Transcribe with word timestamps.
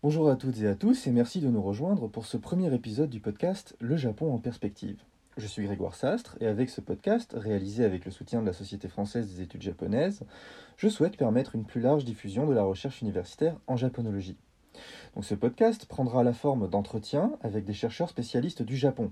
Bonjour 0.00 0.30
à 0.30 0.36
toutes 0.36 0.60
et 0.60 0.68
à 0.68 0.76
tous 0.76 1.08
et 1.08 1.10
merci 1.10 1.40
de 1.40 1.48
nous 1.48 1.60
rejoindre 1.60 2.06
pour 2.06 2.24
ce 2.24 2.36
premier 2.36 2.72
épisode 2.72 3.10
du 3.10 3.18
podcast 3.18 3.74
Le 3.80 3.96
Japon 3.96 4.32
en 4.32 4.38
perspective. 4.38 5.02
Je 5.36 5.48
suis 5.48 5.64
Grégoire 5.64 5.96
Sastre 5.96 6.36
et 6.40 6.46
avec 6.46 6.70
ce 6.70 6.80
podcast, 6.80 7.34
réalisé 7.36 7.84
avec 7.84 8.04
le 8.04 8.12
soutien 8.12 8.40
de 8.40 8.46
la 8.46 8.52
Société 8.52 8.86
française 8.86 9.34
des 9.34 9.42
études 9.42 9.62
japonaises, 9.62 10.22
je 10.76 10.88
souhaite 10.88 11.16
permettre 11.16 11.56
une 11.56 11.64
plus 11.64 11.80
large 11.80 12.04
diffusion 12.04 12.46
de 12.46 12.54
la 12.54 12.62
recherche 12.62 13.02
universitaire 13.02 13.56
en 13.66 13.76
japonologie. 13.76 14.36
Donc 15.16 15.24
ce 15.24 15.34
podcast 15.34 15.86
prendra 15.86 16.22
la 16.22 16.32
forme 16.32 16.70
d'entretiens 16.70 17.32
avec 17.42 17.64
des 17.64 17.74
chercheurs 17.74 18.08
spécialistes 18.08 18.62
du 18.62 18.76
Japon. 18.76 19.10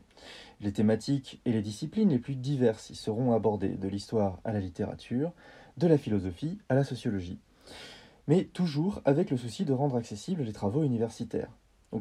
Les 0.61 0.73
thématiques 0.73 1.41
et 1.45 1.50
les 1.50 1.62
disciplines 1.62 2.11
les 2.11 2.21
plus 2.21 2.37
diverses 2.37 2.91
y 2.91 2.95
seront 2.95 3.32
abordées, 3.32 3.71
de 3.71 3.89
l'histoire 3.89 4.39
à 4.45 4.53
la 4.53 4.61
littérature, 4.61 5.32
de 5.79 5.89
la 5.89 5.98
philosophie 5.98 6.59
à 6.68 6.77
la 6.77 6.84
sociologie. 6.84 7.41
Mais 8.29 8.45
toujours 8.45 9.01
avec 9.05 9.31
le 9.31 9.37
souci 9.37 9.65
de 9.65 9.73
rendre 9.73 9.97
accessibles 9.97 10.43
les 10.43 10.53
travaux 10.53 10.83
universitaires. 10.83 11.51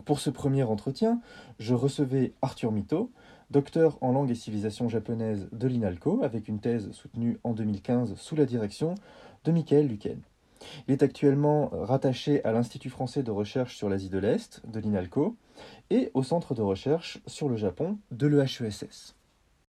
Pour 0.05 0.19
ce 0.19 0.29
premier 0.29 0.63
entretien, 0.63 1.21
je 1.59 1.73
recevais 1.73 2.33
Arthur 2.41 2.71
Mito, 2.71 3.11
docteur 3.51 3.97
en 4.01 4.11
langue 4.11 4.31
et 4.31 4.35
civilisation 4.35 4.89
japonaise 4.89 5.47
de 5.51 5.67
l'INALCO, 5.67 6.23
avec 6.23 6.47
une 6.47 6.59
thèse 6.59 6.91
soutenue 6.91 7.37
en 7.43 7.53
2015 7.53 8.15
sous 8.15 8.35
la 8.35 8.45
direction 8.45 8.95
de 9.43 9.51
Michael 9.51 9.87
Luquen. 9.87 10.19
Il 10.87 10.93
est 10.93 11.03
actuellement 11.03 11.69
rattaché 11.71 12.43
à 12.43 12.51
l'Institut 12.51 12.89
français 12.89 13.21
de 13.23 13.31
recherche 13.31 13.77
sur 13.77 13.89
l'Asie 13.89 14.09
de 14.09 14.17
l'Est 14.17 14.61
de 14.65 14.79
l'INALCO 14.79 15.35
et 15.91 16.09
au 16.13 16.23
centre 16.23 16.55
de 16.55 16.61
recherche 16.61 17.19
sur 17.27 17.49
le 17.49 17.55
Japon 17.55 17.97
de 18.11 18.27
l'EHESS. 18.27 19.15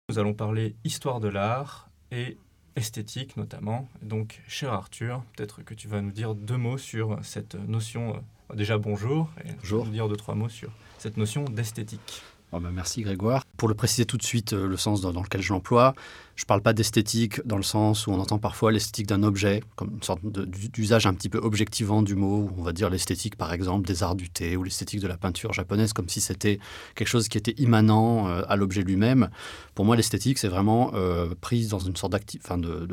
Nous 0.09 0.19
allons 0.19 0.35
parler 0.35 0.77
histoire 0.85 1.21
de 1.21 1.29
l'art 1.29 1.91
et 2.13 2.39
esthétique 2.77 3.37
notamment. 3.37 3.89
Donc, 4.03 4.43
cher 4.47 4.73
Arthur, 4.73 5.23
peut-être 5.37 5.63
que 5.63 5.75
tu 5.75 5.89
vas 5.89 6.01
nous 6.01 6.13
dire 6.13 6.35
deux 6.35 6.57
mots 6.57 6.79
sur 6.79 7.19
cette 7.23 7.55
notion. 7.55 8.23
Euh, 8.51 8.55
déjà, 8.55 8.79
bonjour. 8.79 9.31
Et 9.45 9.53
bonjour. 9.61 9.85
Nous 9.87 9.93
dire 9.93 10.09
deux, 10.09 10.17
trois 10.17 10.35
mots 10.35 10.49
sur 10.49 10.71
cette 10.99 11.17
notion 11.17 11.45
d'esthétique. 11.45 12.23
Oh 12.53 12.61
ben 12.61 12.71
merci 12.71 13.03
Grégoire. 13.03 13.45
Pour 13.57 13.69
le 13.69 13.75
préciser 13.75 14.07
tout 14.07 14.17
de 14.17 14.23
suite, 14.23 14.53
euh, 14.53 14.69
le 14.69 14.77
sens 14.77 15.01
dans, 15.01 15.11
lequel 15.11 15.43
je 15.43 15.53
l'emploie, 15.53 15.95
je 16.37 16.45
ne 16.45 16.47
parle 16.47 16.63
pas 16.63 16.73
d'esthétique 16.73 17.45
dans 17.45 17.57
le 17.57 17.65
sens 17.65 18.07
où 18.07 18.13
on 18.13 18.21
entend 18.21 18.39
parfois 18.39 18.71
l'esthétique 18.71 19.09
d'un 19.09 19.25
objet, 19.25 19.65
comme 19.75 19.91
une 19.95 20.03
sorte 20.03 20.25
d'usage 20.25 21.07
un 21.07 21.15
petit 21.15 21.29
peu 21.29 21.39
objectivant 21.39 22.03
du 22.03 22.15
mot, 22.15 22.49
on 22.57 22.63
va 22.63 22.73
dire 22.73 22.89
l'esthétique 22.89 23.37
par 23.37 23.53
exemple 23.53 23.87
des 23.87 24.05
arts 24.05 24.15
du 24.15 24.31
thé 24.31 24.57
ou 24.57 24.63
l'esthétique 24.63 25.01
de 25.01 25.09
la 25.09 25.17
peinture 25.17 25.53
japonaise, 25.53 25.93
comme 25.93 26.09
si 26.09 26.21
c'était 26.21 26.61
quelque 26.95 27.09
chose 27.09 27.29
qui 27.29 27.37
était 27.37 27.55
immanent 27.59 28.29
euh, 28.29 28.43
à 28.49 28.55
l'objet 28.55 28.83
lui-même. 28.83 29.29
Pour 29.75 29.85
moi, 29.85 29.97
l'esthétique, 29.97 30.39
c'est 30.39 30.49
vraiment 30.49 30.93
euh, 30.95 31.35
prise 31.41 31.69
dans 31.69 31.81
une 31.81 31.97
sorte 31.97 32.13
d'actif, 32.13 32.43
enfin 32.45 32.59
de, 32.59 32.87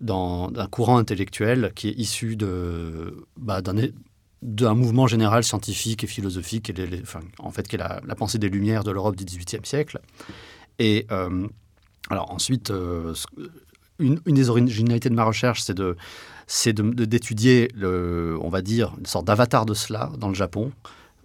dans 0.00 0.52
un 0.56 0.66
courant 0.66 0.98
intellectuel 0.98 1.72
qui 1.76 1.88
est 1.88 1.98
issu 1.98 2.36
de, 2.36 3.24
bah, 3.36 3.62
d'un 3.62 3.76
d'un 4.42 4.74
mouvement 4.74 5.06
général 5.06 5.42
scientifique 5.42 6.04
et 6.04 6.06
philosophique, 6.06 6.72
en 7.38 7.50
fait, 7.50 7.66
qui 7.66 7.76
est 7.76 7.78
la, 7.78 8.14
pensée 8.14 8.38
des 8.38 8.48
Lumières 8.48 8.84
de 8.84 8.90
l'Europe 8.90 9.16
du 9.16 9.24
XVIIIe 9.24 9.64
siècle. 9.64 10.00
Et 10.78 11.06
euh, 11.10 11.48
alors 12.10 12.30
ensuite, 12.30 12.70
euh, 12.70 13.14
une, 13.98 14.20
des 14.26 14.48
originalités 14.48 15.08
de 15.08 15.14
ma 15.14 15.24
recherche, 15.24 15.62
c'est 15.62 15.74
de 15.74 15.96
c'est 16.46 16.72
d'étudier, 16.72 17.68
on 17.82 18.48
va 18.48 18.62
dire, 18.62 18.94
une 18.98 19.04
sorte 19.04 19.26
d'avatar 19.26 19.66
de 19.66 19.74
cela 19.74 20.10
dans 20.16 20.28
le 20.28 20.34
Japon, 20.34 20.72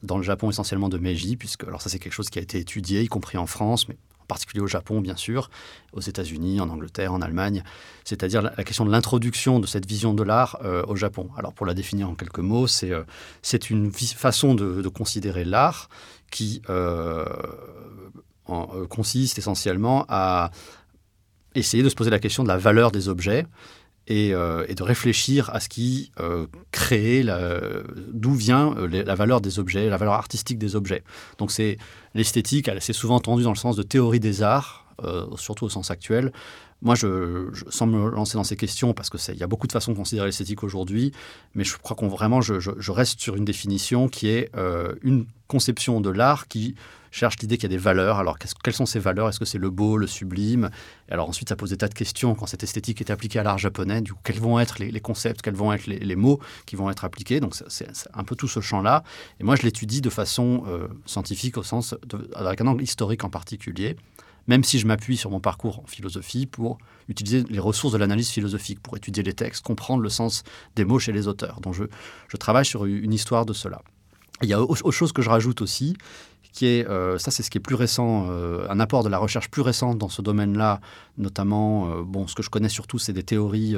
dans 0.02 0.18
le 0.18 0.24
Japon 0.24 0.50
essentiellement 0.50 0.90
de 0.90 0.98
Meiji, 0.98 1.38
puisque 1.38 1.64
alors 1.64 1.82
ça 1.82 1.90
c'est 1.90 2.00
quelque 2.00 2.14
chose 2.14 2.30
qui 2.30 2.40
a 2.40 2.42
été 2.42 2.60
étudié, 2.60 3.02
y 3.02 3.08
compris 3.08 3.38
en 3.38 3.46
France, 3.46 3.88
mais 3.88 3.96
particulier 4.34 4.62
au 4.62 4.68
Japon, 4.68 5.00
bien 5.00 5.16
sûr, 5.16 5.52
aux 5.94 6.02
États-Unis, 6.02 6.60
en 6.60 6.70
Angleterre, 6.70 7.14
en 7.14 7.22
Allemagne, 7.22 7.64
c'est-à-dire 8.04 8.42
la, 8.42 8.64
question 8.64 8.84
de 8.84 8.92
l'introduction 8.92 9.60
de 9.60 9.68
cette 9.68 9.88
vision 9.88 10.16
de 10.16 10.24
l'art 10.24 10.58
euh, 10.64 10.84
au 10.88 10.96
Japon. 10.96 11.30
Alors, 11.38 11.54
pour 11.54 11.68
la 11.68 11.76
définir 11.76 12.10
en 12.10 12.16
quelques 12.16 12.40
mots, 12.40 12.66
c'est 12.66 12.92
euh, 12.92 13.04
une 13.70 13.92
façon 13.92 14.56
de, 14.56 14.88
considérer 14.90 15.46
l'art 15.46 15.90
qui 16.32 16.62
euh, 16.70 17.26
consiste 18.90 19.38
essentiellement 19.38 20.06
à 20.10 20.50
essayer 21.54 21.84
de 21.84 21.90
se 21.90 21.96
poser 21.96 22.10
la 22.10 22.20
question 22.20 22.42
de 22.42 22.48
la 22.48 22.58
valeur 22.58 22.92
des 22.92 23.08
objets 23.10 23.46
et, 24.08 24.32
de 24.32 24.84
réfléchir 24.84 25.50
à 25.52 25.60
ce 25.60 25.70
qui 25.70 26.12
crée, 26.72 27.26
d'où 28.12 28.34
vient 28.34 28.76
la 28.90 29.16
valeur 29.16 29.42
des 29.42 29.60
objets, 29.60 29.90
la 29.90 29.98
valeur 29.98 30.14
artistique 30.14 30.58
des 30.58 30.76
objets. 30.76 31.04
Donc 31.38 31.52
c'est 31.52 31.78
l'esthétique, 32.14 32.68
elle 32.68 32.82
s'est 32.82 32.94
souvent 32.94 33.16
entendue 33.16 33.44
dans 33.44 33.52
le 33.52 33.58
sens 33.58 33.76
de 33.76 33.84
théorie 33.84 34.20
des 34.20 34.44
arts, 34.44 34.84
euh, 35.04 35.26
surtout 35.38 35.66
au 35.66 35.70
sens 35.70 35.90
actuel. 35.92 36.32
Moi, 36.82 36.96
sans 36.96 37.88
me 37.88 38.10
lancer 38.10 38.38
dans 38.38 38.44
ces 38.44 38.58
questions, 38.58 38.94
parce 38.94 39.10
qu'il 39.10 39.38
y 39.38 39.44
a 39.44 39.48
beaucoup 39.48 39.68
de 39.68 39.72
façons 39.72 39.94
de 39.94 39.98
considérer 39.98 40.28
l'esthétique 40.28 40.64
aujourd'hui, 40.64 41.14
mais 41.56 41.64
je 41.64 41.78
crois 41.78 41.96
qu'on 41.96 42.10
vraiment, 42.10 42.42
je, 42.42 42.92
reste 42.92 43.22
sur 43.22 43.36
une 43.36 43.46
définition 43.46 44.10
qui 44.10 44.28
est 44.28 44.50
euh, 44.56 44.94
une 45.02 45.26
conception 45.48 46.02
de 46.02 46.10
l'art 46.10 46.48
qui 46.48 46.76
cherche 47.14 47.38
l'idée 47.40 47.58
qu'il 47.58 47.64
y 47.64 47.74
a 47.74 47.78
des 47.78 47.82
valeurs. 47.82 48.18
Alors, 48.18 48.38
quelles 48.40 48.74
sont 48.74 48.86
ces 48.86 49.00
valeurs? 49.00 49.30
Est-ce 49.30 49.40
que 49.40 49.46
c'est 49.46 49.60
le 49.60 49.70
beau, 49.70 49.98
le 49.98 50.08
sublime? 50.08 50.70
Et 51.10 51.14
alors 51.14 51.30
ensuite, 51.30 51.50
ça 51.50 51.56
pose 51.56 51.70
des 51.70 51.78
tas 51.78 51.88
de 51.88 51.94
questions 51.94 52.36
quand 52.36 52.48
cette 52.48 52.64
esthétique 52.64 53.02
est 53.02 53.12
appliquée 53.12 53.40
à 53.40 53.44
l'art 53.44 53.60
japonais. 53.60 54.02
Du 54.02 54.14
quels 54.24 54.40
vont 54.40 54.60
être 54.60 54.80
les, 54.80 55.00
concepts, 55.00 55.42
quels 55.42 55.54
vont 55.54 55.72
être 55.72 55.86
les, 55.86 56.16
mots 56.16 56.40
qui 56.66 56.76
vont 56.76 56.90
être 56.90 57.06
appliqués? 57.06 57.40
Donc, 57.40 57.56
c'est 57.68 57.88
un 58.14 58.24
peu 58.24 58.36
tout 58.36 58.48
ce 58.48 58.60
champ-là. 58.60 59.04
Et 59.40 59.44
moi, 59.44 59.56
je 59.56 59.62
l'étudie 59.62 60.02
de 60.02 60.10
façon 60.10 60.64
euh, 60.68 60.88
scientifique, 61.06 61.58
au 61.58 61.64
sens 61.64 61.96
avec 62.36 62.62
un 62.62 62.68
angle 62.68 62.84
historique 62.84 63.24
en 63.24 63.30
particulier 63.30 63.96
même 64.48 64.66
si 64.66 64.78
je 64.78 64.86
m'appuie 64.86 65.16
sur 65.16 65.30
mon 65.30 65.40
parcours 65.40 65.80
en 65.80 65.88
philosophie 65.88 66.46
pour 66.46 66.78
utiliser 67.08 67.46
les 67.50 67.60
ressources 67.60 67.94
de 67.94 67.98
l'analyse 67.98 68.30
philosophique, 68.30 68.82
pour 68.82 68.98
étudier 68.98 69.24
les 69.24 69.32
textes, 69.32 69.64
comprendre 69.64 70.04
le 70.04 70.10
sens 70.10 70.44
des 70.76 70.84
mots 70.84 71.00
chez 71.00 71.14
les 71.14 71.30
auteurs. 71.30 71.62
Donc 71.62 71.74
je, 71.74 71.86
je 72.28 72.36
travaille 72.36 72.66
sur 72.66 72.84
une 72.84 73.14
histoire 73.14 73.46
de 73.46 73.54
cela. 73.54 73.82
Il 74.42 74.50
y 74.50 74.54
a 74.54 74.62
autre 74.62 74.92
chose 74.92 75.14
que 75.14 75.22
je 75.22 75.30
rajoute 75.30 75.62
aussi, 75.62 75.96
qui 76.54 76.68
est, 76.68 76.88
euh, 76.88 77.18
ça 77.18 77.32
c'est 77.32 77.44
ce 77.44 77.50
qui 77.50 77.58
est 77.58 77.62
plus 77.62 77.76
récent, 77.76 78.28
euh, 78.30 78.66
un 78.70 78.80
apport 78.80 79.04
de 79.04 79.10
la 79.10 79.18
recherche 79.18 79.50
plus 79.50 79.64
récente 79.64 79.98
dans 79.98 80.08
ce 80.08 80.22
domaine-là, 80.22 80.80
notamment, 81.18 81.90
euh, 81.90 82.04
bon, 82.04 82.28
ce 82.28 82.36
que 82.36 82.44
je 82.44 82.50
connais 82.50 82.70
surtout, 82.70 83.00
c'est 83.00 83.12
des 83.12 83.24
théories 83.24 83.76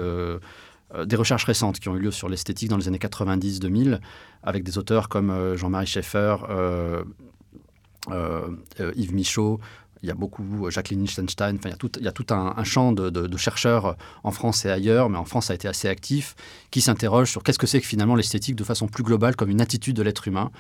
des 1.05 1.15
recherches 1.15 1.45
récentes 1.45 1.79
qui 1.79 1.89
ont 1.89 1.95
eu 1.95 1.99
lieu 1.99 2.11
sur 2.11 2.29
l'esthétique 2.29 2.69
dans 2.69 2.77
les 2.77 2.87
années 2.87 2.99
90-2000, 2.99 3.99
avec 4.43 4.63
des 4.63 4.77
auteurs 4.77 5.09
comme 5.09 5.55
Jean-Marie 5.55 5.87
Schaeffer, 5.87 6.37
Yves 8.95 9.13
Michaud, 9.13 9.59
il 10.05 10.09
y 10.09 10.11
a 10.11 10.15
beaucoup, 10.15 10.69
Jacqueline 10.69 11.01
Lichtenstein, 11.01 11.55
enfin, 11.57 11.69
il 11.69 12.03
y 12.03 12.07
a 12.07 12.11
tout, 12.11 12.27
un, 12.29 12.63
champ 12.63 12.91
de, 12.91 13.37
chercheurs 13.37 13.85
euh, 13.85 13.93
en 14.23 14.31
France 14.31 14.63
et 14.65 14.69
ailleurs, 14.69 15.09
mais 15.09 15.17
en 15.17 15.25
France, 15.25 15.47
ça 15.47 15.53
a 15.53 15.55
été 15.55 15.67
assez 15.67 15.87
actif, 15.87 16.35
qui 16.69 16.81
s'interrogent 16.81 17.31
sur 17.31 17.41
qu'est-ce 17.41 17.57
que 17.57 17.65
c'est 17.65 17.81
que 17.81 17.87
finalement 17.87 18.15
l'esthétique 18.15 18.55
de 18.55 18.63
façon 18.63 18.87
plus 18.87 19.03
globale 19.03 19.35
comme 19.35 19.49
une 19.49 19.61
attitude 19.61 19.95
de 19.95 20.03
l'être 20.03 20.27
humain. 20.27 20.51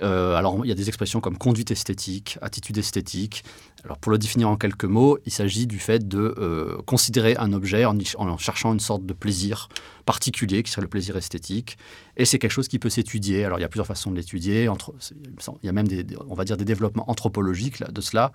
Euh, 0.00 0.34
alors, 0.34 0.64
il 0.64 0.68
y 0.68 0.72
a 0.72 0.74
des 0.74 0.88
expressions 0.88 1.20
comme 1.20 1.36
conduite 1.36 1.70
esthétique, 1.70 2.38
attitude 2.40 2.78
esthétique. 2.78 3.44
Alors, 3.84 3.98
pour 3.98 4.10
le 4.10 4.18
définir 4.18 4.48
en 4.48 4.56
quelques 4.56 4.84
mots, 4.84 5.18
il 5.26 5.32
s'agit 5.32 5.66
du 5.66 5.78
fait 5.78 6.08
de 6.08 6.78
considérer 6.86 7.36
un 7.36 7.52
objet 7.52 7.84
en, 7.84 8.38
cherchant 8.38 8.72
une 8.72 8.80
sorte 8.80 9.04
de 9.04 9.12
plaisir 9.12 9.68
particulier, 10.06 10.62
qui 10.62 10.70
serait 10.70 10.82
le 10.82 10.88
plaisir 10.88 11.16
esthétique. 11.16 11.76
Et 12.16 12.24
c'est 12.24 12.38
quelque 12.38 12.52
chose 12.52 12.68
qui 12.68 12.78
peut 12.78 12.90
s'étudier. 12.90 13.44
Alors, 13.44 13.58
il 13.58 13.62
y 13.62 13.64
a 13.64 13.68
plusieurs 13.68 13.86
façons 13.86 14.10
de 14.10 14.16
l'étudier. 14.16 14.68
Il 14.68 15.66
y 15.66 15.68
a 15.68 15.72
même, 15.72 15.88
des, 15.88 16.06
on 16.28 16.34
va 16.34 16.44
dire, 16.44 16.56
des 16.56 16.64
développements 16.64 17.08
anthropologiques 17.10 17.82
de 17.82 18.00
cela. 18.00 18.32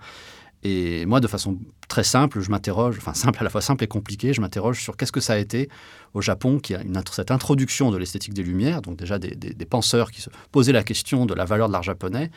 Et 0.64 1.06
moi, 1.06 1.20
de 1.20 1.28
façon 1.28 1.58
très 1.88 2.02
simple, 2.02 2.40
je 2.40 2.50
m'interroge, 2.50 2.96
enfin 2.98 3.14
simple 3.14 3.38
à 3.40 3.44
la 3.44 3.50
fois 3.50 3.60
simple 3.60 3.84
et 3.84 3.86
compliqué, 3.86 4.32
je 4.32 4.40
m'interroge 4.40 4.82
sur 4.82 4.96
qu'est-ce 4.96 5.12
que 5.12 5.20
ça 5.20 5.34
a 5.34 5.38
été 5.38 5.68
au 6.14 6.20
Japon, 6.20 6.58
qui 6.58 6.74
a 6.74 6.80
cette 7.10 7.30
introduction 7.30 7.90
de 7.90 7.96
l'esthétique 7.96 8.34
des 8.34 8.42
Lumières, 8.42 8.82
donc 8.82 8.96
déjà 8.96 9.18
des, 9.18 9.34
penseurs 9.68 10.10
qui 10.10 10.22
se 10.22 10.30
posaient 10.52 10.72
la 10.72 10.82
question 10.82 11.26
de 11.26 11.34
la 11.34 11.44
valeur 11.44 11.68
de 11.68 11.72
l'art 11.72 11.82
japonais, 11.82 12.30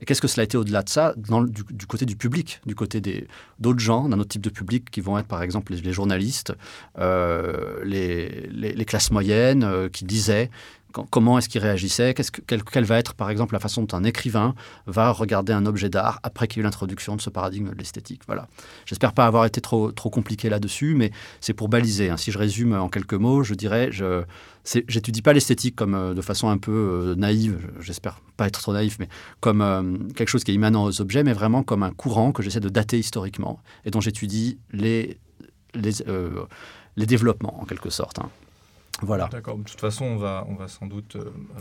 et 0.00 0.04
qu'est-ce 0.04 0.20
que 0.20 0.28
cela 0.28 0.42
a 0.42 0.44
été 0.44 0.58
au-delà 0.58 0.82
de 0.82 0.90
ça, 0.90 1.14
du, 1.16 1.86
côté 1.86 2.04
du 2.04 2.16
public, 2.16 2.60
du 2.66 2.74
côté 2.74 3.00
d'autres 3.58 3.78
gens, 3.78 4.08
d'un 4.08 4.18
autre 4.18 4.28
type 4.28 4.42
de 4.42 4.50
public 4.50 4.90
qui 4.90 5.00
vont 5.00 5.18
être 5.18 5.26
par 5.26 5.42
exemple 5.42 5.72
les, 5.72 5.92
journalistes, 5.92 6.52
euh, 6.98 7.82
les, 7.82 8.48
les, 8.50 8.84
classes 8.84 9.10
moyennes 9.10 9.64
euh, 9.64 9.88
qui 9.88 10.04
disaient 10.04 10.50
comment 11.10 11.38
est-ce 11.38 11.48
qu'il 11.48 11.60
réagissait, 11.60 12.14
quelle, 12.14 12.84
va 12.84 12.98
être 12.98 13.14
par 13.14 13.30
exemple 13.30 13.54
la 13.54 13.60
façon 13.60 13.82
dont 13.82 13.96
un 13.96 14.04
écrivain 14.04 14.54
va 14.86 15.10
regarder 15.10 15.52
un 15.52 15.66
objet 15.66 15.88
d'art 15.88 16.20
après 16.22 16.48
qu'il 16.48 16.58
y 16.58 16.60
ait 16.60 16.62
eu 16.62 16.64
l'introduction 16.64 17.16
de 17.16 17.20
ce 17.20 17.30
paradigme 17.30 17.70
de 17.70 17.78
l'esthétique? 17.78 18.22
Voilà. 18.26 18.48
J'espère 18.84 19.12
pas 19.12 19.26
avoir 19.26 19.44
été 19.44 19.60
trop, 19.60 19.92
compliqué 19.92 20.48
là-dessus, 20.48 20.94
mais 20.94 21.10
c'est 21.40 21.54
pour 21.54 21.68
baliser. 21.68 22.10
Hein. 22.10 22.16
Si 22.16 22.30
je 22.32 22.38
résume 22.38 22.74
en 22.74 22.88
quelques 22.88 23.14
mots, 23.14 23.42
je 23.42 23.54
dirais, 23.54 23.88
je 23.92 24.24
j'étudie 24.88 25.22
pas 25.22 25.32
l'esthétique 25.32 25.76
comme 25.76 25.94
euh, 25.94 26.14
de 26.14 26.20
façon 26.20 26.48
un 26.48 26.58
peu 26.58 26.72
euh, 26.72 27.14
naïve, 27.14 27.58
j'espère 27.80 28.20
pas 28.36 28.46
être 28.46 28.60
trop 28.60 28.72
naïf, 28.72 28.98
mais 28.98 29.08
comme 29.40 29.62
euh, 29.62 29.96
quelque 30.14 30.28
chose 30.28 30.44
qui 30.44 30.50
est 30.50 30.54
immanent 30.54 30.84
aux 30.84 31.00
objets, 31.00 31.22
mais 31.22 31.32
vraiment 31.32 31.62
comme 31.62 31.82
un 31.82 31.92
courant 31.92 32.32
que 32.32 32.42
j'essaie 32.42 32.60
de 32.60 32.68
dater 32.68 32.98
historiquement 32.98 33.60
et 33.84 33.90
dont 33.90 34.00
j'étudie 34.00 34.58
les 34.72 35.18
développements 36.96 37.60
en 37.60 37.64
quelque 37.64 37.90
sorte. 37.90 38.18
Hein. 38.18 38.30
Voilà. 39.02 39.28
D'accord. 39.28 39.58
De 39.58 39.64
toute 39.64 39.80
façon, 39.80 40.04
on 40.04 40.16
va, 40.16 40.44
on 40.48 40.54
va 40.54 40.68
sans 40.68 40.86
doute 40.86 41.16
euh, 41.16 41.24
euh, 41.24 41.60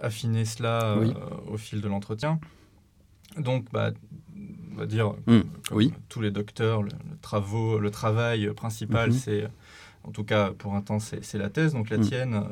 affiner 0.00 0.44
cela 0.44 0.96
euh, 0.96 1.12
au 1.46 1.56
fil 1.56 1.80
de 1.80 1.88
l'entretien. 1.88 2.40
Donc, 3.38 3.66
bah, 3.72 3.90
on 4.72 4.76
va 4.76 4.86
dire, 4.86 5.14
mmh. 5.26 5.40
oui. 5.72 5.92
tous 6.08 6.20
les 6.20 6.30
docteurs, 6.30 6.82
le, 6.82 6.90
travaux, 7.22 7.78
le 7.78 7.90
travail 7.90 8.52
principal, 8.54 9.10
mmh. 9.10 9.12
c'est, 9.12 9.48
en 10.04 10.10
tout 10.10 10.24
cas 10.24 10.50
pour 10.50 10.74
un 10.74 10.82
temps, 10.82 11.00
c'est 11.00 11.34
la 11.34 11.50
thèse. 11.50 11.72
Donc 11.72 11.90
la 11.90 11.98
mmh. 11.98 12.02
tienne, 12.02 12.44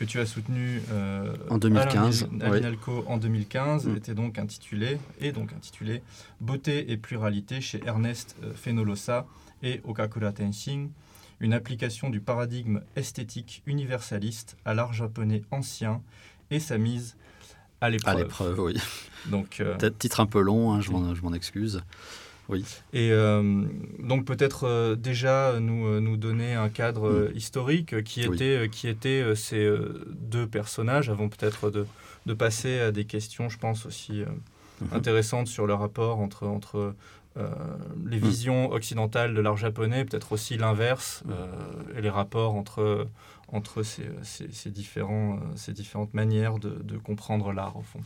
que 0.00 0.06
tu 0.06 0.18
as 0.18 0.24
soutenu 0.24 0.80
euh, 0.90 1.34
en 1.50 1.58
2015, 1.58 2.30
Alinalco 2.40 3.04
en 3.06 3.18
2015, 3.18 3.86
mm. 3.86 3.96
était 3.96 4.14
donc 4.14 4.38
intitulé, 4.38 4.96
et 5.20 5.30
donc 5.30 5.52
intitulé 5.52 6.02
Beauté 6.40 6.90
et 6.90 6.96
pluralité 6.96 7.60
chez 7.60 7.82
Ernest 7.84 8.34
Fenolosa 8.54 9.26
et 9.62 9.82
Okakura 9.84 10.32
Tenshin, 10.32 10.88
une 11.40 11.52
application 11.52 12.10
du 12.10 12.20
paradigme 12.20 12.82
esthétique 12.96 13.62
universaliste 13.66 14.56
à 14.64 14.74
l'art 14.74 14.92
japonais 14.92 15.42
ancien 15.50 16.02
et 16.50 16.60
sa 16.60 16.78
mise 16.78 17.16
à 17.80 17.90
l'épreuve. 17.90 18.16
À 18.16 18.18
l'épreuve, 18.18 18.60
oui. 18.60 18.76
Donc, 19.30 19.60
euh, 19.60 19.76
titre 19.98 20.20
un 20.20 20.26
peu 20.26 20.40
long, 20.40 20.72
hein, 20.72 20.80
je 20.80 20.90
m'en 20.90 21.32
excuse. 21.32 21.82
Oui. 22.50 22.64
Et 22.92 23.12
euh, 23.12 23.62
donc 24.00 24.24
peut-être 24.24 24.66
euh, 24.66 24.96
déjà 24.96 25.60
nous, 25.60 25.86
euh, 25.86 26.00
nous 26.00 26.16
donner 26.16 26.54
un 26.54 26.68
cadre 26.68 27.30
mm. 27.30 27.36
historique 27.36 28.02
qui 28.02 28.22
était, 28.22 28.68
qui 28.70 28.88
était 28.88 29.36
ces 29.36 29.72
deux 30.08 30.48
personnages 30.48 31.10
avant 31.10 31.28
peut-être 31.28 31.70
de, 31.70 31.86
de, 32.26 32.34
passer 32.34 32.80
à 32.80 32.90
des 32.90 33.04
questions, 33.04 33.48
je 33.48 33.58
pense, 33.58 33.86
aussi 33.86 34.22
mm-hmm. 34.22 34.96
intéressantes 34.96 35.46
sur 35.46 35.68
le 35.68 35.74
rapport 35.74 36.18
entre, 36.18 36.48
entre 36.48 36.94
les 37.36 38.18
mm. 38.18 38.20
visions 38.20 38.72
occidentales 38.72 39.34
de 39.34 39.40
l'art 39.40 39.56
japonais, 39.56 40.04
peut-être 40.04 40.32
aussi 40.32 40.56
l'inverse, 40.56 41.22
mm. 41.24 41.98
et 41.98 42.02
les 42.02 42.10
rapports 42.10 42.54
entre, 42.54 43.06
entre 43.48 43.82
ces, 43.82 44.08
ces, 44.22 44.50
ces, 44.52 44.70
différents, 44.70 45.38
ces 45.56 45.72
différentes 45.72 46.14
manières 46.14 46.58
de, 46.58 46.70
de 46.70 46.98
comprendre 46.98 47.52
l'art, 47.52 47.76
au 47.76 47.82
fond. 47.82 48.02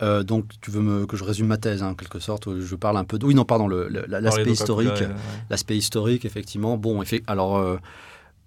Euh, 0.00 0.22
donc, 0.22 0.52
tu 0.60 0.70
veux 0.70 0.80
me, 0.80 1.06
que 1.06 1.16
je 1.16 1.24
résume 1.24 1.48
ma 1.48 1.56
thèse, 1.56 1.82
hein, 1.82 1.90
en 1.90 1.94
quelque 1.94 2.18
sorte. 2.18 2.58
Je 2.58 2.74
parle 2.76 2.96
un 2.96 3.04
peu. 3.04 3.18
De, 3.18 3.26
oui, 3.26 3.34
non, 3.34 3.44
pardon, 3.44 3.68
l'aspect 3.68 4.50
historique. 4.50 5.02
L'aspect 5.50 5.76
historique, 5.76 6.24
effectivement. 6.24 6.76
Bon, 6.76 7.02
alors. 7.26 7.78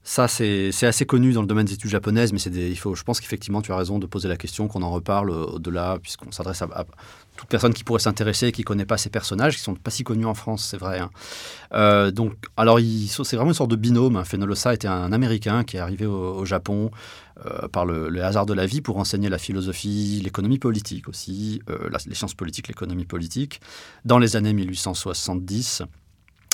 Euh, 0.01 0.07
ça, 0.07 0.27
c'est 0.27 0.85
assez 0.85 1.05
connu 1.05 1.33
dans 1.33 1.41
le 1.41 1.47
domaine 1.47 1.65
des 1.65 1.73
études 1.73 1.91
japonaises, 1.91 2.33
mais 2.33 2.39
il 2.41 2.77
faut, 2.77 2.95
je 2.95 3.03
pense 3.03 3.19
qu'effectivement, 3.19 3.61
tu 3.61 3.71
as 3.71 3.77
raison 3.77 3.99
de 3.99 4.05
poser 4.05 4.27
la 4.27 4.37
question, 4.37 4.67
qu'on 4.67 4.81
en 4.81 4.91
reparle 4.91 5.29
au-delà, 5.29 5.97
puisqu'on 6.01 6.31
s'adresse 6.31 6.61
à, 6.61 6.85
toute 7.35 7.47
personne 7.47 7.73
qui 7.73 7.83
pourrait 7.83 7.99
s'intéresser 7.99 8.47
et 8.47 8.51
qui 8.51 8.61
ne 8.61 8.65
connaît 8.65 8.85
pas 8.85 8.97
ces 8.97 9.09
personnages, 9.09 9.55
qui 9.55 9.61
ne 9.61 9.75
sont 9.75 9.75
pas 9.75 9.91
si 9.91 10.03
connus 10.03 10.25
en 10.25 10.33
France, 10.33 10.67
c'est 10.69 10.77
vrai. 10.77 10.99
Hein. 10.99 11.09
Euh, 11.73 12.11
donc, 12.11 12.33
alors, 12.57 12.79
c'est 12.79 13.35
vraiment 13.35 13.51
une 13.51 13.55
sorte 13.55 13.71
de 13.71 13.75
binôme. 13.75 14.15
Hein. 14.15 14.23
Fenolosa 14.23 14.73
était 14.73 14.87
un 14.87 15.11
Américain 15.11 15.63
qui 15.63 15.77
est 15.77 15.79
arrivé 15.79 16.05
au, 16.05 16.43
Japon 16.45 16.91
euh, 17.45 17.67
par 17.67 17.85
le, 17.85 18.23
hasard 18.23 18.45
de 18.45 18.53
la 18.53 18.65
vie 18.65 18.81
pour 18.81 18.97
enseigner 18.97 19.29
la 19.29 19.37
philosophie, 19.37 20.21
l'économie 20.23 20.59
politique 20.59 21.07
aussi, 21.07 21.61
euh, 21.69 21.89
les 22.05 22.15
sciences 22.15 22.33
politiques, 22.33 22.67
l'économie 22.67 23.05
politique, 23.05 23.61
dans 24.03 24.17
les 24.17 24.35
années 24.35 24.53
1870. 24.53 25.83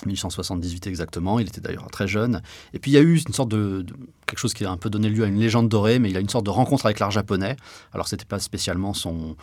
1878 0.05 0.88
exactement, 0.88 1.39
il 1.39 1.47
était 1.47 1.61
d'ailleurs 1.61 1.88
très 1.88 2.07
jeune. 2.07 2.41
Et 2.73 2.79
puis 2.79 2.91
il 2.91 2.94
y 2.94 2.97
a 2.97 3.01
eu 3.01 3.17
une 3.17 3.33
sorte 3.33 3.49
de, 3.49 3.85
quelque 4.25 4.39
chose 4.39 4.53
qui 4.53 4.65
a 4.65 4.71
un 4.71 4.77
peu 4.77 4.89
donné 4.89 5.09
lieu 5.09 5.23
à 5.23 5.27
une 5.27 5.39
légende 5.39 5.69
dorée, 5.69 5.99
mais 5.99 6.09
il 6.09 6.17
a 6.17 6.19
une 6.19 6.29
sorte 6.29 6.45
de 6.45 6.51
rencontre 6.51 6.85
avec 6.85 6.99
l'art 6.99 7.11
japonais. 7.11 7.55
Alors 7.94 8.07
c'était 8.07 8.25
pas 8.25 8.39
spécialement 8.39 8.94
son 8.94 9.35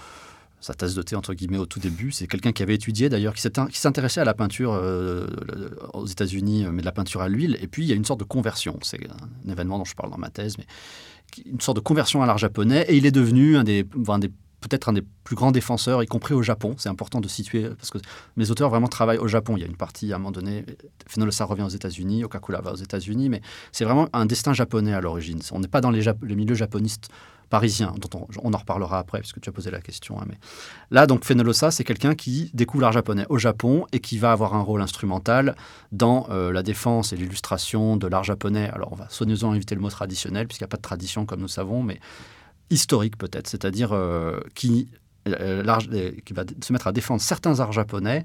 sa 0.61 0.73
tasse 0.73 0.95
de 0.95 1.03
thé 1.03 1.15
entre 1.15 1.35
guillemets 1.35 1.59
au 1.59 1.67
tout 1.67 1.79
début. 1.79 2.11
C'est 2.11 2.27
quelqu'un 2.27 2.53
qui 2.53 2.63
avait 2.63 2.75
étudié 2.75 3.11
d'ailleurs, 3.11 3.35
qui 3.35 3.43
s'intéressait 3.79 4.23
à 4.23 4.25
la 4.25 4.33
peinture 4.33 4.73
euh, 4.73 5.27
aux 5.93 6.07
États-Unis, 6.07 6.65
mais 6.73 6.81
de 6.81 6.87
la 6.87 6.93
peinture 6.93 7.21
à 7.21 7.29
l'huile. 7.29 7.59
Et 7.61 7.67
puis 7.67 7.83
il 7.83 7.89
y 7.89 7.93
a 7.93 7.95
une 7.95 8.07
sorte 8.07 8.21
de 8.21 8.25
conversion. 8.25 8.79
C'est 8.81 8.99
un 9.47 9.51
événement 9.51 9.77
dont 9.77 9.85
je 9.85 9.95
parle 9.95 10.11
dans 10.11 10.17
ma 10.17 10.31
thèse, 10.31 10.57
mais 10.57 10.65
une 11.45 11.61
sorte 11.61 11.77
de 11.77 11.83
conversion 11.83 12.23
à 12.23 12.27
l'art 12.27 12.39
japonais. 12.39 12.87
Et 12.89 12.97
il 12.97 13.05
est 13.05 13.11
devenu 13.11 13.59
un 13.59 13.65
des, 13.65 13.85
un 14.09 14.19
des 14.19 14.31
peut-être 14.69 14.89
un 14.89 14.95
des 14.95 15.03
plus 15.03 15.37
grands 15.37 15.53
défenseurs, 15.53 16.03
y 16.03 16.07
compris 16.07 16.35
au 16.35 16.43
Japon. 16.43 16.75
C'est 16.79 16.89
important 16.89 17.21
de 17.21 17.29
situer, 17.29 17.69
parce 17.69 17.91
que 17.91 17.99
mes 18.37 18.51
auteurs 18.51 18.71
vraiment 18.71 18.89
travaillent 18.89 19.19
au 19.19 19.29
Japon. 19.29 19.57
Il 19.57 19.61
y 19.61 19.65
a 19.65 19.67
une 19.67 19.77
partie, 19.77 20.13
à 20.13 20.17
un 20.17 20.19
moment 20.19 20.33
donné, 20.33 20.65
Fenolosa 21.07 21.45
revient 21.45 21.63
aux 21.63 21.69
États-Unis, 21.69 22.25
Okakula 22.25 22.61
va 22.61 22.73
aux 22.73 22.77
États-Unis, 22.77 23.29
mais 23.29 23.43
c'est 23.73 23.85
vraiment 23.85 24.09
un 24.13 24.27
destin 24.27 24.55
japonais 24.55 24.95
à 24.95 25.01
l'origine. 25.01 25.41
On 25.53 25.61
n'est 25.61 25.69
pas 25.69 25.81
dans 25.81 25.91
les, 25.91 26.03
milieux 26.23 26.55
japonistes 26.55 27.09
parisiens, 27.51 27.95
dont 27.99 28.27
on, 28.43 28.55
en 28.55 28.59
reparlera 28.59 28.99
après, 28.99 29.21
puisque 29.21 29.41
tu 29.41 29.49
as 29.51 29.53
posé 29.53 29.71
la 29.71 29.81
question. 29.81 30.19
Hein, 30.19 30.25
mais 30.29 30.39
là, 30.91 31.07
donc, 31.07 31.25
Fenolosa, 31.25 31.71
c'est 31.71 31.85
quelqu'un 31.85 32.15
qui 32.15 32.51
découvre 32.55 32.83
l'art 32.83 32.93
japonais 32.93 33.27
au 33.29 33.39
Japon 33.39 33.87
et 33.93 34.01
qui 34.01 34.19
va 34.19 34.33
avoir 34.33 34.55
un 34.55 34.63
rôle 34.63 34.81
instrumental 34.81 35.55
dans 35.93 36.27
euh, 36.31 36.53
la 36.53 36.63
défense 36.63 37.13
et 37.13 37.17
l'illustration 37.17 37.97
de 37.97 38.07
l'art 38.07 38.25
japonais. 38.25 38.71
Alors, 38.71 38.93
on 38.93 38.97
va 38.97 39.09
soigneusement 39.11 39.55
éviter 39.55 39.75
le 39.75 39.83
mot 39.83 39.91
traditionnel, 39.91 40.47
puisqu'il 40.49 40.65
n'y 40.65 40.69
a 40.69 40.75
pas 40.75 40.79
de 40.79 40.83
tradition, 40.83 41.27
comme 41.27 41.41
nous 41.41 41.49
savons, 41.49 41.83
mais 41.83 42.01
historique 42.71 43.17
peut-être, 43.17 43.49
c'est-à-dire 43.49 43.93
euh, 43.93 44.41
qui, 44.55 44.89
euh, 45.29 45.65
euh, 45.67 46.13
qui 46.25 46.33
va 46.33 46.45
se 46.63 46.73
mettre 46.73 46.87
à 46.87 46.93
défendre 46.93 47.21
certains 47.21 47.61
arts 47.61 47.73
japonais 47.73 48.25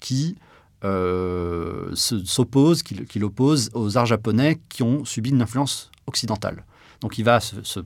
qui 0.00 0.36
s'opposent, 0.82 2.82
qui, 2.82 3.06
qui 3.06 3.18
l'opposent 3.18 3.70
aux 3.72 3.96
arts 3.96 4.04
japonais 4.04 4.60
qui 4.68 4.82
ont 4.82 5.06
subi 5.06 5.30
une 5.30 5.40
influence 5.40 5.90
occidentale. 6.06 6.66
Donc 7.00 7.16
il 7.16 7.24
va 7.24 7.40
se, 7.40 7.80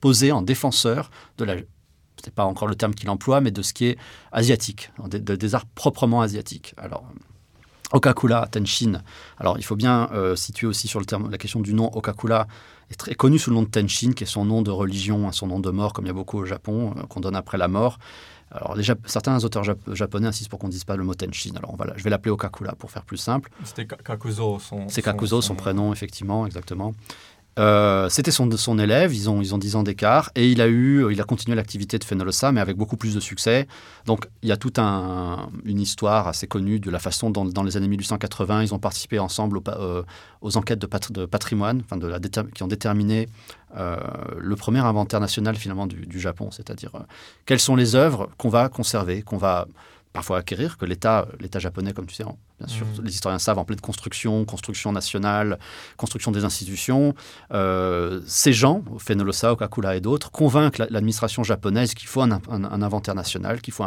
poser 0.00 0.32
en 0.32 0.42
défenseur 0.42 1.10
de 1.38 1.44
la 1.44 1.56
c'est 2.24 2.34
pas 2.34 2.44
encore 2.44 2.66
le 2.66 2.74
terme 2.74 2.94
qu'il 2.94 3.10
emploie, 3.10 3.40
mais 3.40 3.50
de 3.50 3.62
ce 3.62 3.72
qui 3.72 3.86
est 3.86 3.98
asiatique, 4.32 4.90
des 5.08 5.54
arts 5.54 5.66
proprement 5.66 6.20
asiatiques. 6.20 6.74
Alors, 6.76 7.04
Okakula 7.92 8.48
Tenshin. 8.50 9.02
Alors, 9.38 9.56
il 9.56 9.62
faut 9.62 9.76
bien 9.76 10.10
situer 10.34 10.66
aussi 10.66 10.88
sur 10.88 10.98
le 10.98 11.06
terme, 11.06 11.30
la 11.30 11.38
question 11.38 11.60
du 11.60 11.74
nom 11.74 11.94
Okakula 11.94 12.48
est 12.90 12.96
très 12.96 13.14
connu 13.14 13.38
sous 13.38 13.50
le 13.50 13.56
nom 13.56 13.62
de 13.62 13.68
Tenshin, 13.68 14.12
qui 14.12 14.24
est 14.24 14.26
son 14.26 14.44
nom 14.44 14.62
de 14.62 14.70
religion, 14.70 15.28
hein, 15.28 15.32
son 15.32 15.46
nom 15.46 15.60
de 15.60 15.70
mort, 15.70 15.92
comme 15.92 16.04
il 16.06 16.08
y 16.08 16.10
a 16.10 16.14
beaucoup 16.14 16.38
au 16.38 16.44
Japon, 16.44 16.94
euh, 16.96 17.02
qu'on 17.02 17.20
donne 17.20 17.36
après 17.36 17.58
la 17.58 17.68
mort. 17.68 17.98
Alors, 18.50 18.74
les 18.74 18.84
certains 19.04 19.44
auteurs 19.44 19.62
japonais 19.92 20.26
insistent 20.26 20.48
pour 20.48 20.58
qu'on 20.58 20.68
ne 20.68 20.72
dise 20.72 20.84
pas 20.84 20.96
le 20.96 21.04
mot 21.04 21.14
Tenshin. 21.14 21.52
Alors, 21.56 21.76
voilà, 21.76 21.92
je 21.96 22.02
vais 22.02 22.08
l'appeler 22.08 22.30
Okakura 22.30 22.74
pour 22.76 22.90
faire 22.90 23.04
plus 23.04 23.18
simple. 23.18 23.50
C'était 23.62 23.86
Kakuzo, 23.86 24.58
son. 24.58 24.88
C'est 24.88 25.02
Kakuzo, 25.02 25.42
son, 25.42 25.54
prénom, 25.54 25.92
effectivement, 25.92 26.46
exactement. 26.46 26.94
Euh, 27.58 28.08
c'était 28.08 28.30
son, 28.30 28.78
élève, 28.78 29.12
ils 29.14 29.28
ont, 29.28 29.40
ils 29.42 29.54
ont 29.54 29.58
10 29.58 29.76
ans 29.76 29.82
d'écart, 29.82 30.30
et 30.36 30.48
il 30.48 30.60
a, 30.60 30.68
eu, 30.68 31.10
il 31.10 31.20
a 31.20 31.24
continué 31.24 31.56
l'activité 31.56 31.98
de 31.98 32.04
Fenolosa, 32.04 32.52
mais 32.52 32.60
avec 32.60 32.76
beaucoup 32.76 32.96
plus 32.96 33.14
de 33.14 33.20
succès. 33.20 33.66
Donc 34.06 34.28
il 34.42 34.48
y 34.48 34.52
a 34.52 34.56
toute 34.56 34.78
un, 34.78 35.48
une 35.64 35.80
histoire 35.80 36.28
assez 36.28 36.46
connue 36.46 36.78
de 36.78 36.90
la 36.90 36.98
façon 36.98 37.30
dont, 37.30 37.44
dans 37.44 37.64
les 37.64 37.76
années 37.76 37.88
1880, 37.88 38.62
ils 38.62 38.74
ont 38.74 38.78
participé 38.78 39.18
ensemble 39.18 39.60
euh, 39.68 40.02
aux 40.40 40.56
enquêtes 40.56 40.78
de, 40.78 41.26
patrimoine, 41.26 41.82
enfin 41.84 41.96
de 41.96 42.06
la 42.06 42.18
qui 42.54 42.62
ont 42.62 42.68
déterminé 42.68 43.28
euh, 43.76 43.96
le 44.38 44.56
premier 44.56 44.80
inventaire 44.80 45.20
national 45.20 45.56
finalement 45.56 45.86
du, 45.86 46.06
du 46.06 46.20
Japon, 46.20 46.50
c'est-à-dire 46.50 46.92
quelles 47.46 47.60
sont 47.60 47.76
les 47.76 47.94
œuvres 47.94 48.28
qu'on 48.36 48.50
va 48.50 48.68
conserver, 48.68 49.22
qu'on 49.22 49.36
va 49.36 49.66
parfois 50.12 50.38
acquérir, 50.38 50.76
que 50.78 50.84
l'État 50.84 51.26
japonais, 51.58 51.92
comme 51.92 52.06
tu 52.06 52.14
sais, 52.14 52.24
bien 52.58 52.68
sûr, 52.68 52.86
mm. 52.86 53.04
les 53.04 53.12
historiens 53.12 53.38
savent, 53.38 53.58
en 53.58 53.64
pleine 53.64 53.80
construction, 53.80 54.44
construction 54.44 54.92
nationale, 54.92 55.58
construction 55.96 56.32
des 56.32 56.44
institutions. 56.44 57.14
Euh, 57.52 58.20
ces 58.26 58.52
gens, 58.52 58.82
Fenolosa, 58.98 59.52
Okakula 59.52 59.96
et 59.96 60.00
d'autres, 60.00 60.30
convainquent 60.30 60.78
l'administration 60.78 61.44
japonaise 61.44 61.94
qu'il 61.94 62.08
faut 62.08 62.22
un, 62.22 62.30
inventaire 62.82 63.14
national, 63.14 63.60
qu'il 63.60 63.72
faut, 63.72 63.84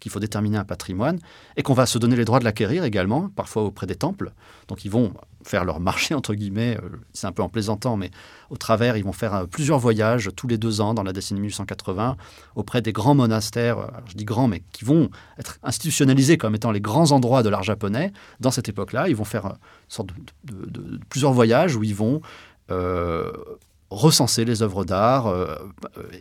qu'il 0.00 0.12
faut 0.12 0.20
déterminer 0.20 0.58
un 0.58 0.64
patrimoine, 0.64 1.18
et 1.56 1.62
qu'on 1.62 1.74
va 1.74 1.86
se 1.86 1.98
donner 1.98 2.16
les 2.16 2.24
droits 2.24 2.40
de 2.40 2.44
l'acquérir 2.44 2.84
également, 2.84 3.28
parfois 3.28 3.62
auprès 3.62 3.86
des 3.86 3.96
temples. 3.96 4.32
Donc 4.68 4.84
ils 4.84 4.90
vont 4.90 5.12
faire 5.44 5.64
leur 5.64 5.80
marché, 5.80 6.14
entre 6.14 6.34
guillemets, 6.34 6.76
euh, 6.82 6.88
c'est 7.12 7.26
un 7.26 7.32
peu 7.32 7.42
en 7.42 7.48
plaisantant, 7.48 7.96
mais 7.96 8.10
au 8.50 8.56
travers, 8.56 8.96
ils 8.96 9.04
vont 9.04 9.12
faire 9.12 9.34
euh, 9.34 9.46
plusieurs 9.46 9.78
voyages 9.78 10.30
tous 10.36 10.46
les 10.46 10.58
deux 10.58 10.80
ans 10.80 10.94
dans 10.94 11.02
la 11.02 11.12
décennie 11.12 11.40
1880 11.40 12.16
auprès 12.56 12.82
des 12.82 12.92
grands 12.92 13.14
monastères, 13.14 13.78
euh, 13.78 13.86
je 14.06 14.14
dis 14.14 14.24
grands, 14.24 14.48
mais 14.48 14.62
qui 14.72 14.84
vont 14.84 15.10
être 15.38 15.58
institutionnalisés 15.62 16.36
comme 16.36 16.54
étant 16.54 16.70
les 16.70 16.80
grands 16.80 17.12
endroits 17.12 17.42
de 17.42 17.48
l'art 17.48 17.62
japonais. 17.62 18.12
Dans 18.40 18.50
cette 18.50 18.68
époque-là, 18.68 19.08
ils 19.08 19.16
vont 19.16 19.24
faire 19.24 19.46
une 19.46 19.54
sorte 19.88 20.10
de, 20.44 21.00
plusieurs 21.08 21.32
voyages 21.32 21.76
où 21.76 21.82
ils 21.82 21.94
vont 21.94 22.20
recenser 23.90 24.44
les 24.44 24.62
œuvres 24.62 24.84
d'art 24.84 25.26
euh, 25.26 25.56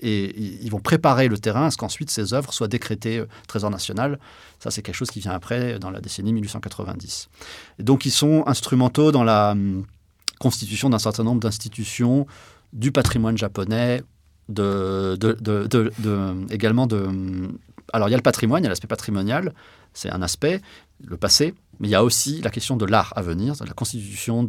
et, 0.02 0.36
ils 0.64 0.72
vont 0.72 0.80
préparer 0.80 1.28
le 1.28 1.38
terrain 1.38 1.68
à 1.68 1.72
ce 1.72 1.78
qu'ensuite 1.78 2.10
ces 2.10 2.34
œuvres 2.34 2.52
soient 2.52 2.68
décrétées 2.68 3.20
euh, 3.20 3.28
trésor 3.48 3.70
national. 3.70 4.20
Ça, 4.60 4.72
c'est 4.72 4.82
quelque 4.82 4.96
chose 4.96 5.12
qui 5.12 5.20
vient 5.20 5.34
après, 5.34 5.78
dans 5.80 5.92
la 5.92 6.02
décennie 6.02 6.34
1890. 6.34 7.30
Et 7.78 7.84
donc, 7.84 8.06
ils 8.06 8.12
sont 8.12 8.44
instrumentaux 8.48 9.12
dans 9.12 9.24
la 9.24 9.52
hum, 9.52 9.86
constitution 10.40 10.90
d'un 10.90 11.00
certain 11.00 11.24
nombre 11.24 11.42
d'institutions 11.42 12.26
du 12.74 12.92
patrimoine 12.92 13.38
japonais, 13.38 14.02
également 16.50 16.88
de... 16.88 16.98
Hum, 16.98 17.58
alors, 17.94 18.08
il 18.08 18.12
y 18.12 18.14
a 18.14 18.18
le 18.18 18.24
patrimoine, 18.24 18.62
il 18.62 18.66
y 18.66 18.68
a 18.68 18.70
l'aspect 18.70 18.88
patrimonial, 18.88 19.54
c'est 19.94 20.12
un 20.12 20.22
aspect, 20.22 20.62
le 21.06 21.18
passé, 21.18 21.54
mais 21.80 21.88
il 21.88 21.92
y 21.92 21.96
a 21.96 22.04
aussi 22.04 22.42
la 22.42 22.50
question 22.50 22.76
de 22.76 22.86
l'art 22.86 23.14
à 23.16 23.22
venir, 23.22 23.54
la 23.66 23.74
constitution 23.74 24.44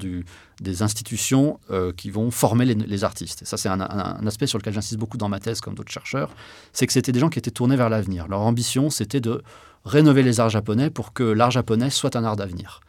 des 0.61 0.83
institutions 0.83 1.61
euh, 1.71 1.93
qui 1.93 2.11
vont 2.11 2.31
former 2.31 2.65
les, 2.67 3.05
artistes. 3.05 3.43
Et 3.43 3.45
ça, 3.45 3.57
c'est 3.57 3.69
un, 3.69 3.81
aspect 4.27 4.47
sur 4.47 4.59
lequel 4.59 4.75
j'insiste 4.75 4.99
beaucoup 4.99 5.17
dans 5.17 5.29
ma 5.29 5.39
thèse, 5.39 5.61
comme 5.61 5.75
d'autres 5.75 5.93
chercheurs, 5.93 6.35
c'est 6.73 6.87
que 6.87 6.93
c'était 6.93 7.13
des 7.13 7.21
gens 7.21 7.29
qui 7.29 7.39
étaient 7.39 7.51
tournés 7.51 7.77
vers 7.77 7.89
l'avenir. 7.89 8.27
Leur 8.29 8.41
ambition, 8.41 8.91
c'était 8.91 9.21
de 9.21 9.43
rénover 9.85 10.23
les 10.23 10.41
arts 10.41 10.51
japonais 10.51 10.91
pour 10.91 11.13
que 11.13 11.23
l'art 11.23 11.51
japonais 11.53 11.91
soit 11.91 12.17
un 12.17 12.25
art 12.25 12.37
d'avenir. 12.37 12.81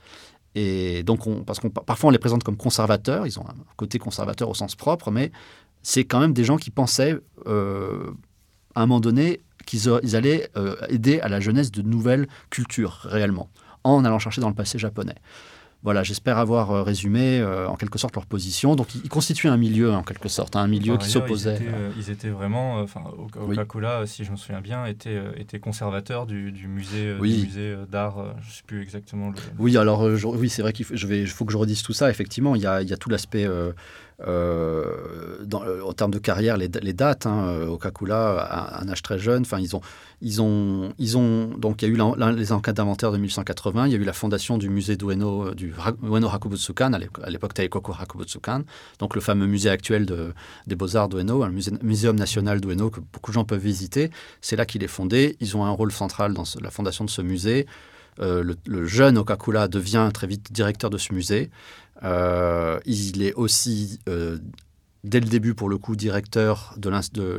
Et 0.55 1.03
donc, 1.03 1.27
on, 1.27 1.43
parce 1.43 1.59
qu'on 1.59 1.69
parfois 1.69 2.09
on 2.09 2.11
les 2.11 2.19
présente 2.19 2.43
comme 2.43 2.57
conservateurs, 2.57 3.25
ils 3.25 3.39
ont 3.39 3.47
un 3.47 3.55
côté 3.77 3.99
conservateur 3.99 4.49
au 4.49 4.53
sens 4.53 4.75
propre, 4.75 5.11
mais 5.11 5.31
c'est 5.81 6.03
quand 6.03 6.19
même 6.19 6.33
des 6.33 6.43
gens 6.43 6.57
qui 6.57 6.71
pensaient, 6.71 7.17
euh, 7.47 8.11
à 8.75 8.81
un 8.81 8.85
moment 8.85 8.99
donné, 8.99 9.41
qu'ils 9.65 10.15
allaient 10.15 10.49
euh, 10.57 10.75
aider 10.89 11.19
à 11.19 11.29
la 11.29 11.39
jeunesse 11.39 11.71
de 11.71 11.81
nouvelles 11.81 12.27
cultures 12.49 12.99
réellement 13.03 13.49
en 13.83 14.05
allant 14.05 14.19
chercher 14.19 14.41
dans 14.41 14.49
le 14.49 14.55
passé 14.55 14.77
japonais. 14.77 15.15
Voilà, 15.83 16.03
j'espère 16.03 16.37
avoir 16.37 16.85
résumé 16.85 17.43
en 17.43 17.75
quelque 17.75 17.97
sorte 17.97 18.13
leur 18.13 18.27
position. 18.27 18.75
Donc, 18.75 18.93
ils, 18.93 19.09
constituaient 19.09 19.49
un 19.49 19.57
milieu 19.57 19.91
en 19.91 20.03
quelque 20.03 20.29
sorte, 20.29 20.55
hein, 20.55 20.59
un 20.59 20.67
milieu 20.67 20.95
qui 20.97 21.09
s'opposait. 21.09 21.59
Ils, 21.97 22.11
étaient 22.11 22.29
vraiment, 22.29 22.75
enfin, 22.81 23.01
Coca-Cola, 23.31 24.05
si 24.05 24.23
je 24.23 24.29
me 24.29 24.35
souviens 24.35 24.61
bien, 24.61 24.85
était, 24.85 25.19
était 25.37 25.57
conservateur 25.57 26.27
du, 26.27 26.51
musée, 26.67 27.15
du 27.15 27.19
musée 27.19 27.75
d'art. 27.89 28.35
je 28.41 28.47
ne 28.47 28.53
sais 28.53 28.61
plus 28.67 28.83
exactement 28.83 29.29
le. 29.29 29.35
Oui, 29.57 29.75
alors 29.75 30.03
oui, 30.03 30.49
c'est 30.49 30.61
vrai 30.61 30.71
qu'il 30.71 30.85
faut, 30.85 30.95
faut 30.95 31.45
que 31.45 31.51
je 31.51 31.57
redise 31.57 31.81
tout 31.81 31.93
ça. 31.93 32.11
Effectivement, 32.11 32.55
il 32.55 32.61
y 32.61 32.67
a, 32.67 32.83
il 32.83 32.87
y 32.87 32.93
a 32.93 32.97
tout 32.97 33.09
l'aspect 33.09 33.47
euh, 33.47 33.71
dans, 34.25 35.63
euh, 35.63 35.81
en 35.83 35.93
termes 35.93 36.11
de 36.11 36.19
carrière, 36.19 36.57
les, 36.57 36.67
dates, 36.67 37.25
hein, 37.25 37.47
euh, 37.47 37.67
Okakula, 37.67 38.39
à 38.39 38.83
un 38.83 38.89
âge 38.89 39.01
très 39.01 39.17
jeune, 39.17 39.41
enfin, 39.41 39.59
ils 39.59 39.75
ont, 39.75 39.81
ils 40.21 40.41
ont, 40.41 40.93
ils 40.99 41.17
ont, 41.17 41.47
donc 41.57 41.81
il 41.81 41.89
y 41.89 41.91
a 41.91 41.93
eu 41.93 42.35
les 42.35 42.51
enquêtes 42.51 42.77
d'inventaire 42.77 43.11
de 43.11 43.17
1880, 43.17 43.87
il 43.87 43.93
y 43.93 43.95
a 43.95 43.97
eu 43.97 44.03
la 44.03 44.13
fondation 44.13 44.57
du 44.57 44.69
musée 44.69 44.95
d'Ueno, 44.95 45.53
du 45.53 45.73
Ueno 46.03 46.29
Hakubutsukan, 46.29 46.93
à 46.93 47.29
l'époque 47.29 47.53
Taikoko 47.53 47.93
Hakubutsukan, 47.99 48.61
donc 48.99 49.15
le 49.15 49.21
fameux 49.21 49.47
musée 49.47 49.69
actuel 49.69 50.05
de, 50.05 50.33
des 50.67 50.75
beaux-arts 50.75 51.09
d'Ueno, 51.09 51.45
le 51.45 51.51
musée, 51.51 51.71
muséum 51.81 52.15
national 52.15 52.61
d'Ueno 52.61 52.89
que 52.89 52.99
beaucoup 52.99 53.31
de 53.31 53.35
gens 53.35 53.45
peuvent 53.45 53.59
visiter. 53.59 54.11
C'est 54.41 54.55
là 54.55 54.65
qu'il 54.65 54.83
est 54.83 54.87
fondé. 54.87 55.37
Ils 55.39 55.57
ont 55.57 55.65
un 55.65 55.71
rôle 55.71 55.91
central 55.91 56.33
dans 56.33 56.43
la 56.61 56.71
fondation 56.71 57.05
de 57.05 57.09
ce 57.09 57.21
musée. 57.21 57.65
le, 58.19 58.55
le, 58.65 58.85
jeune 58.85 59.17
Okakula 59.17 59.67
devient 59.67 60.09
très 60.13 60.27
vite 60.27 60.51
directeur 60.51 60.89
de 60.89 60.97
ce 60.97 61.13
musée. 61.13 61.49
Euh, 62.03 62.79
il 62.85 63.21
est 63.21 63.33
aussi, 63.33 63.99
euh, 64.09 64.37
dès 65.03 65.19
le 65.19 65.27
début, 65.27 65.53
pour 65.53 65.69
le 65.69 65.77
coup, 65.77 65.95
directeur 65.95 66.73
de 66.77 66.89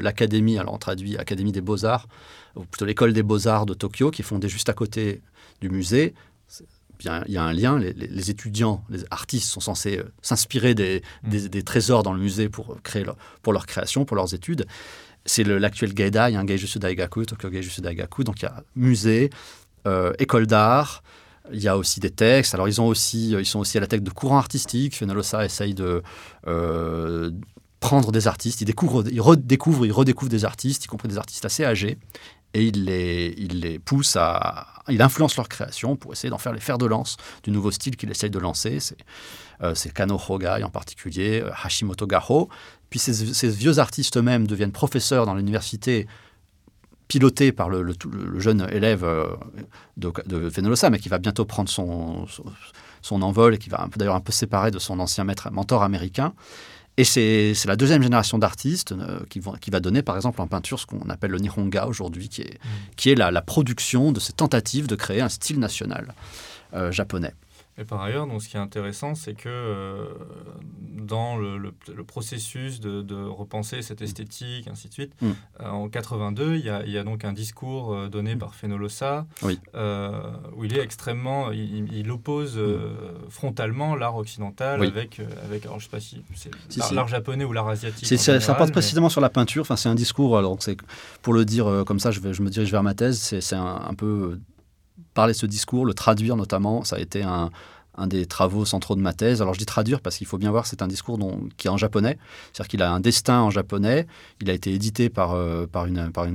l'académie, 0.00 0.58
alors 0.58 0.74
on 0.74 0.78
traduit 0.78 1.16
Académie 1.16 1.52
des 1.52 1.60
Beaux-Arts, 1.60 2.08
ou 2.56 2.64
plutôt 2.64 2.84
l'école 2.84 3.12
des 3.12 3.22
Beaux-Arts 3.22 3.66
de 3.66 3.74
Tokyo, 3.74 4.10
qui 4.10 4.22
est 4.22 4.24
fondée 4.24 4.48
juste 4.48 4.68
à 4.68 4.74
côté 4.74 5.22
du 5.60 5.68
musée. 5.68 6.14
Il 7.04 7.32
y 7.32 7.36
a 7.36 7.42
un 7.42 7.52
lien. 7.52 7.80
Les, 7.80 8.30
étudiants, 8.30 8.84
les 8.88 9.04
artistes 9.10 9.50
sont 9.50 9.58
censés 9.58 9.98
euh, 9.98 10.04
s'inspirer 10.22 10.72
mm. 10.72 11.48
des, 11.48 11.62
trésors 11.64 12.04
dans 12.04 12.12
le 12.12 12.20
musée 12.20 12.48
pour, 12.48 12.80
créer 12.82 13.04
pour 13.42 13.52
leur 13.52 13.66
création, 13.66 14.04
pour 14.04 14.16
leurs 14.16 14.34
études. 14.34 14.66
C'est 15.24 15.42
l'actuel 15.44 15.94
Gaidai, 15.94 16.36
un 16.36 16.44
Gaijutsu 16.44 16.78
Daigaku, 16.78 17.26
Tokyo 17.26 17.50
Gaijutsu 17.50 17.80
Daigaku. 17.80 18.22
Donc 18.22 18.40
il 18.40 18.44
y 18.44 18.46
a 18.46 18.62
musée, 18.76 19.30
école 20.18 20.46
d'art, 20.46 21.02
il 21.50 21.60
y 21.60 21.68
a 21.68 21.76
aussi 21.76 22.00
des 22.00 22.10
textes. 22.10 22.54
Alors, 22.54 22.68
ils, 22.68 22.80
ont 22.80 22.86
aussi, 22.86 23.30
ils 23.30 23.46
sont 23.46 23.58
aussi 23.58 23.76
à 23.78 23.80
la 23.80 23.86
tête 23.86 24.04
de 24.04 24.10
courants 24.10 24.38
artistiques. 24.38 24.96
Fenolosa 24.96 25.44
essaye 25.44 25.74
de 25.74 26.02
euh, 26.46 27.30
prendre 27.80 28.12
des 28.12 28.28
artistes. 28.28 28.60
Il, 28.60 28.66
découvre, 28.66 29.04
il 29.10 29.20
redécouvre, 29.20 29.84
il 29.84 29.92
redécouvre 29.92 30.30
des 30.30 30.44
artistes, 30.44 30.84
y 30.84 30.88
compris 30.88 31.08
des 31.08 31.18
artistes 31.18 31.44
assez 31.44 31.64
âgés. 31.64 31.98
Et 32.54 32.66
il 32.66 32.84
les, 32.84 33.78
pousse 33.78 34.16
à. 34.16 34.68
Il 34.88 35.00
influence 35.00 35.36
leur 35.36 35.48
création 35.48 35.96
pour 35.96 36.12
essayer 36.12 36.28
d'en 36.28 36.38
faire 36.38 36.52
les 36.52 36.60
fers 36.60 36.76
de 36.76 36.86
lance 36.86 37.16
du 37.44 37.50
nouveau 37.50 37.70
style 37.70 37.96
qu'il 37.96 38.10
essaye 38.10 38.30
de 38.30 38.38
lancer. 38.38 38.78
C'est 38.80 38.96
euh, 39.62 39.74
Kano 39.94 40.20
Hogai 40.28 40.62
en 40.64 40.70
particulier, 40.70 41.40
euh, 41.40 41.50
Hashimoto 41.62 42.06
Gaho. 42.06 42.48
Puis 42.90 42.98
ces 42.98 43.48
vieux 43.48 43.78
artistes 43.78 44.18
eux-mêmes 44.18 44.46
deviennent 44.46 44.72
professeurs 44.72 45.24
dans 45.24 45.34
l'université 45.34 46.06
piloté 47.12 47.52
par 47.52 47.68
le, 47.68 47.94
jeune 48.38 48.66
élève 48.72 49.04
euh, 49.04 49.26
de, 49.98 50.10
de 50.24 50.48
Fenolosa, 50.48 50.88
mais 50.88 50.98
qui 50.98 51.10
va 51.10 51.18
bientôt 51.18 51.44
prendre 51.44 51.68
son, 51.68 52.26
son, 53.02 53.20
envol 53.20 53.54
et 53.54 53.58
qui 53.58 53.68
va 53.68 53.86
d'ailleurs 53.96 54.14
un 54.14 54.20
peu 54.20 54.32
séparer 54.32 54.70
de 54.70 54.78
son 54.78 54.98
ancien 54.98 55.24
maître, 55.24 55.50
mentor 55.52 55.82
américain. 55.82 56.32
Et 56.96 57.04
c'est 57.04 57.54
la 57.66 57.76
deuxième 57.76 58.02
génération 58.02 58.38
d'artistes 58.38 58.92
euh, 58.92 59.20
qui, 59.28 59.42
qui, 59.60 59.70
va 59.70 59.80
donner, 59.80 60.00
par 60.00 60.16
exemple, 60.16 60.40
en 60.40 60.46
peinture, 60.46 60.80
ce 60.80 60.86
qu'on 60.86 61.10
appelle 61.10 61.32
le 61.32 61.38
Nihonga 61.38 61.86
aujourd'hui, 61.86 62.30
qui 62.30 62.40
est, 62.40 62.54
mmh. 62.54 62.68
qui 62.96 63.10
est 63.10 63.14
la, 63.14 63.42
production 63.42 64.10
de 64.12 64.18
ces 64.18 64.32
tentatives 64.32 64.86
de 64.86 64.94
créer 64.94 65.20
un 65.20 65.28
style 65.28 65.58
national 65.58 66.14
euh, 66.72 66.90
japonais. 66.92 67.34
Et 67.78 67.84
par 67.84 68.02
ailleurs, 68.02 68.26
donc, 68.26 68.42
ce 68.42 68.50
qui 68.50 68.58
est 68.58 68.60
intéressant, 68.60 69.14
c'est 69.14 69.32
que 69.32 69.48
euh, 69.48 70.04
dans 70.80 71.38
le, 71.38 71.56
le, 71.56 72.04
processus 72.04 72.80
de, 72.80 73.00
de, 73.00 73.14
repenser 73.14 73.80
cette 73.80 74.02
esthétique, 74.02 74.68
ainsi 74.68 74.88
de 74.88 74.92
suite, 74.92 75.14
mm. 75.22 75.30
euh, 75.60 75.70
en 75.70 75.88
82, 75.88 76.56
il 76.56 76.66
y, 76.66 76.68
a, 76.68 76.82
il 76.84 76.92
y, 76.92 76.98
a, 76.98 77.04
donc 77.04 77.24
un 77.24 77.32
discours 77.32 77.94
euh, 77.94 78.08
donné 78.08 78.34
mm. 78.34 78.38
par 78.38 78.54
Fenolosa 78.54 79.26
oui. 79.40 79.58
où 80.54 80.64
il 80.64 80.76
est 80.76 80.82
extrêmement, 80.82 81.50
il, 81.50 82.10
oppose 82.10 82.58
mm. 82.58 83.30
frontalement 83.30 83.96
l'art 83.96 84.16
occidental 84.16 84.82
avec, 84.82 85.22
avec, 85.42 85.64
alors 85.64 85.80
je 85.80 85.84
sais 85.84 85.90
pas 85.90 86.00
si 86.00 86.22
c'est 86.28 86.50
l'art 86.92 87.08
japonais 87.08 87.44
ou 87.44 87.54
l'art 87.54 87.68
asiatique. 87.68 88.18
ça 88.18 88.54
porte 88.54 88.72
précisément 88.72 89.08
sur 89.08 89.22
la 89.22 89.30
peinture. 89.30 89.62
Enfin, 89.62 89.76
c'est 89.76 89.88
un 89.88 89.94
discours. 89.94 90.36
Alors, 90.36 90.58
c'est 90.60 90.76
pour 91.22 91.32
le 91.32 91.46
dire 91.46 91.84
comme 91.86 92.00
ça, 92.00 92.10
je, 92.10 92.20
vais, 92.20 92.34
je 92.34 92.42
me 92.42 92.50
dirige 92.50 92.70
vers 92.70 92.82
ma 92.82 92.92
thèse. 92.92 93.18
C'est 93.18 93.56
un, 93.56 93.82
un 93.88 93.94
peu 93.94 94.38
parler 95.14 95.34
ce 95.34 95.46
discours, 95.46 95.84
le 95.84 95.94
traduire 95.94 96.36
notamment, 96.36 96.84
ça 96.84 96.96
a 96.96 96.98
été 96.98 97.22
un, 97.22 97.50
un 97.96 98.06
des 98.06 98.26
travaux 98.26 98.64
centraux 98.64 98.96
de 98.96 99.00
ma 99.00 99.12
thèse. 99.12 99.42
Alors 99.42 99.54
je 99.54 99.58
dis 99.58 99.66
traduire 99.66 100.00
parce 100.00 100.16
qu'il 100.16 100.26
faut 100.26 100.38
bien 100.38 100.50
voir, 100.50 100.66
c'est 100.66 100.82
un 100.82 100.86
discours 100.86 101.18
qui 101.56 101.66
est 101.66 101.70
en 101.70 101.76
japonais, 101.76 102.18
c'est-à-dire 102.52 102.68
qu'il 102.68 102.82
a 102.82 102.92
un 102.92 103.00
destin 103.00 103.40
en 103.40 103.50
japonais, 103.50 104.06
il 104.40 104.50
a 104.50 104.52
été 104.52 104.72
édité 104.72 105.08
par, 105.08 105.32
euh, 105.32 105.66
par, 105.66 105.86
une, 105.86 106.10
par 106.10 106.26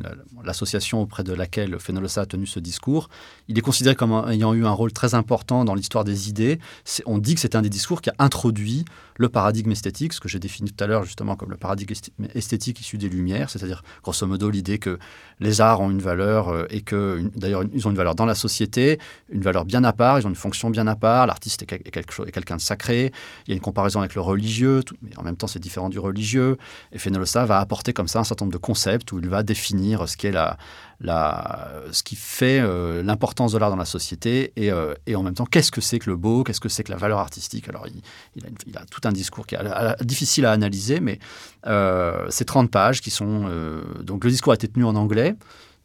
l'association 0.44 1.02
auprès 1.02 1.24
de 1.24 1.34
laquelle 1.34 1.80
Fenolosa 1.80 2.22
a 2.22 2.26
tenu 2.26 2.46
ce 2.46 2.60
discours. 2.60 3.10
Il 3.48 3.58
est 3.58 3.62
considéré 3.62 3.96
comme 3.96 4.12
ayant 4.30 4.54
eu 4.54 4.66
un 4.66 4.72
rôle 4.72 4.92
très 4.92 5.16
important 5.16 5.66
dans 5.66 5.76
l'histoire 5.76 6.04
des 6.04 6.30
idées. 6.30 6.60
On 7.06 7.18
dit 7.18 7.36
que 7.36 7.42
c'est 7.42 7.56
un 7.56 7.62
des 7.62 7.70
discours 7.70 8.02
qui 8.02 8.10
a 8.10 8.16
introduit 8.20 8.86
le 9.18 9.30
paradigme 9.30 9.72
esthétique, 9.72 10.14
ce 10.14 10.20
que 10.20 10.30
j'ai 10.30 10.40
défini 10.40 10.72
tout 10.72 10.84
à 10.84 10.88
l'heure 10.88 11.04
justement 11.04 11.36
comme 11.36 11.50
le 11.50 11.58
paradigme 11.58 11.94
esthétique 12.36 12.80
issu 12.80 12.98
des 12.98 13.10
Lumières, 13.10 13.50
c'est-à-dire 13.50 13.84
grosso 14.04 14.26
modo 14.28 14.50
l'idée 14.50 14.78
que 14.78 15.00
les 15.40 15.60
arts 15.62 15.82
ont 15.82 15.90
une 15.90 16.02
valeur 16.02 16.50
euh, 16.50 16.66
et 16.70 16.82
que 16.82 17.30
d'ailleurs 17.36 17.64
ils 17.74 17.88
ont 17.88 17.92
une 17.92 17.98
valeur 17.98 18.16
dans 18.16 18.26
la 18.26 18.36
société, 18.36 19.00
une 19.30 19.42
valeur 19.42 19.66
bien 19.66 19.84
à 19.84 19.94
part, 19.94 20.20
ils 20.20 20.28
ont 20.28 20.30
une 20.30 20.36
fonction 20.36 20.70
bien 20.70 20.88
à 20.88 20.96
part, 20.96 21.26
est, 21.48 21.66
quelque 21.66 22.27
est 22.27 22.32
quelqu'un 22.32 22.58
de 22.58 22.62
sacré, 22.62 23.12
il 23.46 23.51
y 23.51 23.54
a 23.54 23.56
une 23.56 23.62
comparaison 23.62 24.00
avec 24.00 24.16
le 24.16 24.22
religieux, 24.22 24.82
mais 25.01 25.18
en 25.18 25.24
même 25.24 25.38
temps 25.38 25.48
c'est 25.48 25.60
différent 25.60 25.89
du 25.89 26.00
religieux, 26.00 26.58
et 26.92 27.00
Fenolsa 27.00 27.46
va 27.46 27.60
apporter 27.60 27.94
comme 27.94 28.08
ça 28.08 28.20
un 28.20 28.24
certain 28.24 28.46
nombre 28.46 28.54
de 28.54 28.62
concepts 28.62 29.12
où 29.12 29.20
il 29.20 29.30
va 29.30 29.44
définir 29.44 30.08
ce 30.08 30.18
qu'est 30.18 30.32
la, 30.32 30.58
la, 31.00 31.70
ce 31.92 32.04
qui 32.04 32.16
fait 32.16 32.60
euh, 32.60 33.04
l'importance 33.04 33.51
de 33.51 33.58
l'art 33.58 33.70
dans 33.70 33.75
la 33.75 33.86
société 33.86 34.51
et, 34.56 34.72
euh, 34.72 34.94
et 35.06 35.16
en 35.16 35.24
même 35.24 35.36
temps 35.36 35.46
qu'est-ce 35.46 35.72
que 35.72 35.82
c'est 35.82 36.00
que 36.00 36.10
le 36.10 36.16
beau, 36.16 36.44
qu'est-ce 36.44 36.60
que 36.60 36.70
c'est 36.70 36.84
que 36.84 36.92
la 36.92 36.98
valeur 36.98 37.20
artistique. 37.20 37.70
Alors 37.70 37.86
il, 37.88 38.01
il, 38.36 38.77
a, 38.77 38.86
tout 38.86 39.01
un 39.04 39.12
discours 39.12 39.46
qui 39.46 39.56
est 39.56 40.04
difficile 40.04 40.46
à 40.46 40.51
analyser, 40.51 41.00
mais 41.00 41.20
euh, 41.68 42.27
ces 42.30 42.46
30 42.46 42.72
pages 42.72 43.01
qui 43.01 43.12
sont... 43.12 43.46
Euh, 43.48 43.84
donc 44.01 44.24
le 44.24 44.32
discours 44.32 44.51
a 44.51 44.56
été 44.56 44.68
tenu 44.68 44.86
en 44.86 44.96
anglais, 44.96 45.36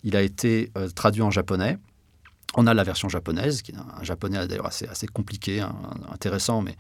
il 0.05 0.17
a 0.17 0.23
été 0.23 0.73
traduit 0.95 1.23
en 1.23 1.31
japonais. 1.31 1.79
On 2.55 2.67
a 2.67 2.75
la 2.75 2.85
version 2.85 3.09
japonaise, 3.09 3.63
qui 3.63 3.73
est 3.73 3.77
un, 3.77 4.03
japonais 4.03 4.47
d'ailleurs 4.47 4.67
assez, 4.67 4.87
assez 4.87 5.07
compliqué, 5.07 5.65
intéressant, 6.13 6.63
mais 6.63 6.77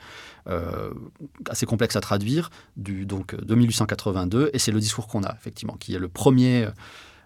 assez 1.49 1.67
complexe 1.67 1.97
à 1.97 2.00
traduire, 2.00 2.50
du, 2.76 3.07
donc 3.07 3.35
de 3.35 3.55
1882. 3.55 4.50
Et 4.52 4.59
c'est 4.59 4.73
le 4.73 4.81
discours 4.81 5.07
qu'on 5.07 5.23
a, 5.23 5.35
effectivement, 5.35 5.76
qui 5.79 5.95
est 5.95 5.99
le 5.99 6.09
premier 6.09 6.69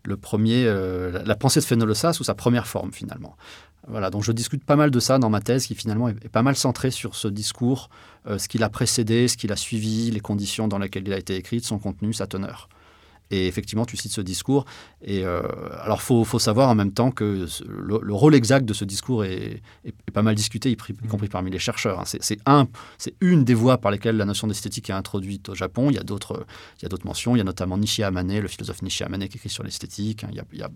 le 0.07 0.17
premier, 0.17 0.65
euh, 0.67 1.23
la 1.25 1.35
pensée 1.35 1.61
de 1.61 1.65
Fenollosa 1.65 2.13
sous 2.13 2.25
sa 2.25 2.35
première 2.35 2.67
forme 2.67 2.93
finalement. 2.93 3.37
Voilà, 3.89 4.11
donc 4.11 4.25
je 4.25 4.33
discute 4.33 4.65
pas 4.65 4.77
mal 4.77 4.91
de 4.91 4.99
ça 4.99 5.19
dans 5.19 5.31
ma 5.31 5.41
thèse 5.41 5.67
qui 5.67 5.75
finalement 5.75 6.09
est, 6.09 6.29
pas 6.29 6.43
mal 6.43 6.57
centrée 6.57 6.91
sur 6.91 7.15
ce 7.15 7.29
discours, 7.29 7.89
euh, 8.27 8.39
ce 8.39 8.49
qu'il 8.49 8.63
a 8.63 8.69
précédé, 8.69 9.29
ce 9.29 9.37
qu'il 9.37 9.53
a 9.53 9.57
suivi, 9.57 10.11
les 10.11 10.21
conditions 10.21 10.67
dans 10.67 10.79
lesquelles 10.79 11.07
il 11.07 11.13
a 11.13 11.19
été 11.19 11.37
écrit, 11.37 11.61
son 11.61 11.79
contenu, 11.79 12.13
sa 12.13 12.27
teneur. 12.27 12.69
Et 13.31 13.47
effectivement, 13.49 13.85
tu 13.85 13.97
cites 13.97 14.13
ce 14.13 14.21
discours. 14.21 14.65
Et 15.03 15.25
euh, 15.25 15.43
alors, 15.81 16.01
faut, 16.01 16.25
faut 16.25 16.39
savoir 16.39 16.69
en 16.69 16.75
même 16.75 16.93
temps 16.93 17.11
que 17.11 17.47
le, 17.67 18.15
rôle 18.15 18.35
exact 18.35 18.65
de 18.65 18.73
ce 18.73 18.85
discours 18.85 19.25
est, 19.25 19.63
pas 20.13 20.23
mal 20.23 20.35
discuté, 20.35 20.71
y, 20.71 20.75
mmh. 20.75 21.09
compris 21.09 21.29
parmi 21.29 21.51
les 21.51 21.59
chercheurs. 21.59 22.01
Hein. 22.01 22.05
C'est 22.07 22.39
un, 22.47 22.69
c'est 22.99 23.15
une 23.21 23.45
des 23.45 23.55
voies 23.55 23.79
par 23.79 23.91
lesquelles 23.91 24.17
la 24.17 24.25
notion 24.25 24.47
d'esthétique 24.47 24.91
est 24.91 24.95
introduite 24.95 25.49
au 25.49 25.55
Japon. 25.55 25.91
Il 25.91 25.97
y 25.97 25.99
a 25.99 26.05
d'autres, 26.05 26.47
il 26.79 26.83
y 26.85 26.87
a 26.87 26.89
d'autres 26.89 27.07
mentions. 27.07 27.35
Il 27.35 27.39
y 27.39 27.43
a 27.43 27.45
notamment 27.45 27.79
Nishi 27.79 28.03
Amane, 28.03 28.39
le 28.39 28.49
philosophe 28.49 28.83
Nishi 28.83 29.03
Amane, 29.03 29.29
qui 29.29 29.39
écrit 29.39 29.49
sur 29.49 29.65
l'esthétique. 29.65 30.25
Hein. 30.25 30.29
Il 30.33 30.59
n'y 30.59 30.63
a, 30.63 30.69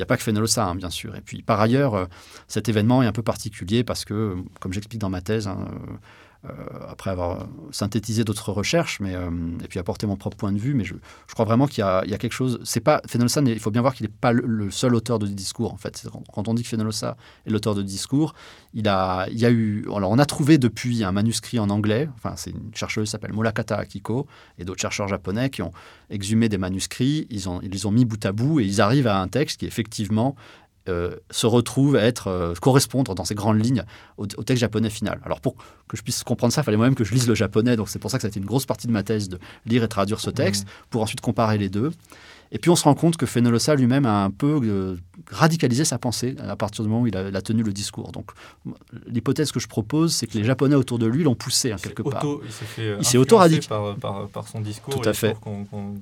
a, 0.00 0.06
pas 0.06 0.16
que 0.16 0.22
Fenollosa, 0.22 0.66
hein, 0.66 0.74
bien 0.74 0.90
sûr. 0.90 1.14
Et 1.14 1.20
puis, 1.20 1.42
par 1.42 1.60
ailleurs, 1.60 1.94
euh, 1.94 2.06
cet 2.46 2.68
événement 2.68 3.02
est 3.02 3.06
un 3.06 3.12
peu 3.12 3.22
particulier 3.22 3.84
parce 3.84 4.04
que, 4.04 4.36
comme 4.60 4.72
j'explique 4.72 5.00
dans 5.00 5.10
ma 5.10 5.20
thèse, 5.20 5.46
hein, 5.46 5.68
euh, 6.44 6.50
après 6.88 7.10
avoir 7.10 7.48
synthétisé 7.72 8.22
d'autres 8.22 8.52
recherches, 8.52 9.00
mais, 9.00 9.16
euh, 9.16 9.28
et 9.60 9.66
puis 9.66 9.80
apporté 9.80 10.06
mon 10.06 10.14
propre 10.14 10.36
point 10.36 10.52
de 10.52 10.58
vue. 10.58 10.72
Mais 10.72 10.84
je, 10.84 10.94
je 11.26 11.34
crois 11.34 11.44
vraiment 11.44 11.66
qu'il 11.66 11.82
y, 11.82 12.10
y, 12.10 12.14
a 12.14 12.16
quelque 12.18 12.32
chose. 12.32 12.60
C'est 12.62 12.78
pas 12.78 13.02
il 13.12 13.58
faut 13.58 13.72
bien 13.72 13.80
voir 13.80 13.92
qu'il 13.92 14.06
n'est 14.06 14.12
pas 14.20 14.30
le, 14.30 14.70
seul 14.70 14.94
auteur 14.94 15.18
de 15.18 15.26
discours. 15.26 15.72
En 15.72 15.78
fait, 15.78 16.06
quand 16.32 16.46
on 16.46 16.54
dit 16.54 16.62
que 16.62 16.68
Fenolsa 16.68 17.16
est 17.44 17.50
l'auteur 17.50 17.74
de 17.74 17.82
discours, 17.82 18.34
il 18.72 18.86
a, 18.86 19.26
il 19.32 19.38
y 19.40 19.46
a 19.46 19.50
eu. 19.50 19.84
Alors, 19.92 20.12
on 20.12 20.18
a 20.20 20.26
trouvé 20.26 20.58
depuis 20.58 21.02
un 21.02 21.10
manuscrit 21.10 21.58
en 21.58 21.70
anglais. 21.70 22.08
Enfin, 22.14 22.34
c'est 22.36 22.50
une 22.50 22.70
chercheuse 22.72 23.06
qui 23.06 23.10
s'appelle 23.10 23.32
Molakata 23.32 23.76
Akiko 23.76 24.28
et 24.58 24.64
d'autres 24.64 24.80
chercheurs 24.80 25.08
japonais 25.08 25.50
qui 25.50 25.62
ont 25.62 25.72
exhumé 26.08 26.48
des 26.48 26.58
manuscrits. 26.58 27.26
Ils, 27.30 27.48
ont, 27.48 27.60
ils 27.62 27.70
les 27.70 27.84
ont 27.84 27.90
mis 27.90 28.04
bout 28.04 28.24
à 28.24 28.30
bout 28.30 28.60
et 28.60 28.64
ils 28.64 28.80
arrivent 28.80 29.08
à 29.08 29.20
un 29.20 29.26
texte 29.26 29.58
qui 29.58 29.66
effectivement 29.66 30.36
euh, 30.88 31.16
se 31.30 31.46
retrouve 31.46 31.96
à 31.96 32.02
être, 32.02 32.28
euh, 32.28 32.54
correspondre 32.60 33.14
dans 33.14 33.24
ces 33.24 33.34
grandes 33.34 33.62
lignes 33.64 33.84
au, 34.16 34.26
texte 34.26 34.60
japonais 34.60 34.90
final. 34.90 35.20
Alors 35.24 35.40
pour 35.40 35.56
que 35.88 35.96
je 35.96 36.02
puisse 36.02 36.24
comprendre 36.24 36.52
ça, 36.52 36.62
il 36.62 36.64
fallait 36.64 36.76
moi-même 36.76 36.94
que 36.94 37.04
je 37.04 37.14
lise 37.14 37.28
le 37.28 37.34
japonais, 37.34 37.76
donc 37.76 37.88
c'est 37.88 37.98
pour 37.98 38.10
ça 38.10 38.18
que 38.18 38.22
ça 38.22 38.28
a 38.28 38.30
été 38.30 38.40
une 38.40 38.46
grosse 38.46 38.66
partie 38.66 38.86
de 38.86 38.92
ma 38.92 39.02
thèse 39.02 39.28
de 39.28 39.38
lire 39.66 39.84
et 39.84 39.88
traduire 39.88 40.20
ce 40.20 40.30
texte, 40.30 40.64
mmh. 40.64 40.70
pour 40.90 41.02
ensuite 41.02 41.20
comparer 41.20 41.58
les 41.58 41.68
deux. 41.68 41.92
Et 42.52 42.58
puis 42.58 42.70
on 42.70 42.76
se 42.76 42.84
rend 42.84 42.94
compte 42.94 43.16
que 43.16 43.26
Fenolosa 43.26 43.74
lui-même 43.74 44.06
a 44.06 44.24
un 44.24 44.30
peu 44.30 44.60
euh, 44.62 44.96
radicalisé 45.30 45.84
sa 45.84 45.98
pensée 45.98 46.36
à 46.38 46.56
partir 46.56 46.84
du 46.84 46.90
moment 46.90 47.02
où 47.02 47.06
il 47.06 47.16
a, 47.16 47.42
tenu 47.42 47.62
le 47.62 47.72
discours. 47.72 48.12
Donc 48.12 48.30
l'hypothèse 49.06 49.52
que 49.52 49.60
je 49.60 49.68
propose, 49.68 50.14
c'est 50.14 50.26
que 50.26 50.38
les 50.38 50.44
Japonais 50.44 50.74
autour 50.74 50.98
de 50.98 51.06
lui 51.06 51.24
l'ont 51.24 51.34
poussé 51.34 51.72
hein, 51.72 51.76
quelque 51.80 52.02
part. 52.02 52.24
il 52.78 53.04
s'est 53.04 53.18
auto-radicalisé 53.18 53.68
par, 54.00 54.28
par, 54.28 54.48
son 54.48 54.60
discours. 54.60 55.00
Tout 55.00 55.08
à 55.08 55.12
fait. 55.12 55.36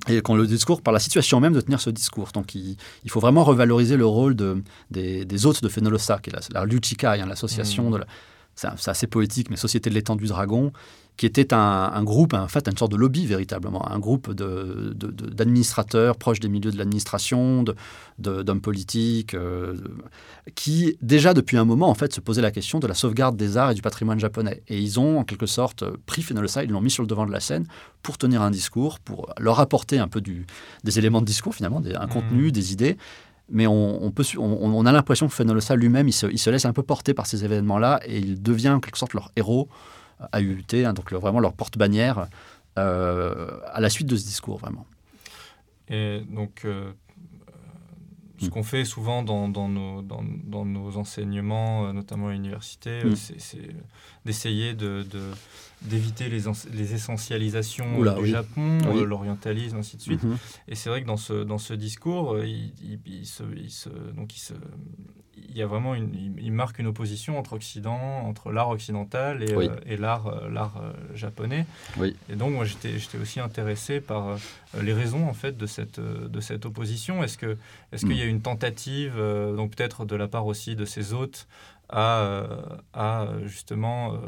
Et 0.07 0.21
le 0.21 0.45
discours, 0.45 0.81
par 0.81 0.93
la 0.93 0.99
situation 0.99 1.39
même 1.39 1.53
de 1.53 1.61
tenir 1.61 1.81
ce 1.81 1.89
discours. 1.89 2.29
Donc 2.33 2.55
il, 2.55 2.77
faut 3.07 3.19
vraiment 3.19 3.43
revaloriser 3.43 3.97
le 3.97 4.05
rôle 4.05 4.35
de, 4.35 4.63
des, 4.91 5.45
hôtes 5.45 5.63
de 5.63 5.69
Fenolosa, 5.69 6.19
qui 6.19 6.29
est 6.29 6.33
la, 6.33 6.39
la 6.61 6.65
Luchikai, 6.65 7.07
hein, 7.07 7.25
l'association 7.25 7.89
mmh. 7.89 7.93
de 7.93 7.97
la 7.97 8.05
c'est 8.57 8.89
assez 8.89 9.07
poétique, 9.07 9.49
mais 9.49 9.55
Société 9.55 9.89
de 9.89 9.95
l'étang 9.95 10.15
du 10.15 10.25
dragon, 10.25 10.71
qui 11.17 11.25
était 11.25 11.51
un, 11.51 12.03
groupe, 12.03 12.35
en 12.35 12.47
fait, 12.47 12.67
une 12.67 12.77
sorte 12.77 12.91
de 12.91 12.95
lobby 12.95 13.25
véritablement, 13.25 13.91
un 13.91 13.97
groupe 13.97 14.31
d'administrateurs 14.33 16.13
de, 16.13 16.17
proches 16.19 16.39
des 16.39 16.47
milieux 16.47 16.71
de 16.71 16.77
l'administration, 16.77 17.65
d'hommes 18.19 18.61
politiques, 18.61 19.33
euh, 19.33 19.75
qui 20.53 20.95
déjà 21.01 21.33
depuis 21.33 21.57
un 21.57 21.65
moment 21.65 21.89
en 21.89 21.95
fait 21.95 22.13
se 22.13 22.21
posaient 22.21 22.43
la 22.43 22.51
question 22.51 22.77
de 22.77 22.85
la 22.85 22.93
sauvegarde 22.93 23.35
des 23.35 23.57
arts 23.57 23.71
et 23.71 23.73
du 23.73 23.81
patrimoine 23.81 24.19
japonais. 24.19 24.61
Et 24.67 24.79
ils 24.79 24.99
ont 24.99 25.17
en 25.17 25.23
quelque 25.23 25.47
sorte 25.47 25.83
pris 26.05 26.21
Fenolsa, 26.21 26.63
ils 26.63 26.69
l'ont 26.69 26.81
mis 26.81 26.91
sur 26.91 27.01
le 27.01 27.07
devant 27.07 27.25
de 27.25 27.31
la 27.31 27.39
scène 27.39 27.65
pour 28.03 28.19
tenir 28.19 28.43
un 28.43 28.51
discours, 28.51 28.99
pour 28.99 29.33
leur 29.39 29.59
apporter 29.59 29.97
un 29.97 30.07
peu 30.07 30.21
du, 30.21 30.45
des 30.83 30.99
éléments 30.99 31.21
de 31.21 31.25
discours 31.25 31.55
finalement, 31.55 31.81
un 31.83 32.05
mmh. 32.05 32.09
contenu, 32.09 32.51
des 32.51 32.73
idées, 32.73 32.95
mais 33.49 33.65
on, 33.65 34.11
peut, 34.11 34.23
on, 34.37 34.85
a 34.85 34.91
l'impression 34.91 35.27
que 35.27 35.33
Fenolsa 35.33 35.75
lui-même, 35.75 36.07
il 36.07 36.13
se, 36.13 36.27
il 36.27 36.37
se, 36.37 36.49
laisse 36.49 36.65
un 36.65 36.73
peu 36.73 36.83
porter 36.83 37.13
par 37.13 37.25
ces 37.25 37.43
événements-là 37.43 38.01
et 38.05 38.19
il 38.19 38.41
devient 38.41 38.69
en 38.69 38.79
quelque 38.79 38.97
sorte 38.97 39.13
leur 39.13 39.31
héros 39.35 39.67
à 40.31 40.41
UUT, 40.41 40.63
hein, 40.73 40.93
donc 40.93 41.13
vraiment 41.13 41.39
leur 41.39 41.53
porte-bannière 41.53 42.27
euh, 42.77 43.59
à 43.71 43.79
la 43.79 43.89
suite 43.89 44.07
de 44.07 44.15
ce 44.15 44.25
discours, 44.25 44.57
vraiment. 44.57 44.85
Et 45.89 46.21
donc, 46.29 46.61
euh, 46.65 46.91
ce 48.39 48.47
mm. 48.47 48.49
qu'on 48.49 48.63
fait 48.63 48.85
souvent 48.85 49.23
dans, 49.23 49.49
dans, 49.49 49.67
nos, 49.67 50.01
dans, 50.03 50.23
dans, 50.43 50.65
nos, 50.65 50.97
enseignements, 50.97 51.87
euh, 51.87 51.93
notamment 51.93 52.27
à 52.27 52.33
l'université, 52.33 53.03
mm. 53.03 53.15
c'est 53.15 53.69
d'essayer 54.25 54.73
de, 54.75 55.05
d'éviter 55.83 56.29
les, 56.29 56.43
les, 56.73 56.93
essentialisations 56.93 58.03
du 58.19 58.27
Japon, 58.27 58.77
l'orientalisme, 58.93 59.77
ainsi 59.77 59.97
de 59.97 60.01
suite. 60.01 60.23
Mm-hmm. 60.23 60.37
Et 60.67 60.75
c'est 60.75 60.89
vrai 60.89 61.01
que 61.01 61.07
dans 61.07 61.17
ce, 61.17 61.43
dans 61.43 61.57
ce 61.57 61.73
discours, 61.73 62.37
il, 62.43 62.73
il, 63.05 63.25
se, 63.25 63.43
il 63.55 63.71
se, 63.71 63.89
donc 63.89 64.35
il 64.35 64.39
se, 64.39 64.53
il 65.49 65.57
y 65.57 65.61
a 65.61 65.67
vraiment 65.67 65.95
une, 65.95 66.35
il 66.37 66.51
marque 66.51 66.79
une 66.79 66.87
opposition 66.87 67.37
entre 67.37 67.53
Occident, 67.53 67.99
entre 68.25 68.51
l'art 68.51 68.69
occidental 68.69 69.43
et, 69.43 69.53
euh, 69.53 69.75
et 69.85 69.97
l'art, 69.97 70.27
euh, 70.27 70.49
l'art 70.49 70.77
euh, 70.77 70.93
japonais. 71.15 71.65
Oui. 71.97 72.15
Et 72.29 72.35
donc 72.35 72.53
moi 72.53 72.65
j'étais, 72.65 72.99
j'étais 72.99 73.17
aussi 73.17 73.39
intéressé 73.39 73.99
par 74.01 74.37
les 74.79 74.93
raisons 74.93 75.27
en 75.27 75.33
fait 75.33 75.57
de 75.57 75.65
cette, 75.65 75.99
de 75.99 76.39
cette 76.41 76.65
opposition. 76.65 77.23
Est-ce 77.23 77.37
que, 77.37 77.57
est-ce 77.91 78.05
qu'il 78.05 78.17
y 78.17 78.21
a 78.21 78.25
une 78.25 78.41
tentative, 78.41 79.15
donc 79.55 79.75
peut-être 79.75 80.05
de 80.05 80.15
la 80.15 80.27
part 80.27 80.45
aussi 80.45 80.75
de 80.75 80.85
ces 80.85 81.13
hôtes, 81.13 81.47
à, 81.89 82.45
à 82.93 83.27
justement 83.45 84.19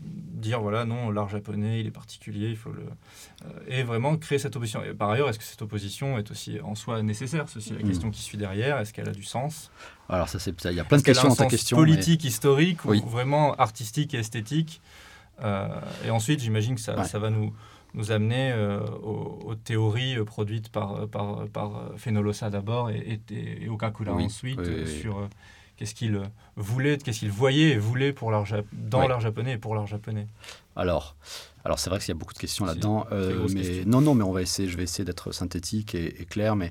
dire 0.00 0.60
voilà 0.60 0.84
non 0.84 1.10
l'art 1.10 1.28
japonais 1.28 1.80
il 1.80 1.86
est 1.86 1.90
particulier 1.90 2.48
il 2.48 2.56
faut 2.56 2.72
le 2.72 2.84
et 3.66 3.82
vraiment 3.82 4.16
créer 4.16 4.38
cette 4.38 4.54
opposition. 4.56 4.82
Et 4.84 4.94
par 4.94 5.10
ailleurs 5.10 5.28
est-ce 5.28 5.38
que 5.38 5.44
cette 5.44 5.62
opposition 5.62 6.18
est 6.18 6.30
aussi 6.30 6.60
en 6.60 6.74
soi 6.74 7.02
nécessaire? 7.02 7.46
C'est 7.48 7.56
aussi 7.56 7.72
la 7.72 7.80
hmm. 7.80 7.88
question 7.88 8.10
qui 8.10 8.22
suit 8.22 8.38
derrière. 8.38 8.78
Est-ce 8.78 8.92
qu'elle 8.92 9.08
a 9.08 9.12
du 9.12 9.22
sens? 9.22 9.70
Alors 10.08 10.28
ça, 10.28 10.38
c'est, 10.38 10.54
il 10.64 10.72
y 10.72 10.80
a 10.80 10.84
plein 10.84 10.98
de 10.98 11.02
questions 11.02 11.28
dans 11.28 11.36
ta 11.36 11.46
question. 11.46 11.76
Politique, 11.76 12.24
historique 12.24 12.84
ou 12.84 12.94
vraiment 13.06 13.54
artistique 13.54 14.14
et 14.14 14.18
esthétique? 14.18 14.80
Euh, 15.42 15.68
et 16.04 16.10
ensuite, 16.10 16.40
j'imagine 16.40 16.74
que 16.74 16.80
ça, 16.80 17.02
ça 17.04 17.18
va 17.18 17.30
nous, 17.30 17.54
nous 17.94 18.12
amener 18.12 18.52
euh, 18.52 18.80
aux, 18.80 19.54
théories 19.54 20.18
euh, 20.18 20.24
produites 20.24 20.70
par, 20.70 21.08
par, 21.08 21.48
par 21.48 21.92
Fenolosa 21.96 22.50
d'abord 22.50 22.90
et, 22.90 23.20
et, 23.30 23.68
Okakura 23.68 24.12
ensuite 24.12 24.86
sur 24.86 25.28
qu'est-ce 25.80 25.94
qu'il 25.94 26.20
voulait, 26.56 26.98
qu'est-ce 26.98 27.20
qu'il 27.20 27.30
voyait 27.30 27.70
et 27.70 27.78
voulait 27.78 28.12
pour 28.12 28.30
l'art, 28.30 28.44
dans 28.72 29.08
l'art 29.08 29.20
japonais 29.20 29.52
et 29.52 29.58
pour 29.58 29.74
l'art 29.74 29.86
japonais. 29.86 30.26
Alors, 30.76 31.16
alors 31.64 31.78
c'est 31.78 31.88
vrai 31.88 31.98
qu'il 31.98 32.08
y 32.08 32.12
a 32.12 32.14
beaucoup 32.14 32.34
de 32.34 32.38
questions 32.38 32.66
là-dedans. 32.66 33.06
mais, 33.54 33.86
non, 33.86 34.02
non, 34.02 34.14
mais 34.14 34.24
on 34.24 34.32
va 34.32 34.42
essayer, 34.42 34.68
je 34.68 34.76
vais 34.76 34.82
essayer 34.82 35.06
d'être 35.06 35.32
synthétique 35.32 35.94
et, 35.94 36.20
et 36.20 36.26
clair. 36.26 36.54
Mais 36.54 36.70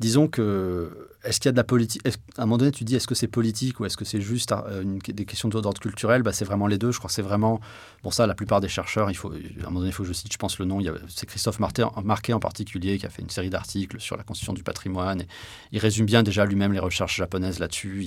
disons 0.00 0.28
que 0.28 1.10
est-ce 1.24 1.40
qu'il 1.40 1.48
y 1.48 1.50
a 1.50 1.52
de 1.52 1.56
la 1.56 1.64
politique 1.64 2.02
À 2.36 2.42
un 2.42 2.46
moment 2.46 2.58
donné, 2.58 2.70
tu 2.70 2.84
dis 2.84 2.94
est-ce 2.96 3.06
que 3.06 3.14
c'est 3.14 3.28
politique 3.28 3.80
ou 3.80 3.86
est-ce 3.86 3.96
que 3.96 4.04
c'est 4.04 4.20
juste 4.20 4.52
euh, 4.52 4.98
des 5.06 5.24
questions 5.24 5.48
d'ordre 5.48 5.80
culturel? 5.80 6.22
Bah, 6.22 6.32
C'est 6.32 6.44
vraiment 6.44 6.66
les 6.66 6.78
deux. 6.78 6.92
Je 6.92 6.98
crois 6.98 7.08
que 7.08 7.14
c'est 7.14 7.22
vraiment. 7.22 7.60
Bon, 8.02 8.10
ça, 8.10 8.26
la 8.26 8.34
plupart 8.34 8.60
des 8.60 8.68
chercheurs, 8.68 9.10
il 9.10 9.14
faut, 9.14 9.32
à 9.32 9.34
un 9.34 9.64
moment 9.66 9.80
donné, 9.80 9.90
il 9.90 9.92
faut 9.92 10.02
que 10.02 10.08
je 10.08 10.12
cite, 10.12 10.32
je 10.32 10.38
pense, 10.38 10.58
le 10.58 10.66
nom. 10.66 10.80
C'est 11.08 11.26
Christophe 11.26 11.58
Marquet 11.58 12.32
en 12.32 12.40
particulier 12.40 12.98
qui 12.98 13.06
a 13.06 13.10
fait 13.10 13.22
une 13.22 13.30
série 13.30 13.50
d'articles 13.50 14.00
sur 14.00 14.16
la 14.16 14.22
constitution 14.22 14.52
du 14.52 14.62
patrimoine. 14.62 15.24
Il 15.72 15.78
résume 15.78 16.06
bien 16.06 16.22
déjà 16.22 16.44
lui-même 16.44 16.72
les 16.72 16.78
recherches 16.78 17.16
japonaises 17.16 17.58
là-dessus. 17.58 18.06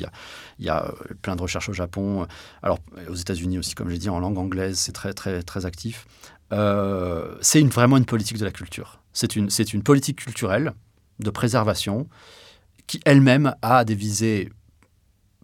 Il 0.60 0.66
y, 0.66 0.70
a, 0.70 0.86
euh, 0.86 1.14
plein 1.22 1.36
de 1.36 1.42
recherches 1.42 1.70
au 1.70 1.74
Japon. 1.74 2.28
Alors, 2.62 2.80
aux 3.10 3.16
États-Unis 3.16 3.58
aussi, 3.58 3.76
comme 3.76 3.90
j'ai 3.90 3.98
dit, 3.98 4.10
en 4.10 4.20
langue 4.20 4.38
anglaise, 4.38 4.78
c'est 4.78 4.92
très, 4.92 5.14
très, 5.14 5.42
très 5.44 5.66
actif. 5.66 6.06
Euh, 6.54 7.36
c'est 7.42 7.62
vraiment 7.64 7.98
une 7.98 8.06
politique 8.06 8.38
de 8.38 8.46
la 8.46 8.52
culture. 8.52 9.02
C'est 9.14 9.36
une 9.36 9.84
politique 9.84 10.20
culturelle 10.20 10.74
de 11.20 11.30
préservation 11.32 12.08
qui 12.88 13.00
elle-même 13.06 13.54
a 13.62 13.84
des 13.86 13.96
visées 13.96 14.50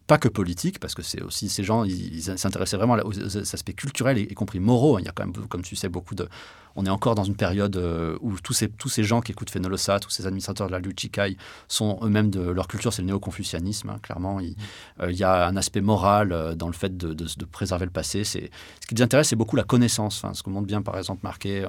pas 0.07 0.17
que 0.17 0.27
politiques, 0.27 0.79
parce 0.79 0.95
que 0.95 1.01
c'est 1.01 1.21
aussi 1.21 1.47
ces 1.47 1.63
gens, 1.63 1.85
ils 1.85 2.21
s'intéressaient 2.21 2.77
vraiment 2.77 2.97
aux 3.05 3.37
aspects 3.37 3.75
culturels, 3.75 4.17
y 4.17 4.33
compris 4.33 4.59
moraux. 4.59 4.99
Il 4.99 5.05
y 5.05 5.07
a 5.07 5.11
quand 5.11 5.25
même, 5.25 5.47
comme 5.47 5.61
tu 5.61 5.75
sais, 5.75 5.87
beaucoup 5.87 6.15
de, 6.15 6.27
on 6.75 6.85
est 6.85 6.89
encore 6.89 7.15
dans 7.15 7.23
une 7.23 7.35
période 7.35 7.75
euh, 7.75 8.17
où 8.21 8.39
tous 8.39 8.53
ces, 8.53 8.69
tous 8.69 8.89
ces 8.89 9.03
gens 9.03 9.21
qui 9.21 9.31
écoutent 9.31 9.49
Fenolosa, 9.49 9.99
tous 9.99 10.09
ces 10.09 10.25
administrateurs 10.25 10.67
de 10.67 10.71
la 10.71 10.79
Luchikai, 10.79 11.37
sont 11.67 11.99
eux-mêmes 12.01 12.29
de 12.29 12.41
leur 12.41 12.67
culture, 12.67 12.93
c'est 12.93 13.01
le 13.01 13.07
néo-confucianisme. 13.07 13.89
Hein, 13.89 13.99
clairement, 14.01 14.39
il, 14.39 14.55
euh, 15.01 15.11
il, 15.11 15.17
y 15.17 15.23
a 15.23 15.47
un 15.47 15.55
aspect 15.55 15.81
moral 15.81 16.31
euh, 16.31 16.55
dans 16.55 16.67
le 16.67 16.73
fait 16.73 16.97
de, 16.97 17.13
préserver 17.45 17.85
le 17.85 17.91
passé. 17.91 18.23
Ce 18.23 18.39
qui 18.39 18.95
les 18.95 19.01
intéresse, 19.01 19.29
c'est 19.29 19.35
beaucoup 19.35 19.55
la 19.55 19.63
connaissance. 19.63 20.25
ce 20.33 20.43
que 20.43 20.49
montre 20.49 20.67
bien, 20.67 20.81
par 20.81 20.97
exemple, 20.97 21.21
Marquet, 21.23 21.65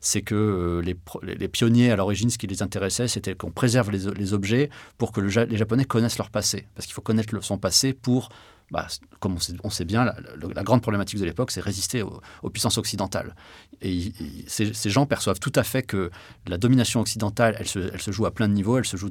c'est 0.00 0.22
que 0.22 0.82
les, 0.82 1.48
pionniers, 1.48 1.90
à 1.90 1.96
l'origine, 1.96 2.30
ce 2.30 2.38
qui 2.38 2.46
les 2.46 2.62
intéressait, 2.62 3.08
c'était 3.08 3.34
qu'on 3.34 3.50
préserve 3.50 3.90
les, 3.90 4.32
objets 4.32 4.70
pour 4.98 5.12
que 5.12 5.20
le, 5.20 5.28
les 5.44 5.56
Japonais 5.56 5.84
connaissent 5.84 6.18
leur 6.18 6.30
passé. 6.30 6.66
Parce 6.74 6.86
qu'il 6.86 6.94
faut 6.94 7.02
connaître 7.02 7.42
son 7.42 7.58
passé 7.58 7.92
pour 7.92 8.28
bah, 8.72 8.88
comme 9.20 9.36
on 9.62 9.70
sait, 9.70 9.84
bien, 9.84 10.04
la, 10.04 10.62
grande 10.64 10.82
problématique 10.82 11.20
de 11.20 11.24
l'époque, 11.24 11.52
c'est 11.52 11.60
résister 11.60 12.02
aux, 12.02 12.50
puissances 12.50 12.78
occidentales. 12.78 13.36
Et, 13.80 14.12
ces, 14.48 14.90
gens 14.90 15.06
perçoivent 15.06 15.38
tout 15.38 15.52
à 15.54 15.62
fait 15.62 15.82
que 15.82 16.10
la 16.46 16.58
domination 16.58 17.00
occidentale, 17.00 17.56
elle 17.60 17.68
se, 17.68 18.10
joue 18.10 18.26
à 18.26 18.32
plein 18.32 18.48
de 18.48 18.54
niveaux. 18.54 18.78
Elle 18.78 18.84
se 18.84 18.96
joue 18.96 19.08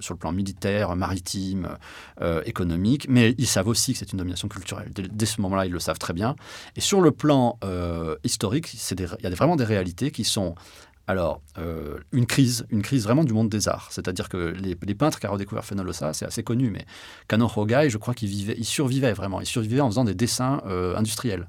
sur 0.00 0.14
le 0.14 0.18
plan 0.18 0.32
militaire, 0.32 0.96
maritime, 0.96 1.76
euh, 2.22 2.42
économique, 2.46 3.06
mais 3.08 3.34
ils 3.36 3.46
savent 3.46 3.68
aussi 3.68 3.92
que 3.92 3.98
c'est 3.98 4.12
une 4.12 4.18
domination 4.18 4.48
culturelle. 4.48 4.90
Dès, 4.92 5.26
ce 5.26 5.40
moment-là, 5.42 5.66
ils 5.66 5.72
le 5.72 5.80
savent 5.80 5.98
très 5.98 6.14
bien. 6.14 6.34
Et 6.76 6.80
sur 6.80 7.00
le 7.00 7.10
plan 7.10 7.58
euh, 7.62 8.16
historique, 8.24 8.72
il 8.72 9.00
y 9.22 9.26
a 9.26 9.30
vraiment 9.30 9.56
des 9.56 9.64
réalités 9.64 10.10
qui 10.10 10.24
sont 10.24 10.54
alors, 11.06 11.42
euh, 11.58 11.98
une 12.12 12.24
crise, 12.26 12.66
une 12.70 12.80
crise 12.80 13.04
vraiment 13.04 13.24
du 13.24 13.34
monde 13.34 13.50
des 13.50 13.68
arts. 13.68 13.88
C'est-à-dire 13.90 14.28
que 14.30 14.54
les, 14.58 14.94
peintres 14.94 15.20
qui 15.20 15.26
ont 15.26 15.32
redécouvert 15.32 15.64
Fenolosa, 15.64 16.14
c'est 16.14 16.24
assez 16.24 16.42
connu, 16.42 16.70
mais 16.70 16.86
Kano 17.28 17.50
Hogai, 17.54 17.90
je 17.90 17.98
crois 17.98 18.14
qu'il 18.14 18.28
vivait, 18.28 18.54
il 18.56 18.64
survivait 18.64 19.12
vraiment. 19.12 19.40
Il 19.40 19.46
survivait 19.46 19.80
en 19.80 19.90
faisant 19.90 20.04
des 20.04 20.14
dessins 20.14 20.62
euh, 20.66 20.96
industriels. 20.96 21.48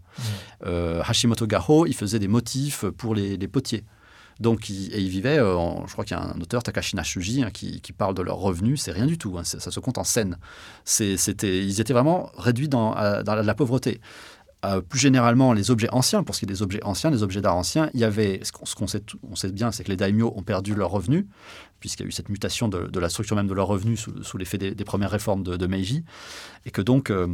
Euh, 0.65 1.01
Hashimoto 1.05 1.47
Gaho, 1.47 1.85
il 1.85 1.93
faisait 1.93 2.19
des 2.19 2.27
motifs 2.27 2.85
pour 2.97 3.15
les, 3.15 3.37
potiers. 3.47 3.85
Donc, 4.41 4.69
il, 4.69 4.93
et 4.93 4.99
il 4.99 5.07
vivait, 5.07 5.37
je 5.37 5.91
crois 5.93 6.03
qu'il 6.03 6.17
y 6.17 6.19
a 6.19 6.23
un 6.23 6.41
auteur, 6.41 6.61
Takashi 6.61 6.97
Nashuji, 6.97 7.43
hein, 7.43 7.51
qui, 7.51 7.79
parle 7.97 8.13
de 8.13 8.21
leurs 8.21 8.37
revenus. 8.37 8.81
C'est 8.81 8.91
rien 8.91 9.05
du 9.05 9.17
tout, 9.17 9.37
hein, 9.37 9.45
ça, 9.45 9.71
se 9.71 9.79
compte 9.79 9.97
en 9.97 10.03
scènes. 10.03 10.37
C'était, 10.83 11.63
ils 11.63 11.79
étaient 11.79 11.93
vraiment 11.93 12.29
réduits 12.37 12.67
dans, 12.67 12.93
dans 13.23 13.35
la 13.35 13.55
pauvreté. 13.55 14.01
Euh, 14.65 14.81
plus 14.81 14.99
généralement, 14.99 15.53
les 15.53 15.71
objets 15.71 15.89
anciens, 15.91 16.23
pour 16.23 16.35
ce 16.35 16.39
qui 16.39 16.45
est 16.45 16.47
des 16.47 16.61
objets 16.61 16.83
anciens, 16.83 17.11
des 17.11 17.23
objets 17.23 17.41
d'art 17.41 17.55
anciens, 17.55 17.89
il 17.93 17.99
y 17.99 18.03
avait, 18.03 18.39
ce 18.43 18.51
qu'on 18.75 18.87
sait, 18.87 19.03
on 19.29 19.35
sait 19.35 19.51
bien, 19.51 19.71
c'est 19.71 19.83
que 19.83 19.89
les 19.89 19.97
daimyo 19.97 20.33
ont 20.35 20.43
perdu 20.43 20.73
leurs 20.75 20.91
revenus, 20.91 21.25
puisqu'il 21.79 22.03
y 22.03 22.05
a 22.05 22.09
eu 22.09 22.11
cette 22.11 22.29
mutation 22.29 22.67
de, 22.67 22.99
la 22.99 23.09
structure 23.09 23.35
même 23.35 23.47
de 23.47 23.53
leurs 23.53 23.67
revenus 23.67 24.07
sous, 24.21 24.37
l'effet 24.37 24.57
des, 24.57 24.85
premières 24.85 25.11
réformes 25.11 25.43
de, 25.43 25.67
Meiji, 25.67 26.03
et 26.65 26.71
que 26.71 26.81
donc, 26.81 27.09
euh, 27.09 27.27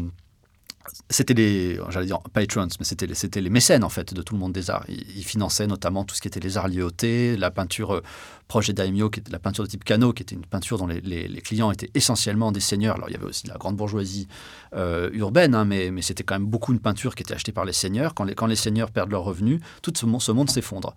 c'était 1.09 1.33
les, 1.33 1.79
j'allais 1.89 2.05
dire 2.05 2.19
patrons, 2.33 2.67
mais 2.79 2.85
c'était 2.85 3.07
les, 3.07 3.41
les 3.41 3.49
mécènes 3.49 3.83
en 3.83 3.89
fait 3.89 4.13
de 4.13 4.21
tout 4.21 4.33
le 4.33 4.39
monde 4.39 4.53
des 4.53 4.69
arts. 4.69 4.85
Ils, 4.89 5.23
finançaient 5.23 5.67
notamment 5.67 6.03
tout 6.03 6.15
ce 6.15 6.21
qui 6.21 6.27
était 6.27 6.39
les 6.39 6.57
arts 6.57 6.67
liés 6.67 7.37
la 7.37 7.51
peinture 7.51 7.95
euh, 7.95 8.03
proche 8.47 8.65
qui 8.65 8.71
était 8.71 9.31
la 9.31 9.39
peinture 9.39 9.63
de 9.63 9.69
type 9.69 9.83
Kano, 9.83 10.11
qui 10.11 10.23
était 10.23 10.35
une 10.35 10.45
peinture 10.45 10.77
dont 10.77 10.87
les, 10.87 11.41
clients 11.41 11.71
étaient 11.71 11.89
essentiellement 11.93 12.51
des 12.51 12.59
seigneurs. 12.59 12.95
Alors 12.95 13.09
il 13.09 13.13
y 13.13 13.15
avait 13.15 13.25
aussi 13.25 13.47
la 13.47 13.57
grande 13.57 13.77
bourgeoisie 13.77 14.27
euh, 14.75 15.09
urbaine, 15.13 15.55
hein, 15.55 15.65
mais, 15.65 15.91
mais 15.91 16.01
c'était 16.01 16.23
quand 16.23 16.35
même 16.35 16.47
beaucoup 16.47 16.73
une 16.73 16.79
peinture 16.79 17.15
qui 17.15 17.23
était 17.23 17.33
achetée 17.33 17.53
par 17.53 17.65
les 17.65 17.73
seigneurs. 17.73 18.13
Quand 18.13 18.25
les, 18.25 18.35
quand 18.35 18.47
les 18.47 18.55
seigneurs 18.55 18.91
perdent 18.91 19.11
leurs 19.11 19.23
revenus, 19.23 19.61
tout 19.81 19.93
ce, 19.95 20.31
monde 20.31 20.49
s'effondre. 20.49 20.95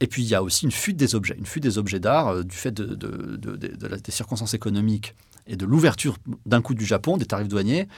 Et 0.00 0.06
puis 0.06 0.22
il 0.22 0.28
y 0.28 0.34
a 0.34 0.42
aussi 0.42 0.64
une 0.64 0.72
fuite 0.72 0.96
des 0.96 1.14
objets, 1.14 1.36
une 1.38 1.46
fuite 1.46 1.62
des 1.62 1.78
objets 1.78 2.00
d'art 2.00 2.28
euh, 2.28 2.44
du 2.44 2.56
fait 2.56 2.72
de, 2.72 2.94
des 2.94 4.12
circonstances 4.12 4.54
économiques 4.54 5.14
et 5.46 5.56
de 5.56 5.66
l'ouverture 5.66 6.16
d'un 6.46 6.62
coup 6.62 6.74
du 6.74 6.84
Japon, 6.84 7.16
des 7.16 7.26
tarifs 7.26 7.48
douaniers, 7.48 7.88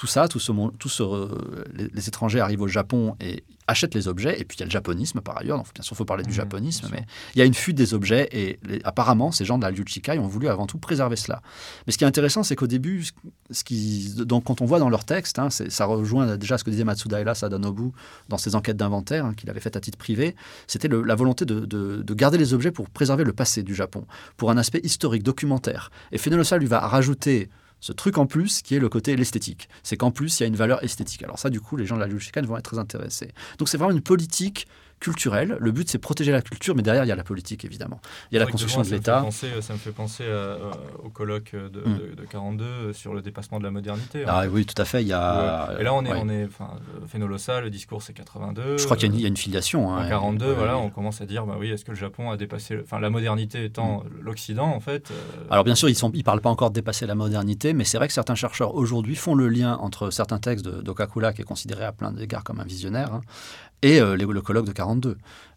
tout 0.00 0.06
ça, 0.06 0.28
tout 0.28 0.38
ce, 0.40 0.50
tout 0.78 0.88
ce, 0.88 1.02
les, 1.94 2.08
étrangers 2.08 2.40
arrivent 2.40 2.62
au 2.62 2.68
Japon 2.68 3.16
et 3.20 3.44
achètent 3.66 3.94
les 3.94 4.08
objets, 4.08 4.40
et 4.40 4.44
puis 4.46 4.56
il 4.56 4.60
y 4.60 4.62
a 4.62 4.66
le 4.66 4.70
japonisme 4.70 5.20
par 5.20 5.36
ailleurs, 5.36 5.58
donc 5.58 5.66
bien 5.74 5.82
sûr 5.82 5.92
il 5.94 5.98
faut 5.98 6.06
parler 6.06 6.24
du 6.24 6.30
Mmh, 6.30 6.32
japonisme, 6.32 6.88
mais 6.90 7.04
il 7.34 7.38
y 7.38 7.42
a 7.42 7.44
une 7.44 7.52
fuite 7.54 7.76
des 7.76 7.92
objets, 7.92 8.26
et 8.32 8.58
les- 8.64 8.80
apparemment 8.84 9.30
ces 9.30 9.44
gens 9.44 9.58
de 9.58 9.62
la 9.62 9.68
Ryuchikai 9.68 10.18
ont 10.18 10.26
voulu 10.26 10.48
avant 10.48 10.66
tout 10.66 10.78
préserver 10.78 11.16
cela. 11.16 11.42
Mais 11.86 11.92
ce 11.92 11.98
qui 11.98 12.04
est 12.04 12.06
intéressant, 12.06 12.42
c'est 12.42 12.56
qu'au 12.56 12.66
début, 12.66 13.04
ce- 13.04 13.12
ce 13.50 13.62
qui, 13.62 14.14
donc, 14.24 14.44
quand 14.44 14.62
on 14.62 14.64
voit 14.64 14.78
dans 14.78 14.88
leur 14.88 15.04
texte, 15.04 15.38
hein, 15.38 15.50
ça 15.50 15.84
rejoint 15.84 16.38
déjà 16.38 16.56
ce 16.56 16.64
que 16.64 16.70
disait 16.70 16.84
Matsudaira 16.84 17.34
Sadanobu 17.34 17.90
dans 18.30 18.38
ses 18.38 18.54
enquêtes 18.54 18.78
d'inventaire 18.78 19.26
hein, 19.26 19.34
qu'il 19.34 19.50
avait 19.50 19.60
faites 19.60 19.76
à 19.76 19.80
titre 19.80 19.98
privé, 19.98 20.34
c'était 20.66 20.88
la 20.88 21.14
volonté 21.14 21.44
de, 21.44 21.60
de- 21.60 22.02
de 22.02 22.14
garder 22.14 22.38
les 22.38 22.54
objets 22.54 22.70
pour 22.70 22.88
préserver 22.88 23.24
le 23.24 23.34
passé 23.34 23.62
du 23.62 23.74
Japon, 23.74 24.06
pour 24.38 24.50
un 24.50 24.56
aspect 24.56 24.80
historique, 24.82 25.22
documentaire. 25.24 25.90
Et 26.10 26.16
Fenolosa 26.18 26.56
lui 26.56 26.66
va 26.66 26.80
rajouter 26.80 27.50
ce 27.80 27.92
truc 27.92 28.18
en 28.18 28.26
plus 28.26 28.62
qui 28.62 28.74
est 28.74 28.78
le 28.78 28.88
côté 28.88 29.16
l'esthétique. 29.16 29.68
C'est 29.82 29.96
qu'en 29.96 30.10
plus, 30.10 30.38
il 30.38 30.42
y 30.42 30.44
a 30.44 30.46
une 30.46 30.56
valeur 30.56 30.82
esthétique. 30.84 31.22
Alors 31.22 31.38
ça, 31.38 31.50
du 31.50 31.60
coup, 31.60 31.76
les 31.76 31.86
gens 31.86 31.96
de 31.96 32.00
la 32.00 32.06
Ryushikan 32.06 32.42
vont 32.42 32.56
être 32.56 32.70
très 32.70 32.78
intéressés. 32.78 33.32
Donc 33.58 33.68
c'est 33.68 33.78
vraiment 33.78 33.92
une 33.92 34.02
politique 34.02 34.66
culturelle. 35.00 35.56
Le 35.58 35.72
but, 35.72 35.88
c'est 35.90 35.98
protéger 35.98 36.30
la 36.30 36.42
culture, 36.42 36.74
mais 36.76 36.82
derrière, 36.82 37.04
il 37.04 37.08
y 37.08 37.12
a 37.12 37.16
la 37.16 37.24
politique, 37.24 37.64
évidemment. 37.64 38.00
Il 38.30 38.34
y 38.34 38.36
a 38.36 38.40
la 38.40 38.44
Ouais, 38.46 38.52
construction 38.52 38.82
de 38.82 38.88
l'État. 38.88 39.26
Ça 39.60 39.72
me 39.72 39.78
fait 39.78 39.92
penser 39.92 40.24
à, 40.24 40.26
euh, 40.26 40.70
au 41.02 41.08
colloque 41.08 41.52
de, 41.54 41.80
Mm. 41.80 41.98
de, 42.10 42.14
de 42.14 42.24
42 42.26 42.64
euh, 42.64 42.92
sur 42.92 43.14
le 43.14 43.22
dépassement 43.22 43.58
de 43.58 43.64
la 43.64 43.70
modernité. 43.70 44.24
Ah 44.26 44.40
hein. 44.42 44.48
oui, 44.52 44.64
tout 44.66 44.80
à 44.80 44.84
fait. 44.84 45.02
Il 45.02 45.08
y 45.08 45.12
a... 45.12 45.70
Ouais. 45.72 45.80
Et 45.80 45.84
là, 45.84 45.94
on 45.94 46.04
est, 46.04 46.12
ouais. 46.12 46.18
on 46.22 46.28
est 46.28 46.44
enfin, 46.44 46.70
euh, 47.02 47.06
Fénolosa, 47.06 47.60
le 47.60 47.70
discours 47.70 48.02
c'est 48.02 48.12
82. 48.12 48.76
Je 48.78 48.84
crois 48.84 48.96
qu'il 48.96 49.08
y 49.08 49.10
a 49.10 49.14
une, 49.14 49.18
il 49.18 49.22
y 49.22 49.24
euh, 49.24 49.26
a 49.26 49.28
une 49.30 49.36
filiation. 49.36 49.92
hein, 49.94 50.04
En 50.04 50.08
42, 50.08 50.46
et- 50.50 50.52
voilà, 50.54 50.76
ouais. 50.76 50.82
on 50.84 50.90
commence 50.90 51.20
à 51.20 51.26
dire, 51.26 51.46
bah 51.46 51.56
oui, 51.58 51.70
est-ce 51.70 51.84
que 51.84 51.90
le 51.92 51.96
Japon 51.96 52.30
a 52.30 52.36
dépassé, 52.36 52.78
enfin, 52.82 53.00
la 53.00 53.08
modernité 53.10 53.64
étant 53.64 54.04
l'Occident, 54.20 54.66
en 54.68 54.80
fait. 54.80 55.10
euh. 55.10 55.14
Alors 55.50 55.64
bien 55.64 55.74
sûr, 55.74 55.88
ils 55.88 55.92
ne 56.04 56.10
ils 56.16 56.24
parlent 56.24 56.40
pas 56.42 56.50
encore 56.50 56.70
de 56.70 56.74
dépasser 56.74 57.06
la 57.06 57.14
modernité, 57.14 57.72
mais 57.72 57.84
c'est 57.84 57.96
vrai 57.96 58.06
que 58.08 58.12
certains 58.14 58.34
chercheurs 58.34 58.74
aujourd'hui 58.74 59.16
font 59.16 59.34
le 59.34 59.48
lien 59.48 59.76
entre 59.80 60.10
certains 60.10 60.38
textes 60.38 60.66
d'Okakula, 60.68 61.32
qui 61.32 61.40
est 61.40 61.44
considéré 61.44 61.84
à 61.84 61.92
plein 61.92 62.12
d'égards 62.12 62.44
comme 62.44 62.60
un 62.60 62.64
visionnaire, 62.64 63.14
hein, 63.14 63.20
et 63.82 63.98
euh, 64.00 64.14
les- 64.16 64.26
le 64.26 64.42
colloque 64.42 64.66
de 64.66 64.72
42. 64.72 64.89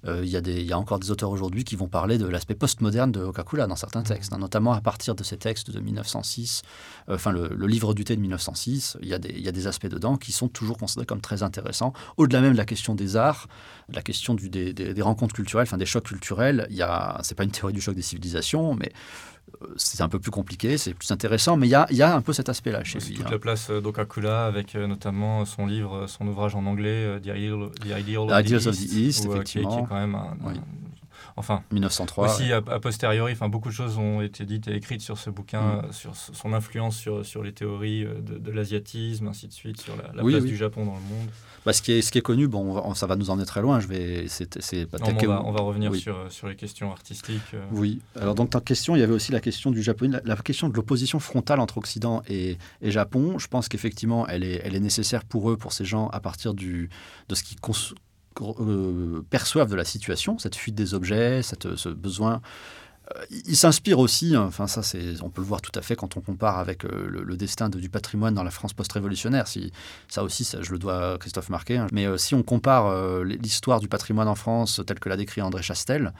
Euh, 0.05 0.21
Il 0.23 0.29
y, 0.29 0.35
a 0.37 0.41
y 0.41 0.73
encore 0.73 0.99
des 0.99 1.11
auteurs 1.11 1.29
aujourd'hui 1.31 1.63
qui 1.63 1.75
vont 1.75 1.87
parler 1.87 2.17
de 2.17 2.25
l'aspect 2.27 2.55
postmoderne 2.55 3.11
de 3.11 3.21
Okakula 3.21 3.67
dans 3.67 3.75
certains 3.75 4.03
textes, 4.03 4.33
hein, 4.33 4.37
notamment 4.37 4.73
à 4.73 4.81
partir 4.81 5.15
de 5.15 5.23
ces 5.23 5.37
textes 5.37 5.71
de 5.71 5.79
1906, 5.79 6.61
euh, 7.09 7.15
enfin 7.15 7.31
le, 7.31 7.47
le 7.55 7.67
livre 7.67 7.93
du 7.93 8.03
thé 8.03 8.15
de 8.15 8.21
1906, 8.21 8.97
il 9.01 9.07
y, 9.07 9.13
a 9.13 9.19
des, 9.19 9.29
il 9.29 9.41
y 9.41 9.47
a 9.47 9.51
des 9.51 9.67
aspects 9.67 9.87
dedans 9.87 10.17
qui 10.17 10.31
sont 10.31 10.49
toujours 10.49 10.77
considérés 10.77 11.05
comme 11.05 11.21
très 11.21 11.41
intéressants. 11.43 11.93
Au-delà 12.17 12.41
même 12.41 12.53
de 12.53 12.57
la 12.57 12.65
question 12.65 12.95
des 12.95 13.15
arts, 13.15 13.47
la 13.89 14.01
question 14.01 14.33
du- 14.33 14.49
des, 14.49 14.73
des- 14.73 14.93
des 14.93 15.01
rencontres 15.01 15.33
culturelles, 15.35 15.67
enfin 15.67 15.77
des 15.77 15.85
chocs 15.85 16.03
culturels, 16.05 16.67
il 16.69 16.75
y 16.75 16.81
a, 16.81 17.19
c'est 17.23 17.35
pas 17.35 17.43
une 17.45 17.51
théorie 17.51 17.73
du 17.73 17.81
choc 17.81 17.95
des 17.95 18.01
civilisations, 18.01 18.75
mais 18.75 18.91
c'est 19.75 20.01
un 20.01 20.09
peu 20.09 20.19
plus 20.19 20.31
compliqué, 20.31 20.77
c'est 20.77 20.93
plus 20.93 21.11
intéressant, 21.11 21.57
mais 21.57 21.67
il 21.67 21.71
y 21.71 21.75
a, 21.75 21.85
il 21.89 21.97
y 21.97 22.01
a 22.01 22.15
un 22.15 22.21
peu 22.21 22.33
cet 22.33 22.49
aspect-là 22.49 22.83
chez 22.83 22.99
lui. 22.99 23.13
toute 23.15 23.25
hein. 23.25 23.29
la 23.31 23.39
place 23.39 23.69
euh, 23.69 23.81
d'Okakula 23.81 24.45
avec 24.45 24.75
euh, 24.75 24.87
notamment 24.87 25.45
son 25.45 25.65
livre, 25.65 26.07
son 26.07 26.27
ouvrage 26.27 26.55
en 26.55 26.65
anglais, 26.65 26.89
euh, 27.05 27.19
The 27.19 27.27
Ideal, 27.35 27.69
The 27.81 27.99
Ideal 27.99 28.27
The 28.61 28.67
of 28.67 28.75
the 28.77 28.93
East, 28.93 29.25
où, 29.27 29.33
euh, 29.33 29.41
qui, 29.41 29.41
est- 29.41 29.43
qui 29.43 29.57
est 29.59 29.61
effectivement. 29.61 29.85
quand 29.85 29.95
même 29.95 30.15
un, 30.15 30.37
Oui. 30.43 30.53
un- 30.57 30.92
enfin 31.35 31.63
1903. 31.71 32.25
aussi 32.33 32.43
ouais. 32.43 32.51
a, 32.53 32.57
a 32.57 32.79
posteriori, 32.79 33.31
enfin 33.33 33.49
beaucoup 33.49 33.69
de 33.69 33.73
choses 33.73 33.97
ont 33.97 34.21
été 34.21 34.45
dites 34.45 34.67
et 34.67 34.75
écrites 34.75 35.01
sur 35.01 35.17
ce 35.17 35.29
bouquin, 35.29 35.81
Mm. 35.83 35.91
sur 35.91 36.15
son 36.15 36.53
influence 36.53 36.95
sur, 36.97 37.25
sur 37.25 37.43
les 37.43 37.53
théories 37.53 38.05
euh, 38.05 38.21
de, 38.21 38.37
de 38.37 38.51
l'asiatisme, 38.51 39.27
ainsi 39.27 39.47
de 39.47 39.53
suite, 39.53 39.81
sur 39.81 39.95
la, 39.95 40.11
la 40.13 40.23
Oui, 40.23 40.33
place 40.33 40.43
oui. 40.43 40.49
du 40.49 40.57
Japon 40.57 40.85
dans 40.85 40.93
le 40.95 40.99
monde. 41.01 41.29
Bah, 41.65 41.71
ce, 41.71 41.81
qui 41.81 41.93
est, 41.93 42.01
ce 42.01 42.11
qui 42.11 42.17
est 42.17 42.21
connu, 42.21 42.47
bon, 42.47 42.77
on 42.83 42.93
ça 42.93 43.07
va 43.07 43.15
nous 43.15 43.29
emmener 43.29 43.45
très 43.45 43.61
loin. 43.61 43.79
Je 43.79 43.87
vais, 43.87 44.27
c'est, 44.27 44.57
on, 45.01 45.25
va, 45.27 45.41
on 45.45 45.51
va 45.51 45.61
revenir 45.61 45.91
oui. 45.91 45.99
sur, 45.99 46.29
sur 46.29 46.47
les 46.49 46.55
questions 46.57 46.91
artistiques. 46.91 47.41
euh. 47.53 47.63
Oui. 47.71 48.01
Alors, 48.19 48.35
dans 48.35 48.45
ta 48.45 48.59
question, 48.59 48.95
il 48.95 48.99
y 48.99 49.03
avait 49.03 49.13
aussi 49.13 49.31
la 49.31 49.39
question 49.39 49.71
du 49.71 49.81
Japon, 49.81 50.09
la, 50.11 50.21
la 50.25 50.35
question 50.35 50.67
de 50.67 50.73
l'opposition 50.75 51.19
frontale 51.19 51.59
entre 51.61 51.77
Occident 51.77 52.21
et, 52.27 52.57
et 52.81 52.91
Japon. 52.91 53.39
Je 53.39 53.47
pense 53.47 53.69
qu'effectivement, 53.69 54.27
elle 54.27 54.43
est, 54.43 54.61
elle 54.65 54.75
est 54.75 54.81
nécessaire 54.81 55.23
pour 55.23 55.49
eux, 55.49 55.55
pour 55.57 55.71
ces 55.71 55.85
gens, 55.85 56.09
à 56.09 56.19
partir 56.19 56.53
du, 56.53 56.89
de 57.29 57.35
ce 57.35 57.43
euh, 57.43 57.95
perçoivent 59.29 59.69
de 59.69 59.75
la 59.75 59.85
situation, 59.85 60.37
cette 60.39 60.55
fuite 60.55 60.75
des 60.75 60.93
objets, 60.93 61.41
cette, 61.43 61.75
ce 61.75 61.89
besoin. 61.89 62.41
Euh, 63.17 63.25
Ils 63.45 63.57
s'inspirent 63.57 63.99
aussi, 63.99 64.33
hein, 64.33 64.45
enfin 64.47 64.65
ça 64.65 64.81
c'est, 64.81 65.21
on 65.21 65.29
peut 65.29 65.41
le 65.41 65.47
voir 65.47 65.61
tout 65.61 65.77
à 65.77 65.81
fait 65.81 65.97
quand 65.97 66.15
on 66.15 66.21
compare 66.21 66.57
avec 66.57 66.85
euh, 66.85 67.07
le, 67.09 67.35
destin 67.35 67.67
de- 67.67 67.77
du 67.77 67.89
patrimoine 67.89 68.33
dans 68.33 68.45
la 68.45 68.49
France 68.51 68.71
post-révolutionnaire. 68.71 69.45
Si, 69.49 69.73
ça 70.07 70.23
aussi, 70.23 70.45
ça, 70.45 70.61
je 70.61 70.71
le 70.71 70.79
dois 70.79 71.13
à 71.15 71.17
Christophe 71.17 71.49
Marquet. 71.49 71.75
hein. 71.77 71.87
Mais 71.91 72.05
euh, 72.05 72.15
si 72.17 72.33
on 72.33 72.43
compare 72.43 72.87
euh, 72.87 73.25
l'histoire 73.25 73.81
du 73.81 73.89
patrimoine 73.89 74.29
en 74.29 74.35
France 74.35 74.79
telle 74.87 75.01
que 75.01 75.09
l'a 75.09 75.17
décrit 75.17 75.41
André 75.41 75.61
Chastel 75.61 76.13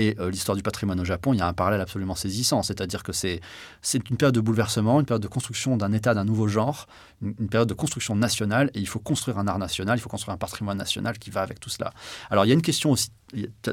et 0.00 0.16
euh, 0.18 0.30
l'histoire 0.30 0.56
du 0.56 0.62
patrimoine 0.62 0.98
au 0.98 1.04
Japon, 1.04 1.34
il 1.34 1.38
y 1.38 1.42
a 1.42 1.46
un 1.46 1.52
parallèle 1.52 1.80
absolument 1.82 2.14
saisissant. 2.14 2.62
C'est-à-dire 2.62 3.02
que 3.02 3.12
c'est, 3.12 3.40
une 3.92 4.16
période 4.16 4.34
de 4.34 4.40
bouleversement, 4.40 4.98
une 4.98 5.04
période 5.04 5.22
de 5.22 5.28
construction 5.28 5.76
d'un 5.76 5.92
État, 5.92 6.14
d'un 6.14 6.24
nouveau 6.24 6.48
genre, 6.48 6.86
une, 7.20 7.48
période 7.48 7.68
de 7.68 7.74
construction 7.74 8.16
nationale, 8.16 8.70
et 8.74 8.80
il 8.80 8.88
faut 8.88 8.98
construire 8.98 9.38
un 9.38 9.46
art 9.46 9.58
national, 9.58 9.98
il 9.98 10.00
faut 10.00 10.08
construire 10.08 10.34
un 10.34 10.38
patrimoine 10.38 10.78
national 10.78 11.18
qui 11.18 11.30
va 11.30 11.42
avec 11.42 11.60
tout 11.60 11.68
cela. 11.68 11.92
Alors 12.30 12.46
il 12.46 12.48
y 12.48 12.50
a 12.52 12.54
une 12.54 12.62
question 12.62 12.90
aussi, 12.90 13.10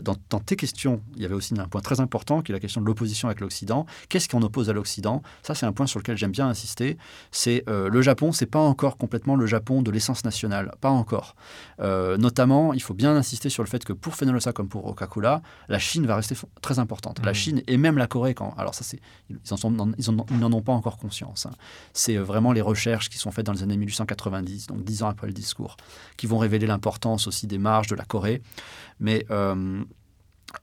dans, 0.02 0.40
tes 0.40 0.56
questions, 0.56 1.02
il 1.16 1.22
y 1.22 1.26
avait 1.26 1.34
aussi 1.34 1.54
un 1.58 1.68
point 1.68 1.82
très 1.82 2.00
important 2.00 2.42
qui 2.42 2.52
est 2.52 2.54
la 2.54 2.60
question 2.60 2.82
de 2.82 2.86
l'opposition 2.86 3.28
avec 3.28 3.40
l'Occident. 3.40 3.86
Qu'est-ce 4.10 4.30
qu'on 4.30 4.42
oppose 4.42 4.70
à 4.70 4.74
l'Occident? 4.74 5.22
Ça, 5.42 5.56
c'est 5.56 5.66
un 5.66 5.72
point 5.72 5.88
sur 5.88 6.00
lequel 6.00 6.18
j'aime 6.18 6.32
bien 6.32 6.48
insister. 6.48 6.98
C'est 7.32 7.64
euh, 7.68 7.90
le 7.90 8.02
Japon, 8.02 8.32
c'est 8.32 8.46
pas 8.46 8.60
encore 8.60 8.98
complètement 8.98 9.36
le 9.36 9.46
Japon 9.46 9.82
de 9.82 9.92
l'essence 9.92 10.24
nationale, 10.24 10.76
pas 10.82 10.90
encore. 10.90 11.36
Euh, 11.80 12.18
notamment, 12.18 12.74
il 12.74 12.82
faut 12.82 12.94
bien 12.94 13.16
insister 13.16 13.50
sur 13.50 13.64
le 13.64 13.70
fait 13.70 13.84
que 13.84 13.94
pour 13.94 14.16
Fenolosa 14.16 14.54
comme 14.54 14.70
pour 14.70 14.86
Okakula, 14.86 15.42
la 15.70 15.80
Chine 15.80 16.06
va 16.06 16.17
rester 16.18 16.36
très 16.62 16.80
importante. 16.80 17.20
La 17.24 17.32
Mhm. 17.32 17.36
Chine 17.36 17.62
et 17.68 17.78
même 17.78 17.98
la 17.98 18.08
Corée, 18.08 18.34
quand, 18.34 18.54
alors 18.58 18.76
ça, 18.76 18.84
c'est, 18.84 19.00
ils 19.30 19.38
en 19.54 19.58
sont- 19.58 19.94
ils 19.98 20.10
en- 20.10 20.26
ils 20.32 20.40
n'en 20.40 20.52
ont 20.52 20.62
pas 20.62 20.74
encore 20.74 20.98
conscience. 20.98 21.46
hein. 21.46 21.52
C'est 21.94 22.18
euh, 22.18 22.24
vraiment 22.24 22.52
les 22.52 22.62
recherches 22.62 23.10
qui 23.10 23.18
sont 23.18 23.32
faites 23.32 23.46
dans 23.46 23.54
les 23.54 23.64
années 23.64 23.78
1890, 23.78 24.68
donc 24.68 24.84
dix 24.84 25.02
ans 25.04 25.08
après 25.10 25.28
le 25.28 25.34
discours, 25.34 25.78
qui 26.18 26.28
vont 26.28 26.38
révéler 26.38 26.68
l'importance 26.68 27.28
aussi 27.28 27.48
des 27.48 27.58
marges 27.58 27.88
de 27.88 27.96
la 27.96 28.04
Corée. 28.06 28.42
Mais 29.00 29.26
euh, 29.32 29.82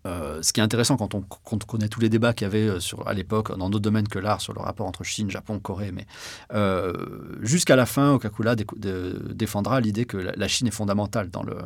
euh, 0.07 0.41
ce 0.43 0.53
qui 0.53 0.61
est 0.61 0.63
intéressant 0.63 0.97
quand 0.97 1.15
on, 1.15 1.21
quand 1.21 1.63
on 1.63 1.67
connaît 1.67 1.89
tous 1.89 2.01
les 2.01 2.09
débats 2.09 2.33
qu'il 2.33 2.47
y 2.47 2.51
avait 2.51 2.81
sur, 2.81 3.07
à 3.07 3.13
l'époque 3.13 3.57
dans 3.57 3.69
d'autres 3.69 3.83
domaines 3.83 4.09
que 4.09 4.19
l'art 4.19 4.41
sur 4.41 4.55
le 4.55 4.61
rapport 4.61 4.87
entre 4.87 5.05
Chine, 5.05 5.31
Japon, 5.31 5.59
Corée, 5.61 5.93
mais 5.93 6.07
euh, 6.55 6.95
jusqu'à 7.43 7.77
la 7.77 7.85
fin, 7.87 8.13
Okakula 8.15 8.57
dé- 8.57 8.67
de- 8.77 9.33
défendra 9.35 9.81
l'idée 9.81 10.07
que 10.07 10.17
la, 10.17 10.33
la 10.35 10.49
Chine 10.49 10.67
est 10.67 10.73
fondamentale 10.75 11.29
dans, 11.31 11.43
le, 11.43 11.59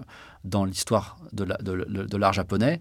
dans 0.45 0.65
l'histoire 0.65 1.17
de, 1.33 1.45
la- 1.45 1.59
de- 1.59 1.87
de- 1.89 2.05
de 2.07 2.17
l'art 2.17 2.33
japonais, 2.33 2.81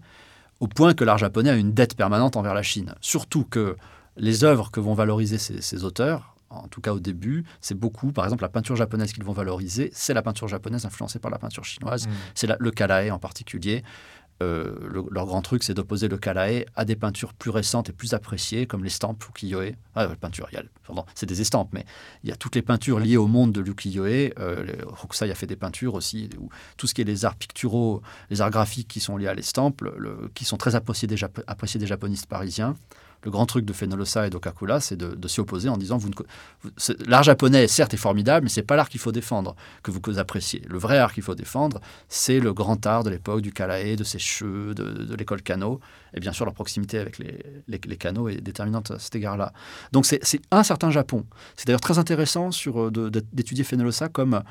au 0.60 0.68
point 0.68 0.94
que 0.94 1.04
l'art 1.04 1.18
japonais 1.18 1.50
a 1.50 1.56
une 1.56 1.72
dette 1.72 1.96
permanente 1.96 2.36
envers 2.36 2.54
la 2.54 2.62
Chine. 2.62 2.94
Surtout 3.00 3.44
que 3.44 3.76
les 4.16 4.44
œuvres 4.44 4.70
que 4.70 4.80
vont 4.80 4.94
valoriser 4.94 5.38
ces, 5.38 5.60
ces 5.62 5.84
auteurs, 5.84 6.34
en 6.50 6.66
tout 6.66 6.80
cas 6.80 6.92
au 6.92 6.98
début, 6.98 7.44
c'est 7.60 7.74
beaucoup, 7.78 8.10
par 8.10 8.24
exemple, 8.24 8.42
la 8.42 8.48
peinture 8.48 8.74
japonaise 8.74 9.12
qu'ils 9.12 9.22
vont 9.22 9.32
valoriser, 9.32 9.90
c'est 9.92 10.14
la 10.14 10.22
peinture 10.22 10.48
japonaise 10.48 10.86
influencée 10.86 11.18
par 11.18 11.30
la 11.30 11.38
peinture 11.38 11.64
chinoise 11.64 12.06
Mm. 12.08 12.10
c'est 12.34 12.48
le 12.58 12.70
kalae 12.70 13.10
en 13.10 13.18
particulier. 13.18 13.84
Euh, 14.40 14.76
le- 14.88 15.04
leur 15.10 15.26
grand 15.26 15.42
truc, 15.42 15.64
c'est 15.64 15.74
d'opposer 15.74 16.06
le 16.06 16.16
kalae 16.16 16.64
à 16.76 16.84
des 16.84 16.94
peintures 16.94 17.34
plus 17.34 17.50
récentes 17.50 17.88
et 17.88 17.92
plus 17.92 18.14
appréciées, 18.14 18.66
comme 18.66 18.84
l'estampe 18.84 19.24
ukiyo-e. 19.28 19.72
Ah, 19.96 20.06
peinture, 20.20 20.46
il 20.52 20.54
y 20.54 20.58
a, 20.58 20.62
pardon, 20.86 21.04
c'est 21.16 21.26
des 21.26 21.40
estampes, 21.40 21.70
mais 21.72 21.84
il 22.22 22.30
y 22.30 22.32
a 22.32 22.36
toutes 22.36 22.54
les 22.54 22.62
peintures 22.62 23.00
liées 23.00 23.16
au 23.16 23.26
monde 23.26 23.50
de 23.52 23.60
l'ukiyo-e. 23.60 24.30
Euh, 24.38 24.66
Hokusai 25.02 25.28
a 25.30 25.34
fait 25.34 25.46
des 25.48 25.56
peintures 25.56 25.94
aussi, 25.94 26.30
où 26.38 26.50
tout 26.76 26.86
ce 26.86 26.94
qui 26.94 27.00
est 27.00 27.04
les 27.04 27.24
arts 27.24 27.34
picturaux, 27.36 28.00
les 28.30 28.40
arts 28.40 28.50
graphiques 28.50 28.88
qui 28.88 29.00
sont 29.00 29.16
liés 29.16 29.26
à 29.26 29.34
l'estampe, 29.34 29.80
le- 29.80 29.94
le- 29.98 30.30
qui 30.34 30.44
sont 30.44 30.56
très 30.56 30.76
appréciés 30.76 31.08
des, 31.08 31.16
appréciés 31.48 31.80
des 31.80 31.86
japonistes 31.88 32.26
parisiens. 32.26 32.76
Le 33.22 33.30
grand 33.30 33.46
truc 33.46 33.64
de 33.64 33.72
Fenolosa 33.72 34.26
et 34.26 34.30
d'Okakula, 34.30 34.80
c'est 34.80 34.96
de, 34.96 35.28
s'y 35.28 35.40
opposer 35.40 35.68
en 35.68 35.76
disant 35.76 35.98
l'art 37.06 37.22
japonais, 37.22 37.66
certes, 37.66 37.94
est 37.94 37.98
formidable, 37.98 38.44
mais 38.44 38.50
c'est 38.50 38.62
pas 38.62 38.76
l'art 38.76 38.88
qu'il 38.88 39.00
faut 39.00 39.12
défendre, 39.12 39.56
que 39.82 39.90
vous, 39.90 40.18
appréciez. 40.18 40.62
Le 40.68 40.78
vrai 40.78 40.98
art 40.98 41.12
qu'il 41.12 41.22
faut 41.22 41.34
défendre, 41.34 41.80
c'est 42.08 42.40
le 42.40 42.52
grand 42.52 42.86
art 42.86 43.02
de 43.02 43.10
l'époque 43.10 43.42
du 43.42 43.52
Kalae, 43.52 43.96
de 43.96 44.04
ses 44.04 44.18
cheveux, 44.18 44.74
de, 44.74 44.84
de 44.84 45.14
l'école 45.16 45.42
Kano. 45.42 45.80
Et 46.14 46.20
bien 46.20 46.32
sûr, 46.32 46.46
la 46.46 46.52
proximité 46.52 46.98
avec 46.98 47.18
les, 47.18 47.44
les, 47.66 47.96
Kano 47.96 48.28
est 48.28 48.40
déterminante 48.40 48.90
à 48.92 48.98
cet 48.98 49.14
égard-là. 49.16 49.52
Donc 49.92 50.06
c'est 50.06 50.20
un 50.50 50.62
certain 50.62 50.90
Japon. 50.90 51.24
C'est 51.56 51.66
d'ailleurs 51.66 51.80
très 51.80 51.98
intéressant 51.98 52.50
euh, 52.66 53.10
d'étudier 53.32 53.64
Fenolosa 53.64 54.08
comme 54.08 54.42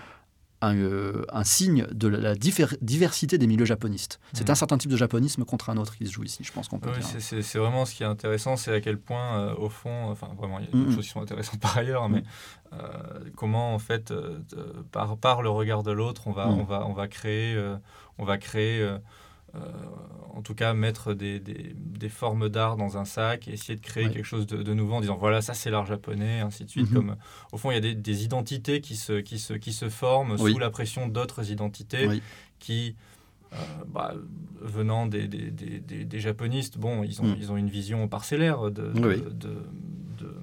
un, 0.62 0.76
euh, 0.76 1.24
un 1.32 1.44
signe 1.44 1.86
de 1.92 2.08
la 2.08 2.34
diver- 2.36 2.78
diversité 2.82 3.38
des 3.38 3.46
milieux 3.48 3.66
japonistes. 3.66 4.20
C'est 4.34 4.46
Mhm. 4.46 4.52
un 4.52 4.56
certain 4.56 4.78
type 4.78 4.90
de 4.90 4.98
japonisme 4.98 5.46
contre 5.46 5.70
un 5.70 5.78
autre 5.78 5.96
qui 5.96 6.08
se 6.08 6.12
joue 6.12 6.24
ici, 6.24 6.44
je 6.44 6.52
pense 6.52 6.68
qu'on 6.68 6.80
peut 6.80 6.90
Oui, 6.90 7.00
dire. 7.00 7.22
c'est- 7.22 7.58
vraiment 7.60 7.86
ce 7.86 7.94
qui 7.94 8.04
est 8.04 8.08
intéressant, 8.08 8.58
c'est 8.58 8.74
à 8.74 8.82
quel 8.82 8.98
point, 8.98 9.40
euh, 9.40 9.56
au 9.56 9.70
fond, 9.70 10.10
enfin 10.10 10.30
vraiment, 10.38 10.58
il 10.60 10.66
y 10.66 10.68
a 10.68 10.72
d'autres 10.72 10.90
Mhm. 10.90 10.96
choses 10.96 11.06
qui 11.06 11.12
sont 11.12 11.22
intéressantes 11.22 11.60
par 11.62 11.78
ailleurs, 11.78 12.10
mais 12.10 12.24
euh, 12.74 12.78
comment 13.36 13.74
en 13.76 13.80
fait, 13.80 14.12
euh, 14.12 14.40
par, 14.92 15.18
par 15.18 15.42
le 15.42 15.50
regard 15.50 15.84
de 15.84 15.92
l'autre, 15.92 16.24
on 16.28 16.32
va, 16.32 16.48
Mhm. 16.48 16.60
on 16.60 16.64
va, 16.64 16.86
on 16.88 16.94
va 16.94 17.08
créer, 17.08 17.56
euh, 17.56 17.78
on 18.18 18.26
va 18.26 18.38
créer, 18.38 18.82
euh, 18.82 18.98
en 20.34 20.42
tout 20.44 20.54
cas, 20.54 20.74
mettre 20.76 21.14
des, 21.16 21.40
des, 21.40 21.74
des 21.76 22.10
formes 22.10 22.48
d'art 22.48 22.78
dans 22.78 22.98
un 22.98 23.06
sac 23.06 23.48
et 23.48 23.54
essayer 23.54 23.76
de 23.76 23.82
créer 23.82 24.06
Ouais. 24.06 24.14
quelque 24.14 24.26
chose 24.26 24.46
de, 24.46 24.62
de 24.62 24.74
nouveau 24.76 24.94
en 24.94 25.02
disant 25.02 25.18
voilà, 25.18 25.42
ça 25.42 25.54
c'est 25.56 25.72
l'art 25.72 25.86
japonais, 25.88 26.42
ainsi 26.42 26.64
de 26.64 26.70
suite. 26.70 26.90
Mhm. 26.92 26.96
Comme 26.96 27.16
au 27.52 27.58
fond, 27.58 27.72
il 27.72 27.74
y 27.74 27.78
a 27.78 27.82
des, 27.82 27.96
des 27.96 28.24
identités 28.24 28.80
qui 28.82 28.96
se, 28.96 29.14
qui 29.20 29.40
se, 29.40 29.54
qui 29.56 29.74
se 29.74 29.90
forment 29.90 30.36
Oui. 30.40 30.52
sous 30.54 30.60
la 30.60 30.70
pression 30.70 31.08
d'autres 31.08 31.50
identités 31.52 32.08
Oui. 32.08 32.22
qui, 32.60 32.96
euh, 33.54 33.56
bah, 33.88 34.14
venant 34.62 35.08
des, 35.08 35.28
des, 35.28 36.20
japonistes, 36.20 36.78
bon, 36.78 37.04
ils 37.04 37.20
ont, 37.22 37.26
Mm. 37.26 37.36
ils 37.40 37.52
ont 37.52 37.58
une 37.58 37.70
vision 37.70 38.08
parcellaire 38.08 38.70
de, 38.70 38.92
de, 38.92 39.08
Oui. 39.08 39.18
de, 39.22 39.30
de- 40.20 40.36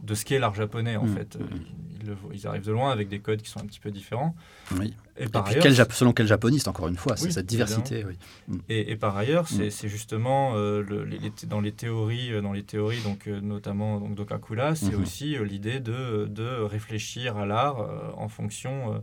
de 0.00 0.14
ce 0.16 0.24
qu'est 0.24 0.40
l'art 0.40 0.54
japonais, 0.54 0.96
en 0.96 1.04
Mm. 1.06 1.14
fait. 1.14 1.38
Ils 2.02 2.16
ils, 2.38 2.46
arrivent 2.46 2.64
de 2.64 2.72
loin 2.72 2.90
avec 2.90 3.08
des 3.08 3.20
codes 3.20 3.42
qui 3.42 3.50
sont 3.50 3.60
un 3.60 3.66
petit 3.66 3.80
peu 3.80 3.90
différents. 3.90 4.34
Oui. 4.76 4.94
Et, 5.16 5.26
par 5.26 5.46
ailleurs, 5.46 5.92
selon 5.92 6.12
quel 6.12 6.26
japoniste, 6.26 6.68
encore 6.68 6.88
une 6.88 6.96
fois, 6.96 7.16
c'est 7.16 7.30
cette 7.30 7.46
diversité. 7.46 8.04
Oui. 8.04 8.18
Mm. 8.48 8.58
Et, 8.68 8.96
par 8.96 9.16
ailleurs, 9.16 9.44
mm. 9.44 9.70
c'est 9.70 9.88
justement 9.88 10.54
le, 10.54 11.06
dans 11.46 11.60
les 11.60 11.72
théories, 11.72 12.40
dans 12.40 12.52
les 12.52 12.62
théories 12.62 13.02
donc, 13.02 13.26
notamment 13.26 14.00
donc, 14.00 14.14
d'Okakula, 14.14 14.74
c'est 14.74 14.86
mm-hmm. 14.86 15.02
aussi 15.02 15.36
l'idée 15.44 15.80
de, 15.80 16.26
de, 16.30 16.62
réfléchir 16.62 17.36
à 17.36 17.46
l'art 17.46 17.88
en 18.16 18.28
fonction 18.28 19.02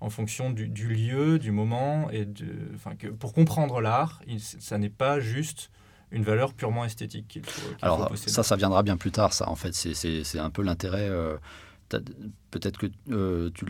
en 0.00 0.10
fonction 0.10 0.50
du, 0.50 0.66
lieu, 0.66 1.38
du 1.38 1.50
moment, 1.50 2.10
et 2.10 2.24
de, 2.24 2.46
enfin, 2.74 2.94
que 2.94 3.08
pour 3.08 3.32
comprendre 3.32 3.80
l'art, 3.80 4.20
ça 4.38 4.78
n'est 4.78 4.88
pas 4.88 5.20
juste 5.20 5.70
une 6.10 6.22
valeur 6.22 6.54
purement 6.54 6.84
esthétique 6.84 7.26
qu'il 7.28 7.44
faut, 7.44 7.74
Alors 7.82 8.16
ça, 8.16 8.42
ça 8.42 8.56
viendra 8.56 8.82
bien 8.82 8.96
plus 8.96 9.10
tard, 9.10 9.32
ça 9.32 9.48
en 9.48 9.56
fait, 9.56 9.74
c'est 9.74 10.38
un 10.38 10.50
peu 10.50 10.62
l'intérêt. 10.62 11.08
Euh, 11.08 11.36
peut-être 12.50 12.78
que 12.78 12.86
euh, 13.10 13.50
tu 13.54 13.66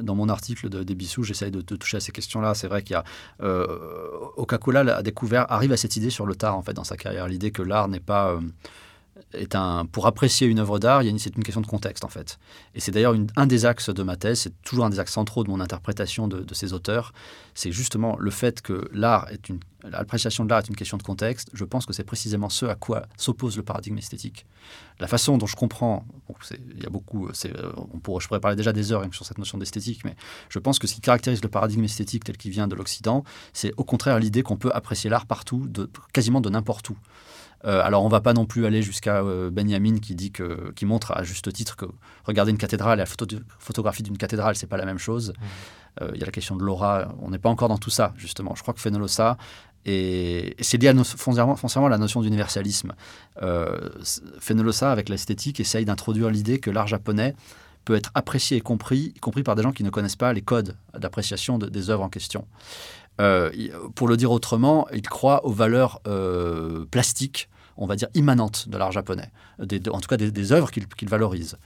dans 0.00 0.14
mon 0.14 0.28
article 0.28 0.68
de, 0.68 0.82
des 0.82 0.96
j'essaye 1.22 1.50
de, 1.50 1.60
toucher 1.60 1.96
à 1.96 2.00
ces 2.00 2.12
questions-là. 2.12 2.54
C'est 2.54 2.68
vrai 2.68 2.82
qu'il 2.82 2.94
y 2.94 2.96
a 2.96 3.04
euh, 3.42 3.66
Coca-Cola 4.36 4.96
a 4.96 5.02
découvert, 5.02 5.50
arrive 5.50 5.72
à 5.72 5.76
cette 5.76 5.96
idée 5.96 6.10
sur 6.10 6.26
le 6.26 6.34
tard 6.34 6.56
en 6.56 6.62
fait 6.62 6.74
dans 6.74 6.84
sa 6.84 6.96
carrière, 6.96 7.28
l'idée 7.28 7.50
que 7.50 7.62
l'art 7.62 7.88
n'est 7.88 8.00
pas 8.00 8.30
euh, 8.30 8.40
est 9.32 9.54
un, 9.54 9.86
pour 9.86 10.06
apprécier 10.06 10.46
une 10.46 10.58
œuvre 10.58 10.78
d'art, 10.78 11.02
c'est 11.18 11.36
une 11.36 11.42
question 11.42 11.60
de 11.60 11.66
contexte 11.66 12.04
en 12.04 12.08
fait. 12.08 12.38
Et 12.74 12.80
c'est 12.80 12.90
d'ailleurs 12.90 13.14
un 13.36 13.46
des 13.46 13.66
axes 13.66 13.90
de 13.90 14.02
ma 14.02 14.16
thèse, 14.16 14.40
c'est 14.40 14.62
toujours 14.62 14.84
un 14.84 14.90
des 14.90 14.98
axes 14.98 15.12
centraux 15.12 15.44
de 15.44 15.50
mon 15.50 15.60
interprétation 15.60 16.28
de, 16.28 16.54
ces 16.54 16.72
auteurs, 16.72 17.12
c'est 17.54 17.72
justement 17.72 18.16
le 18.18 18.30
fait 18.30 18.60
que 18.60 18.88
l'art 18.92 19.28
est 19.30 19.48
une, 19.48 19.60
l'appréciation 19.84 20.44
de 20.44 20.50
l'art 20.50 20.60
est 20.60 20.68
une 20.68 20.76
question 20.76 20.96
de 20.96 21.02
contexte. 21.02 21.50
Je 21.52 21.64
pense 21.64 21.86
que 21.86 21.92
c'est 21.92 22.04
précisément 22.04 22.48
ce 22.48 22.66
à 22.66 22.74
quoi 22.74 23.06
s'oppose 23.16 23.56
le 23.56 23.62
paradigme 23.62 23.98
esthétique. 23.98 24.46
La 24.98 25.06
façon 25.06 25.38
dont 25.38 25.46
je 25.46 25.56
comprends, 25.56 26.04
il 26.50 26.82
y 26.82 26.86
a 26.86 26.90
beaucoup, 26.90 27.28
on 27.76 27.98
pourrait, 27.98 28.20
je 28.20 28.28
pourrais 28.28 28.40
parler 28.40 28.56
déjà 28.56 28.72
des 28.72 28.92
heures 28.92 29.04
sur 29.12 29.24
cette 29.24 29.38
notion 29.38 29.58
d'esthétique, 29.58 30.04
mais 30.04 30.16
je 30.48 30.58
pense 30.58 30.78
que 30.78 30.86
ce 30.86 30.94
qui 30.94 31.00
caractérise 31.00 31.42
le 31.42 31.48
paradigme 31.48 31.84
esthétique 31.84 32.24
tel 32.24 32.36
qu'il 32.36 32.50
vient 32.50 32.68
de 32.68 32.74
l'Occident, 32.74 33.24
c'est 33.52 33.72
au 33.76 33.84
contraire 33.84 34.18
l'idée 34.18 34.42
qu'on 34.42 34.56
peut 34.56 34.70
apprécier 34.72 35.10
l'art 35.10 35.26
partout, 35.26 35.66
de, 35.68 35.90
quasiment 36.12 36.40
de 36.40 36.50
n'importe 36.50 36.90
où. 36.90 36.96
Euh, 37.66 37.82
alors 37.82 38.04
on 38.04 38.08
va 38.08 38.20
pas 38.20 38.32
non 38.32 38.46
plus 38.46 38.64
aller 38.64 38.80
jusqu'à 38.80 39.18
euh, 39.18 39.50
Benjamin 39.50 39.98
qui 39.98 40.14
dit 40.14 40.32
que, 40.32 40.72
qui 40.72 40.86
montre 40.86 41.12
à 41.12 41.24
juste 41.24 41.52
titre 41.52 41.76
que 41.76 41.84
regarder 42.24 42.52
une 42.52 42.58
cathédrale 42.58 42.98
et 42.98 43.02
la 43.02 43.36
photographie 43.58 44.02
d'une 44.02 44.16
cathédrale 44.16 44.56
c'est 44.56 44.66
pas 44.66 44.78
la 44.78 44.86
même 44.86 44.98
chose. 44.98 45.30
Mmh. 45.30 45.44
Euh, 46.02 46.10
il 46.14 46.20
y 46.20 46.22
a 46.22 46.26
la 46.26 46.32
question 46.32 46.56
de 46.56 46.64
l'aura. 46.64 47.14
On 47.20 47.30
n'est 47.30 47.38
pas 47.38 47.48
encore 47.48 47.68
dans 47.68 47.78
tout 47.78 47.90
ça 47.90 48.14
justement. 48.16 48.54
Je 48.54 48.62
crois 48.62 48.72
que 48.72 48.80
Fenolosa 48.80 49.36
et, 49.86 50.56
c'est 50.60 50.80
lié 50.80 50.88
à 50.88 51.04
foncièrement, 51.04 51.56
à 51.56 51.88
la 51.88 51.98
notion 51.98 52.20
d'universalisme. 52.20 52.92
Fenolosa 54.38 54.92
avec 54.92 55.08
l'esthétique 55.08 55.60
essaye 55.60 55.84
d'introduire 55.84 56.30
l'idée 56.30 56.58
que 56.58 56.70
l'art 56.70 56.86
japonais 56.86 57.34
peut 57.84 57.94
être 57.94 58.10
apprécié 58.14 58.58
et 58.58 58.60
compris, 58.60 59.14
y 59.16 59.20
compris 59.20 59.42
par 59.42 59.56
des 59.56 59.62
gens 59.62 59.72
qui 59.72 59.84
ne 59.84 59.90
connaissent 59.90 60.16
pas 60.16 60.32
les 60.32 60.42
codes 60.42 60.76
d'appréciation 60.96 61.58
des 61.58 61.90
œuvres 61.90 62.02
en 62.02 62.10
question. 62.10 62.46
pour 63.94 64.08
le 64.08 64.16
dire 64.16 64.30
autrement, 64.30 64.86
il 64.92 65.08
croit 65.08 65.44
aux 65.46 65.52
valeurs 65.52 66.00
plastiques 66.90 67.48
on 67.80 67.86
va 67.86 67.96
dire, 67.96 68.08
immanente 68.14 68.68
de 68.68 68.76
l'art 68.76 68.92
japonais, 68.92 69.30
en 69.58 70.00
tout 70.00 70.08
cas 70.08 70.16
des, 70.18 70.52
œuvres 70.52 70.70
qu'il 70.70 71.08
valorise. 71.08 71.56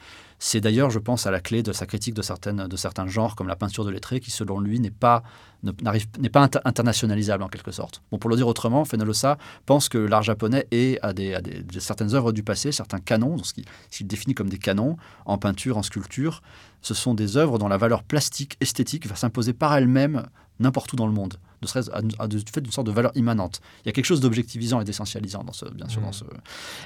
C'est 0.46 0.60
d'ailleurs, 0.60 0.90
je 0.90 0.98
pense, 0.98 1.26
à 1.26 1.30
la 1.30 1.40
clé 1.40 1.62
de 1.62 1.72
sa 1.72 1.86
critique 1.86 2.12
de, 2.12 2.20
de 2.66 2.76
certains 2.76 3.06
genres, 3.06 3.34
comme 3.34 3.48
la 3.48 3.56
peinture 3.56 3.86
de 3.86 3.90
lettré, 3.90 4.20
qui, 4.20 4.30
selon 4.30 4.60
lui, 4.60 4.78
n'est 4.78 4.90
pas, 4.90 5.22
n'est 5.62 6.28
pas 6.28 6.46
internationalisable 6.66 7.42
en 7.42 7.48
quelque 7.48 7.72
sorte. 7.72 8.02
Bon, 8.12 8.18
pour 8.18 8.28
le 8.28 8.36
dire 8.36 8.46
autrement, 8.46 8.84
Fenolosa 8.84 9.38
pense 9.64 9.88
que 9.88 9.96
l'art 9.96 10.22
japonais 10.22 10.66
est 10.70 11.00
à, 11.00 11.14
des, 11.14 11.34
certaines 11.78 12.14
œuvres 12.14 12.32
du 12.32 12.42
passé, 12.42 12.72
certains 12.72 12.98
canons, 12.98 13.38
ce 13.42 13.54
qu'il 13.54 14.06
définit 14.06 14.34
comme 14.34 14.50
des 14.50 14.58
canons, 14.58 14.98
en 15.24 15.38
peinture, 15.38 15.78
en 15.78 15.82
sculpture. 15.82 16.42
Ce 16.82 16.92
sont 16.92 17.14
des 17.14 17.38
œuvres 17.38 17.58
dont 17.58 17.68
la 17.68 17.78
valeur 17.78 18.02
plastique, 18.02 18.58
esthétique, 18.60 19.06
va 19.06 19.16
s'imposer 19.16 19.54
par 19.54 19.74
elle-même 19.74 20.26
n'importe 20.60 20.92
où 20.92 20.96
dans 20.96 21.06
le 21.06 21.12
monde 21.12 21.38
ne 21.62 21.66
serait-ce 21.66 21.90
du 22.26 22.52
fait 22.52 22.60
d'une 22.60 22.72
sorte 22.72 22.86
de 22.86 22.92
valeur 22.92 23.12
immanente. 23.14 23.60
Il 23.84 23.86
y 23.86 23.88
a 23.88 23.92
quelque 23.92 24.04
chose 24.04 24.20
d'objectivisant 24.20 24.80
et 24.80 24.84
d'essentialisant, 24.84 25.44
dans 25.44 25.52
ce, 25.52 25.66
bien 25.66 25.88
sûr. 25.88 26.00
Dans 26.00 26.10
mm. 26.10 26.12
ce... 26.12 26.24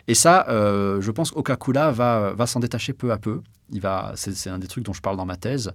Et 0.06 0.14
ça, 0.14 0.46
euh, 0.48 1.00
je 1.00 1.10
pense 1.10 1.30
qu'Okakula 1.30 1.90
va, 1.90 2.32
va 2.32 2.46
s'en 2.46 2.60
détacher 2.60 2.92
peu 2.92 3.12
à 3.12 3.18
peu. 3.18 3.42
Il 3.70 3.80
va, 3.80 4.12
c'est, 4.14 4.48
un 4.48 4.58
des 4.58 4.68
trucs 4.68 4.84
dont 4.84 4.92
je 4.92 5.02
parle 5.02 5.16
dans 5.16 5.26
ma 5.26 5.36
thèse. 5.36 5.72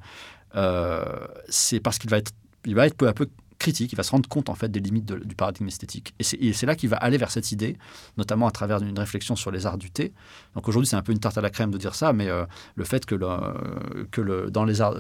Euh, 0.56 1.04
c'est 1.50 1.80
parce 1.80 2.00
qu'il 2.00 2.10
va 2.10 2.18
être, 2.18 2.32
il 2.66 2.76
va 2.76 2.88
être 2.88 2.96
peu 2.96 3.08
à 3.08 3.14
peu 3.14 3.30
critique, 3.60 3.94
il 3.94 3.96
va 3.96 4.04
se 4.04 4.12
rendre 4.12 4.28
compte 4.28 4.50
en 4.50 4.56
fait 4.56 4.70
des 4.70 4.80
limites 4.80 5.06
du 5.06 5.36
paradigme 5.36 5.68
esthétique. 5.68 6.14
Et 6.20 6.54
c'est, 6.54 6.66
là 6.66 6.76
qu'il 6.76 6.90
va 6.90 6.98
aller 6.98 7.18
vers 7.18 7.32
cette 7.32 7.52
idée, 7.52 7.78
notamment 8.18 8.48
à 8.48 8.52
travers 8.52 8.82
une 8.82 8.98
réflexion 8.98 9.36
sur 9.36 9.52
les 9.52 9.66
arts 9.66 9.78
du 9.78 9.90
thé. 9.90 10.12
Donc 10.56 10.68
aujourd'hui, 10.68 10.88
c'est 10.88 10.98
un 10.98 11.02
peu 11.02 11.12
une 11.12 11.20
tarte 11.20 11.38
à 11.38 11.42
la 11.42 11.50
crème 11.50 11.72
de 11.72 11.78
dire 11.78 11.96
ça, 11.96 12.14
mais 12.14 12.28
euh, 12.28 12.46
le 12.76 12.84
fait 12.84 13.06
que, 13.06 13.16
le, 13.16 14.08
que 14.12 14.22
le, 14.22 14.52
dans 14.52 14.66
les 14.66 14.82
arts 14.82 14.96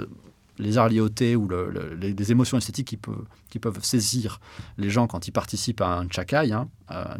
les 0.57 0.77
arts 0.77 0.89
liés 0.89 0.99
au 0.99 1.09
thé 1.09 1.35
ou 1.35 1.47
les, 1.47 2.31
émotions 2.31 2.57
esthétiques 2.57 2.99
qui, 3.49 3.59
peuvent 3.59 3.83
saisir 3.83 4.39
les 4.77 4.89
gens 4.89 5.07
quand 5.07 5.27
ils 5.27 5.31
participent 5.31 5.81
à 5.81 5.97
un 5.97 6.07
chakai, 6.09 6.51
hein, 6.51 6.69
à 6.87 7.17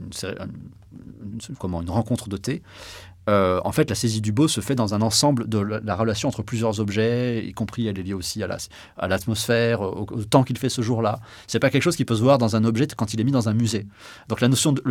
comment, 1.60 1.82
une 1.82 1.90
rencontre 1.90 2.30
de 2.30 2.38
thé, 2.38 2.62
euh, 3.30 3.62
en 3.64 3.72
fait, 3.72 3.90
la 3.90 3.96
saisie 3.96 4.22
du 4.22 4.32
beau 4.32 4.48
se 4.48 4.62
fait 4.62 4.76
dans 4.76 4.94
un 4.94 5.02
ensemble 5.02 5.48
de 5.48 5.60
la, 5.60 5.96
relation 5.96 6.28
entre 6.28 6.44
plusieurs 6.44 6.80
objets, 6.80 7.46
y 7.46 7.54
compris 7.54 7.88
elle 7.88 8.00
est 8.00 8.04
liée 8.04 8.14
aussi 8.14 8.44
à 8.44 9.08
l'atmosphère, 9.08 9.82
au, 9.82 10.06
temps 10.30 10.44
qu'il 10.44 10.58
fait 10.58 10.70
ce 10.70 10.82
jour-là. 10.82 11.20
C'est 11.48 11.60
pas 11.60 11.70
quelque 11.70 11.84
chose 11.84 11.96
qui 11.96 12.06
peut 12.06 12.16
se 12.16 12.22
voir 12.22 12.38
dans 12.38 12.56
un 12.56 12.64
objet 12.66 12.88
quand 12.96 13.14
il 13.14 13.22
est 13.22 13.24
mis 13.24 13.32
dans 13.32 13.50
un 13.50 13.54
musée. 13.54 13.88
Donc 14.28 14.42
la 14.42 14.48
notion 14.48 14.72
de 14.72 14.82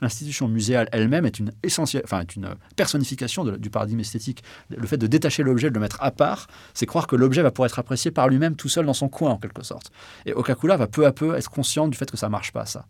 l'institution 0.00 0.48
muséale 0.48 0.88
elle-même 0.92 1.26
est 1.26 1.38
une 1.38 1.52
essentielle, 1.62 2.02
enfin 2.04 2.20
est 2.20 2.36
une 2.36 2.54
personnification 2.76 3.44
du 3.44 3.70
paradigme 3.70 4.00
esthétique. 4.00 4.42
Le 4.68 4.86
fait 4.86 4.98
de 4.98 5.06
détacher 5.06 5.42
l'objet, 5.42 5.70
de 5.70 5.74
le 5.74 5.80
mettre 5.80 5.98
à 6.00 6.10
part, 6.10 6.46
c'est 6.74 6.86
croire 6.86 7.06
que 7.06 7.16
l'objet 7.16 7.42
va 7.42 7.50
pouvoir 7.50 7.66
être 7.66 7.78
apprécié 7.78 8.10
par 8.10 8.28
lui-même 8.28 8.56
tout 8.56 8.68
seul 8.68 8.86
dans 8.86 8.94
son 8.94 9.08
coin 9.08 9.30
en 9.30 9.38
quelque 9.38 9.62
sorte. 9.62 9.90
Et 10.26 10.32
Okakula 10.32 10.76
va 10.76 10.86
peu 10.86 11.06
à 11.06 11.12
peu 11.12 11.34
être 11.36 11.50
conscient 11.50 11.88
du 11.88 11.96
fait 11.96 12.10
que 12.10 12.16
ça 12.16 12.28
marche 12.28 12.52
pas 12.52 12.66
ça. 12.66 12.86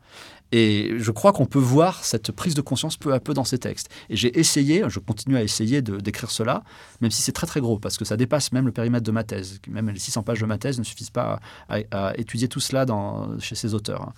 Et 0.52 0.94
je 0.98 1.10
crois 1.12 1.32
qu'on 1.32 1.46
peut 1.46 1.60
voir 1.60 2.04
cette 2.04 2.32
prise 2.32 2.54
de 2.54 2.60
conscience 2.60 2.96
peu 2.96 3.12
à 3.12 3.20
peu 3.20 3.34
dans 3.34 3.44
ces 3.44 3.58
textes. 3.58 3.88
Et 4.08 4.16
j'ai 4.16 4.36
essayé, 4.50 4.84
je 4.88 4.98
continue 4.98 5.36
à 5.36 5.42
essayer 5.42 5.82
d'écrire 5.82 6.30
cela, 6.30 6.62
même 7.00 7.10
si 7.10 7.22
c'est 7.22 7.32
très 7.32 7.46
très 7.46 7.60
gros, 7.60 7.78
parce 7.78 7.96
que 7.96 8.04
ça 8.04 8.16
dépasse 8.16 8.52
même 8.52 8.66
le 8.66 8.72
périmètre 8.72 9.04
de 9.04 9.12
ma 9.12 9.24
thèse. 9.24 9.60
Même 9.68 9.90
les 9.90 9.98
600 9.98 10.22
pages 10.22 10.40
de 10.40 10.46
ma 10.46 10.58
thèse 10.58 10.78
ne 10.78 10.84
suffisent 10.84 11.10
pas 11.10 11.40
à, 11.68 12.12
étudier 12.16 12.48
tout 12.48 12.60
cela 12.60 12.84
dans, 12.84 13.38
chez 13.38 13.54
ces 13.54 13.74
auteurs. 13.74 14.02
Hein. 14.02 14.12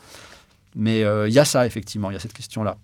Mais 0.75 1.05
euh, 1.05 1.29
il 1.29 1.35
y 1.35 1.39
a 1.39 1.45
ça, 1.45 1.67
effectivement, 1.67 2.11
il 2.11 2.15
y 2.15 2.17
a 2.17 2.21
cette 2.21 2.33
question-là. 2.33 2.79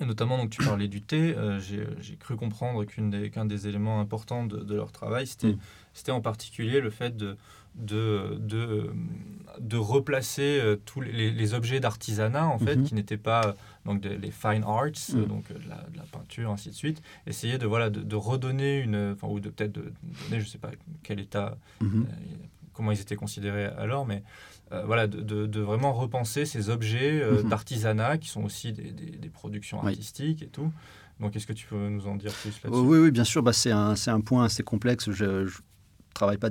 Et 0.00 0.04
notamment, 0.04 0.36
donc, 0.36 0.50
tu 0.50 0.62
parlais 0.62 0.88
du 0.88 1.00
thé. 1.00 1.34
Euh, 1.36 1.60
j'ai 1.60 2.16
cru 2.16 2.36
comprendre 2.36 2.84
qu'un 2.84 3.04
des, 3.08 3.30
des, 3.30 3.68
éléments 3.68 4.00
importants 4.00 4.44
de, 4.44 4.74
leur 4.74 4.92
travail, 4.92 5.26
c'était 5.26 6.12
mm. 6.12 6.14
en 6.14 6.20
particulier 6.20 6.80
le 6.80 6.90
fait 6.90 7.16
de, 7.16 7.36
de, 7.74 8.36
de, 8.38 8.90
de 9.58 9.76
replacer 9.76 10.60
euh, 10.60 10.76
tous 10.84 11.00
les, 11.00 11.54
objets 11.54 11.80
d'artisanat, 11.80 12.46
en 12.46 12.58
fait, 12.58 12.76
mhm. 12.76 12.84
qui 12.84 12.94
n'étaient 12.94 13.16
pas 13.16 13.54
donc 13.84 14.04
les 14.04 14.30
fine 14.30 14.64
arts, 14.64 14.86
mhm. 15.12 15.26
donc 15.26 15.50
euh, 15.50 15.54
de 15.54 15.68
la, 15.68 15.76
de 15.90 15.96
la, 15.96 16.04
peinture, 16.04 16.50
ainsi 16.50 16.70
de 16.70 16.74
suite. 16.74 17.02
Essayer 17.26 17.58
de, 17.58 17.66
voilà, 17.66 17.90
de, 17.90 18.16
redonner 18.16 18.78
une. 18.78 19.12
Enfin, 19.12 19.28
ou 19.28 19.40
de 19.40 19.50
peut-être 19.50 19.72
de 19.72 19.82
donner, 19.82 20.40
je 20.40 20.46
ne 20.46 20.50
sais 20.50 20.58
pas 20.58 20.70
quel 21.02 21.20
état, 21.20 21.56
mhm. 21.80 22.06
euh, 22.08 22.14
comment 22.72 22.92
ils 22.92 23.00
étaient 23.00 23.16
considérés 23.16 23.66
alors, 23.66 24.06
mais 24.06 24.22
voilà, 24.86 25.06
de, 25.06 25.46
de, 25.46 25.60
vraiment 25.60 25.92
repenser 25.92 26.46
ces 26.46 26.68
objets 26.68 27.22
d'artisanat 27.44 28.18
qui 28.18 28.28
sont 28.28 28.42
aussi 28.42 28.72
des, 28.72 28.90
des, 28.90 29.28
productions 29.28 29.80
artistiques 29.80 30.42
et 30.42 30.48
tout. 30.48 30.72
Donc, 31.20 31.36
est-ce 31.36 31.46
que 31.46 31.52
tu 31.52 31.68
peux 31.68 31.88
nous 31.88 32.08
en 32.08 32.16
dire 32.16 32.32
plus 32.32 32.60
là-dessus? 32.64 32.82
Oui, 32.82 32.98
oui, 32.98 33.12
bien 33.12 33.22
sûr. 33.22 33.40
Bah, 33.40 33.52
c'est 33.52 33.70
un, 33.70 33.94
un, 33.94 34.20
point 34.20 34.42
assez 34.42 34.64
complexe. 34.64 35.12
Je 35.12 35.24
ne 35.24 35.48
travaille 36.12 36.38
pas 36.38 36.50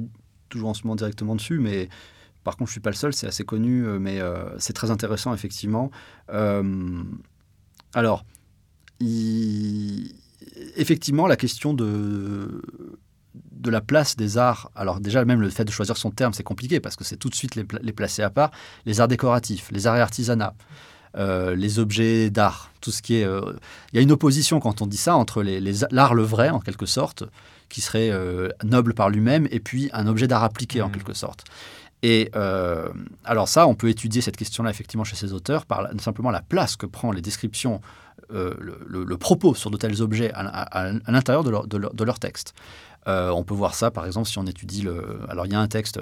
toujours 0.53 0.69
en 0.69 0.73
ce 0.73 0.83
moment 0.83 0.95
directement 0.95 1.35
dessus, 1.35 1.59
mais 1.59 1.89
par 2.43 2.57
contre, 2.57 2.69
je 2.69 2.73
suis 2.73 2.81
pas 2.81 2.89
le 2.89 2.95
seul, 2.95 3.13
c'est 3.13 3.27
assez 3.27 3.43
connu, 3.43 3.85
euh, 3.85 3.99
mais 3.99 4.19
euh, 4.19 4.57
c'est 4.59 4.73
très 4.73 4.91
intéressant, 4.91 5.33
effectivement. 5.33 5.91
Euh, 6.31 7.03
alors, 7.93 8.25
effectivement, 10.75 11.27
la 11.27 11.35
question 11.35 11.73
de, 11.73 12.61
de 13.33 13.69
la 13.69 13.81
place 13.81 14.15
des 14.15 14.37
arts, 14.37 14.71
alors 14.75 14.99
déjà, 14.99 15.23
même 15.25 15.41
le 15.41 15.49
fait 15.49 15.65
de 15.65 15.71
choisir 15.71 15.97
son 15.97 16.11
terme, 16.11 16.33
c'est 16.33 16.43
compliqué, 16.43 16.79
parce 16.79 16.95
que 16.95 17.03
c'est 17.03 17.17
tout 17.17 17.29
de 17.29 17.35
suite 17.35 17.55
les, 17.55 17.65
les, 17.81 17.93
placer 17.93 18.21
à 18.23 18.29
part, 18.29 18.51
les 18.85 18.99
arts 18.99 19.07
décoratifs, 19.07 19.71
les 19.71 19.87
arts 19.87 19.97
et 19.97 20.01
artisanats. 20.01 20.55
les 21.15 21.79
objets 21.79 22.29
d'art, 22.29 22.71
tout 22.81 22.91
ce 22.91 23.01
qui 23.01 23.15
est. 23.15 23.23
Il 23.23 23.95
y 23.95 23.99
a 23.99 24.01
une 24.01 24.11
opposition 24.11 24.59
quand 24.59 24.81
on 24.81 24.87
dit 24.87 24.97
ça 24.97 25.15
entre 25.15 25.43
l'art 25.91 26.13
le 26.13 26.23
vrai 26.23 26.49
en 26.49 26.59
quelque 26.59 26.87
sorte, 26.87 27.23
qui 27.73 27.81
serait 27.81 28.12
euh, 28.12 28.49
noble 28.63 28.93
par 28.93 29.09
lui-même, 29.09 29.47
et 29.49 29.59
puis 29.59 29.89
un 29.93 30.05
objet 30.05 30.27
d'art 30.27 30.43
appliqué 30.43 30.81
en 30.83 30.89
mmh. 30.89 30.91
quelque 30.91 31.13
sorte. 31.13 31.43
Et 32.03 32.29
euh, 32.36 32.89
alors 33.23 33.47
ça, 33.47 33.65
on 33.65 33.73
peut 33.73 33.89
étudier 33.89 34.21
cette 34.21 34.38
question-là 34.38 34.69
effectivement 34.69 35.03
chez 35.03 35.15
ces 35.15 35.33
auteurs 35.33 35.65
par 35.65 35.89
simplement 35.99 36.29
la 36.29 36.41
place 36.41 36.75
que 36.75 36.86
prend 36.86 37.12
les 37.12 37.21
descriptions 37.21 37.81
le, 38.29 39.17
propos 39.17 39.55
sur 39.55 39.71
de 39.71 39.77
tels 39.77 40.01
objets 40.01 40.31
à, 40.33 40.91
l'intérieur 41.07 41.43
de 41.43 42.03
leur, 42.03 42.19
texte. 42.19 42.53
on 43.05 43.43
peut 43.43 43.53
voir 43.53 43.75
ça, 43.75 43.91
par 43.91 44.05
exemple, 44.05 44.27
si 44.27 44.38
on 44.38 44.45
étudie 44.45 44.81
le. 44.81 45.19
Alors, 45.29 45.45
il 45.45 45.51
y 45.51 45.55
a 45.55 45.59
un 45.59 45.67
texte, 45.67 45.99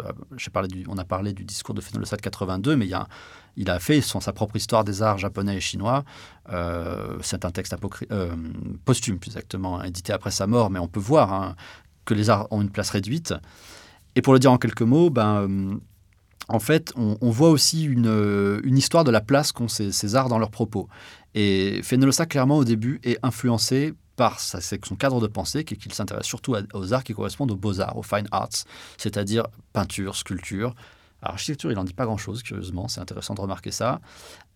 du, 0.70 0.86
on 0.88 0.98
a 0.98 1.06
parlé 1.06 1.34
du 1.34 1.44
discours 1.44 1.76
de 1.76 1.82
de 1.82 2.16
82, 2.16 2.76
mais 2.76 2.88
il, 3.58 3.70
a, 3.70 3.80
fait 3.80 4.02
son, 4.02 4.20
sa 4.20 4.34
propre 4.34 4.56
histoire 4.56 4.84
des 4.84 5.02
arts 5.02 5.18
japonais 5.18 5.58
et 5.58 5.62
chinois. 5.62 6.04
c'est 7.22 7.46
un 7.46 7.52
texte 7.52 7.76
posthume, 8.86 9.20
plus 9.20 9.30
exactement, 9.30 9.80
hein, 9.80 9.84
édité 9.84 10.14
après 10.14 10.32
sa 10.32 10.48
mort, 10.48 10.70
mais 10.70 10.80
on 10.80 10.88
peut 10.88 11.00
voir 11.00 11.34
hein, 11.34 11.56
que 12.06 12.14
les 12.14 12.30
arts 12.30 12.48
ont 12.52 12.62
une 12.62 12.72
place 12.72 12.90
réduite. 12.90 13.34
Et 14.16 14.22
pour 14.22 14.34
le 14.34 14.40
dire 14.40 14.52
en 14.52 14.58
quelques 14.58 14.82
mots, 14.82 15.10
ben, 15.10 15.48
euh, 15.48 15.76
en 16.48 16.60
fait, 16.60 16.92
on, 16.96 17.30
voit 17.30 17.50
aussi 17.50 17.84
une, 17.84 18.08
euh, 18.08 18.60
une, 18.64 18.78
histoire 18.78 19.04
de 19.04 19.12
la 19.12 19.22
place 19.22 19.52
qu'ont 19.52 19.70
ces, 19.70 20.16
arts 20.16 20.28
dans 20.28 20.40
leurs 20.40 20.52
propos. 20.52 20.90
Et 21.36 21.82
Fenellosa, 21.84 22.26
clairement, 22.26 22.58
au 22.58 22.64
début, 22.64 23.00
est 23.04 23.18
influencé 23.24 23.94
par 24.16 24.40
sa, 24.40 24.60
son 24.62 24.96
cadre 24.96 25.22
de 25.22 25.28
pensée, 25.28 25.64
qui 25.64 25.74
est 25.74 25.78
qu'il 25.78 25.94
s'intéresse 25.94 26.26
surtout 26.26 26.56
aux 26.74 26.94
arts 26.94 27.04
qui 27.04 27.14
correspondent 27.14 27.52
aux 27.52 27.56
beaux-arts, 27.56 27.98
aux 27.98 28.04
fine 28.04 28.28
arts, 28.32 28.50
c'est-à-dire 28.98 29.48
peinture, 29.74 30.16
sculpture, 30.16 30.76
architecture, 31.22 31.72
il 31.72 31.76
n'en 31.76 31.84
dit 31.84 31.94
pas 31.94 32.06
grand-chose, 32.06 32.42
curieusement, 32.42 32.88
c'est 32.88 33.00
intéressant 33.00 33.36
de 33.36 33.42
remarquer 33.42 33.72
ça. 33.72 34.02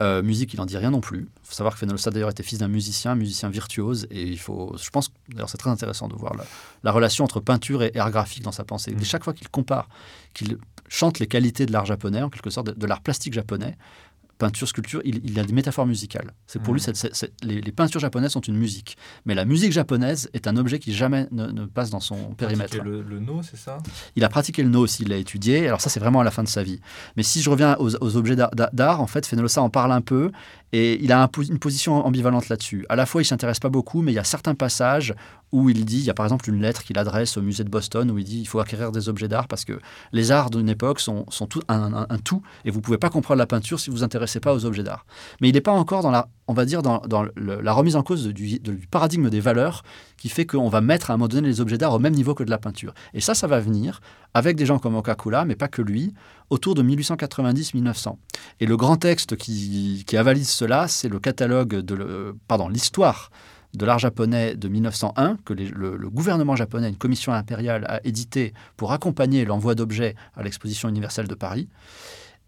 Euh, 0.01 0.23
musique, 0.23 0.53
il 0.53 0.57
n'en 0.57 0.65
dit 0.65 0.77
rien 0.77 0.91
non 0.91 1.01
plus. 1.01 1.29
Il 1.43 1.47
faut 1.47 1.53
savoir 1.53 1.73
que 1.73 1.79
Fenolsa, 1.79 2.09
d'ailleurs, 2.11 2.29
était 2.29 2.43
fils 2.43 2.59
d'un 2.59 2.67
musicien, 2.67 3.11
un 3.11 3.15
musicien 3.15 3.49
virtuose, 3.49 4.07
et 4.09 4.23
il 4.23 4.39
faut, 4.39 4.75
je 4.81 4.89
pense, 4.89 5.11
d'ailleurs, 5.29 5.49
c'est 5.49 5.57
très 5.57 5.69
intéressant 5.69 6.07
de 6.07 6.15
voir 6.15 6.33
la, 6.83 6.91
relation 6.91 7.23
entre 7.23 7.39
peinture 7.39 7.83
et 7.83 7.91
art 7.95 8.11
graphique 8.11 8.43
dans 8.43 8.51
sa 8.51 8.63
pensée. 8.63 8.91
Et 8.91 8.95
mmh. 8.95 9.03
chaque 9.03 9.23
fois 9.23 9.33
qu'il 9.33 9.49
compare, 9.49 9.89
qu'il 10.33 10.57
chante 10.87 11.19
les 11.19 11.27
qualités 11.27 11.65
de 11.65 11.71
l'art 11.71 11.85
japonais, 11.85 12.21
en 12.21 12.29
quelque 12.29 12.49
sorte, 12.49 12.77
de 12.77 12.87
l'art 12.87 13.01
plastique 13.01 13.33
japonais, 13.33 13.77
peinture, 14.37 14.67
sculpture, 14.67 15.01
il, 15.05 15.39
a 15.39 15.43
des 15.43 15.53
métaphores 15.53 15.85
musicales. 15.85 16.33
C'est 16.47 16.61
pour 16.61 16.73
lui, 16.73 16.81
mmh. 16.81 17.25
les, 17.43 17.71
peintures 17.71 18.01
japonaises 18.01 18.31
sont 18.31 18.41
une 18.41 18.57
musique. 18.57 18.97
Mais 19.25 19.33
la 19.33 19.45
musique 19.45 19.71
japonaise 19.71 20.29
est 20.33 20.47
un 20.47 20.57
objet 20.57 20.79
qui 20.79 20.93
jamais 20.93 21.27
ne, 21.31 21.65
passe 21.65 21.89
dans 21.89 21.99
son 21.99 22.33
périmètre. 22.33 22.77
Le, 22.83 23.01
le 23.01 23.19
no, 23.19 23.41
c'est 23.43 23.57
ça? 23.57 23.77
Il 24.15 24.23
a 24.23 24.29
pratiqué 24.29 24.63
le 24.63 24.69
no 24.69 24.81
aussi, 24.81 25.03
il 25.03 25.09
l'a 25.09 25.17
étudié. 25.17 25.67
Alors 25.67 25.81
ça, 25.81 25.89
c'est 25.89 25.99
vraiment 25.99 26.19
à 26.19 26.23
la 26.23 26.31
fin 26.31 26.43
de 26.43 26.47
sa 26.47 26.63
vie. 26.63 26.79
Mais 27.15 27.23
si 27.23 27.41
je 27.41 27.49
reviens 27.49 27.75
aux, 27.79 28.17
objets 28.17 28.35
d'art, 28.35 29.01
en 29.01 29.07
fait, 29.07 29.25
Fenolsa 29.25 29.61
en 29.61 29.69
parle 29.69 29.91
un 29.91 30.01
peu. 30.01 30.31
Et 30.71 31.01
il 31.01 31.13
a 31.13 31.29
une 31.49 31.59
position 31.59 32.05
ambivalente 32.05 32.49
là-dessus. 32.49 32.85
À 32.89 32.97
la 32.97 33.05
fois, 33.05 33.21
il 33.21 33.25
s'intéresse 33.25 33.61
pas 33.61 33.69
beaucoup, 33.69 34.01
mais 34.01 34.11
il 34.11 34.15
y 34.15 34.19
a 34.19 34.25
certains 34.25 34.55
passages 34.55 35.15
où 35.51 35.69
il 35.69 35.85
dit, 35.85 35.99
il 35.99 36.03
y 36.03 36.09
a 36.09 36.13
par 36.13 36.25
exemple 36.25 36.49
une 36.49 36.61
lettre 36.61 36.83
qu'il 36.83 36.97
adresse 36.97 37.37
au 37.37 37.41
musée 37.41 37.63
de 37.63 37.69
Boston 37.69 38.11
où 38.11 38.17
il 38.17 38.25
dit 38.25 38.39
il 38.39 38.45
faut 38.45 38.59
acquérir 38.59 38.91
des 38.91 39.09
objets 39.09 39.27
d'art 39.27 39.47
parce 39.47 39.65
que 39.65 39.79
les 40.11 40.31
arts 40.31 40.49
d'une 40.49 40.69
époque 40.69 40.99
sont, 40.99 41.25
sont 41.29 41.47
tout, 41.47 41.61
un, 41.67 42.05
tout 42.23 42.41
et 42.65 42.71
vous 42.71 42.81
pouvez 42.81 42.97
pas 42.97 43.09
comprendre 43.09 43.37
la 43.37 43.45
peinture 43.45 43.79
si 43.79 43.89
vous 43.89 43.97
vous 43.97 44.03
intéressez 44.03 44.39
pas 44.39 44.53
aux 44.53 44.65
objets 44.65 44.83
d'art. 44.83 45.05
Mais 45.41 45.49
il 45.49 45.53
n'est 45.53 45.61
pas 45.61 45.71
encore 45.71 46.01
dans 46.01 46.11
la, 46.11 46.27
on 46.47 46.53
va 46.53 46.65
dire, 46.65 46.81
dans, 46.81 46.99
dans 47.07 47.25
la 47.35 47.73
remise 47.73 47.95
en 47.95 48.03
cause 48.03 48.27
du, 48.27 48.59
du, 48.59 48.87
paradigme 48.87 49.29
des 49.29 49.39
valeurs 49.39 49.83
qui 50.17 50.29
fait 50.29 50.45
qu'on 50.45 50.69
va 50.69 50.81
mettre 50.81 51.09
à 51.09 51.13
un 51.13 51.17
moment 51.17 51.27
donné 51.27 51.47
les 51.47 51.61
objets 51.61 51.77
d'art 51.77 51.93
au 51.93 51.99
même 51.99 52.13
niveau 52.13 52.35
que 52.35 52.43
de 52.43 52.49
la 52.49 52.57
peinture. 52.57 52.93
Et 53.13 53.21
ça, 53.21 53.33
ça 53.33 53.47
va 53.47 53.59
venir 53.59 54.01
avec 54.33 54.55
des 54.55 54.65
gens 54.65 54.79
comme 54.79 54.95
Okakula, 54.95 55.45
mais 55.45 55.55
pas 55.55 55.67
que 55.67 55.81
lui, 55.81 56.13
autour 56.49 56.75
de 56.75 56.83
1890-1900. 56.83 58.17
Et 58.59 58.65
le 58.65 58.77
grand 58.77 58.97
texte 58.97 59.35
qui, 59.37 60.03
qui 60.05 60.17
avalise 60.17 60.49
cela, 60.49 60.87
c'est 60.87 61.09
le 61.09 61.19
catalogue 61.19 61.75
de, 61.75 62.35
pardon, 62.47 62.67
l'histoire 62.67 63.31
de 63.75 63.85
l'art 63.85 63.99
japonais 63.99 64.55
de 64.55 64.67
1901, 64.67 65.37
que 65.45 65.53
le, 65.53 66.09
gouvernement 66.09 66.55
japonais, 66.55 66.89
une 66.89 66.95
commission 66.95 67.33
impériale, 67.33 67.85
a 67.87 67.99
édité 68.05 68.53
pour 68.77 68.91
accompagner 68.91 69.45
l'envoi 69.45 69.75
d'objets 69.75 70.15
à 70.35 70.43
l'exposition 70.43 70.89
universelle 70.89 71.27
de 71.27 71.35
Paris, 71.35 71.67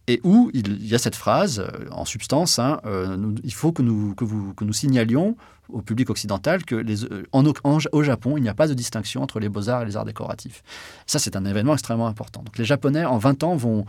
et 0.07 0.21
où 0.23 0.49
il 0.53 0.87
y 0.87 0.95
a 0.95 0.97
cette 0.97 1.15
phrase, 1.15 1.59
euh, 1.59 1.85
en 1.91 2.05
substance, 2.05 2.59
hein, 2.59 2.79
euh, 2.85 3.35
il 3.43 3.53
faut 3.53 3.73
que 3.73 3.81
nous, 3.81 4.15
que, 4.15 4.23
vous, 4.23 4.53
que 4.53 4.63
nous 4.63 4.71
signalions 4.71 5.35
au 5.67 5.81
public 5.81 6.09
occidental 6.09 6.63
que 6.63 6.75
euh, 6.75 7.23
en, 7.33 7.43
au 7.91 8.03
Japon, 8.03 8.37
il 8.37 8.43
n'y 8.43 8.47
a 8.47 8.53
pas 8.53 8.69
de 8.69 8.73
distinction 8.73 9.21
entre 9.21 9.41
les 9.41 9.49
beaux-arts 9.49 9.81
et 9.81 9.85
les 9.85 9.97
arts 9.97 10.05
décoratifs. 10.05 10.63
Ça, 11.07 11.19
c'est 11.19 11.35
un 11.35 11.43
événement 11.43 11.73
extrêmement 11.73 12.07
important. 12.07 12.41
Donc 12.41 12.57
les 12.57 12.63
Japonais, 12.63 13.03
en 13.03 13.17
20 13.17 13.43
ans, 13.43 13.57
vont 13.57 13.85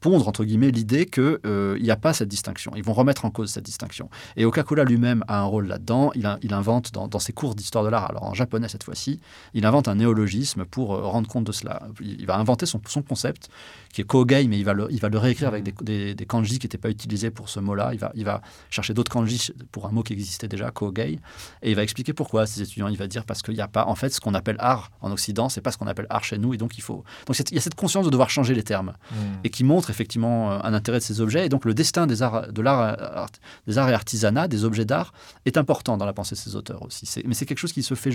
pondre, 0.00 0.28
entre 0.28 0.44
guillemets, 0.44 0.70
l'idée 0.70 1.06
qu'il 1.06 1.38
euh, 1.46 1.78
n'y 1.78 1.90
a 1.90 1.96
pas 1.96 2.12
cette 2.12 2.28
distinction. 2.28 2.72
Ils 2.76 2.84
vont 2.84 2.92
remettre 2.92 3.24
en 3.24 3.30
cause 3.30 3.50
cette 3.50 3.64
distinction. 3.64 4.08
Et 4.36 4.44
Okakola 4.44 4.84
lui-même 4.84 5.24
a 5.28 5.40
un 5.40 5.44
rôle 5.44 5.66
là-dedans. 5.66 6.10
Il, 6.14 6.28
il, 6.42 6.54
invente 6.54 6.92
dans, 6.92 7.18
ses 7.18 7.32
cours 7.32 7.54
d'histoire 7.54 7.84
de 7.84 7.88
l'art, 7.88 8.10
alors 8.10 8.24
en 8.24 8.34
japonais 8.34 8.68
cette 8.68 8.84
fois-ci, 8.84 9.20
il 9.54 9.66
invente 9.66 9.88
un 9.88 9.96
néologisme 9.96 10.64
pour 10.64 10.94
euh, 10.94 11.02
rendre 11.02 11.28
compte 11.28 11.44
de 11.44 11.52
cela. 11.52 11.82
Il, 12.00 12.26
va 12.26 12.36
inventer 12.36 12.66
son, 12.66 12.80
son, 12.86 13.02
concept, 13.02 13.48
qui 13.92 14.00
est 14.00 14.04
Kogai, 14.04 14.46
mais 14.48 14.58
il 14.58 14.64
va 14.64 14.74
le, 14.74 14.88
il 14.90 15.00
va 15.00 15.08
le 15.08 15.18
réécrire 15.18 15.48
avec 15.48 15.64
des, 15.82 16.14
des, 16.14 16.26
kanji 16.26 16.58
qui 16.58 16.66
n'étaient 16.66 16.78
pas 16.78 16.90
utilisés 16.90 17.30
pour 17.30 17.48
ce 17.48 17.60
mot-là. 17.60 17.90
Il 17.92 17.98
va, 17.98 18.12
il 18.14 18.24
va 18.24 18.42
chercher 18.70 18.94
d'autres 18.94 19.10
kanji 19.10 19.52
pour 19.72 19.86
un 19.86 19.90
mot 19.90 20.02
qui 20.02 20.12
existait 20.12 20.48
déjà, 20.48 20.70
Kogai, 20.70 21.18
et 21.62 21.70
il 21.70 21.76
va 21.76 21.82
expliquer 21.82 22.12
pourquoi 22.12 22.42
à 22.42 22.46
ses 22.46 22.62
étudiants. 22.62 22.88
Il 22.88 22.98
va 22.98 23.06
dire 23.06 23.24
parce 23.24 23.42
qu'il 23.42 23.54
n'y 23.54 23.60
a 23.60 23.68
pas, 23.68 23.86
en 23.86 23.94
fait, 23.94 24.10
ce 24.10 24.20
qu'on 24.20 24.34
appelle 24.34 24.56
art 24.58 24.90
en 25.00 25.10
Occident, 25.12 25.48
c'est 25.48 25.60
pas 25.60 25.72
ce 25.72 25.78
qu'on 25.78 25.86
appelle 25.86 26.06
art 26.10 26.24
chez 26.24 26.38
nous, 26.38 26.54
et 26.54 26.56
donc 26.56 26.78
il 26.78 26.82
faut. 26.82 27.04
Donc 27.26 27.38
il 27.38 27.54
y 27.54 27.58
a 27.58 27.60
cette 27.60 27.74
conscience 27.74 28.04
de 28.04 28.10
devoir 28.10 28.30
changer 28.30 28.54
les 28.54 28.62
termes, 28.62 28.94
mmh. 29.10 29.14
et 29.44 29.50
qui 29.50 29.64
montre 29.64 29.85
effectivement 29.90 30.52
euh, 30.52 30.58
un 30.62 30.74
intérêt 30.74 30.98
de 30.98 31.04
ces 31.04 31.20
objets. 31.20 31.46
Et 31.46 31.48
donc 31.48 31.64
le 31.64 31.74
destin 31.74 32.06
des 32.06 32.22
arts, 32.22 32.52
de 32.52 32.62
l'art, 32.62 33.28
des 33.66 33.78
arts 33.78 33.88
et 33.88 33.94
artisanat, 33.94 34.48
des 34.48 34.64
objets 34.64 34.84
d'art, 34.84 35.12
est 35.44 35.56
important 35.56 35.96
dans 35.96 36.06
la 36.06 36.12
pensée 36.12 36.34
de 36.34 36.40
ces 36.40 36.56
auteurs 36.56 36.82
aussi. 36.82 37.08
Mais 37.26 37.34
c'est 37.34 37.46
quelque 37.46 37.58
chose 37.58 37.72
qui 37.72 37.82
se 37.82 37.94
fait, 37.94 38.10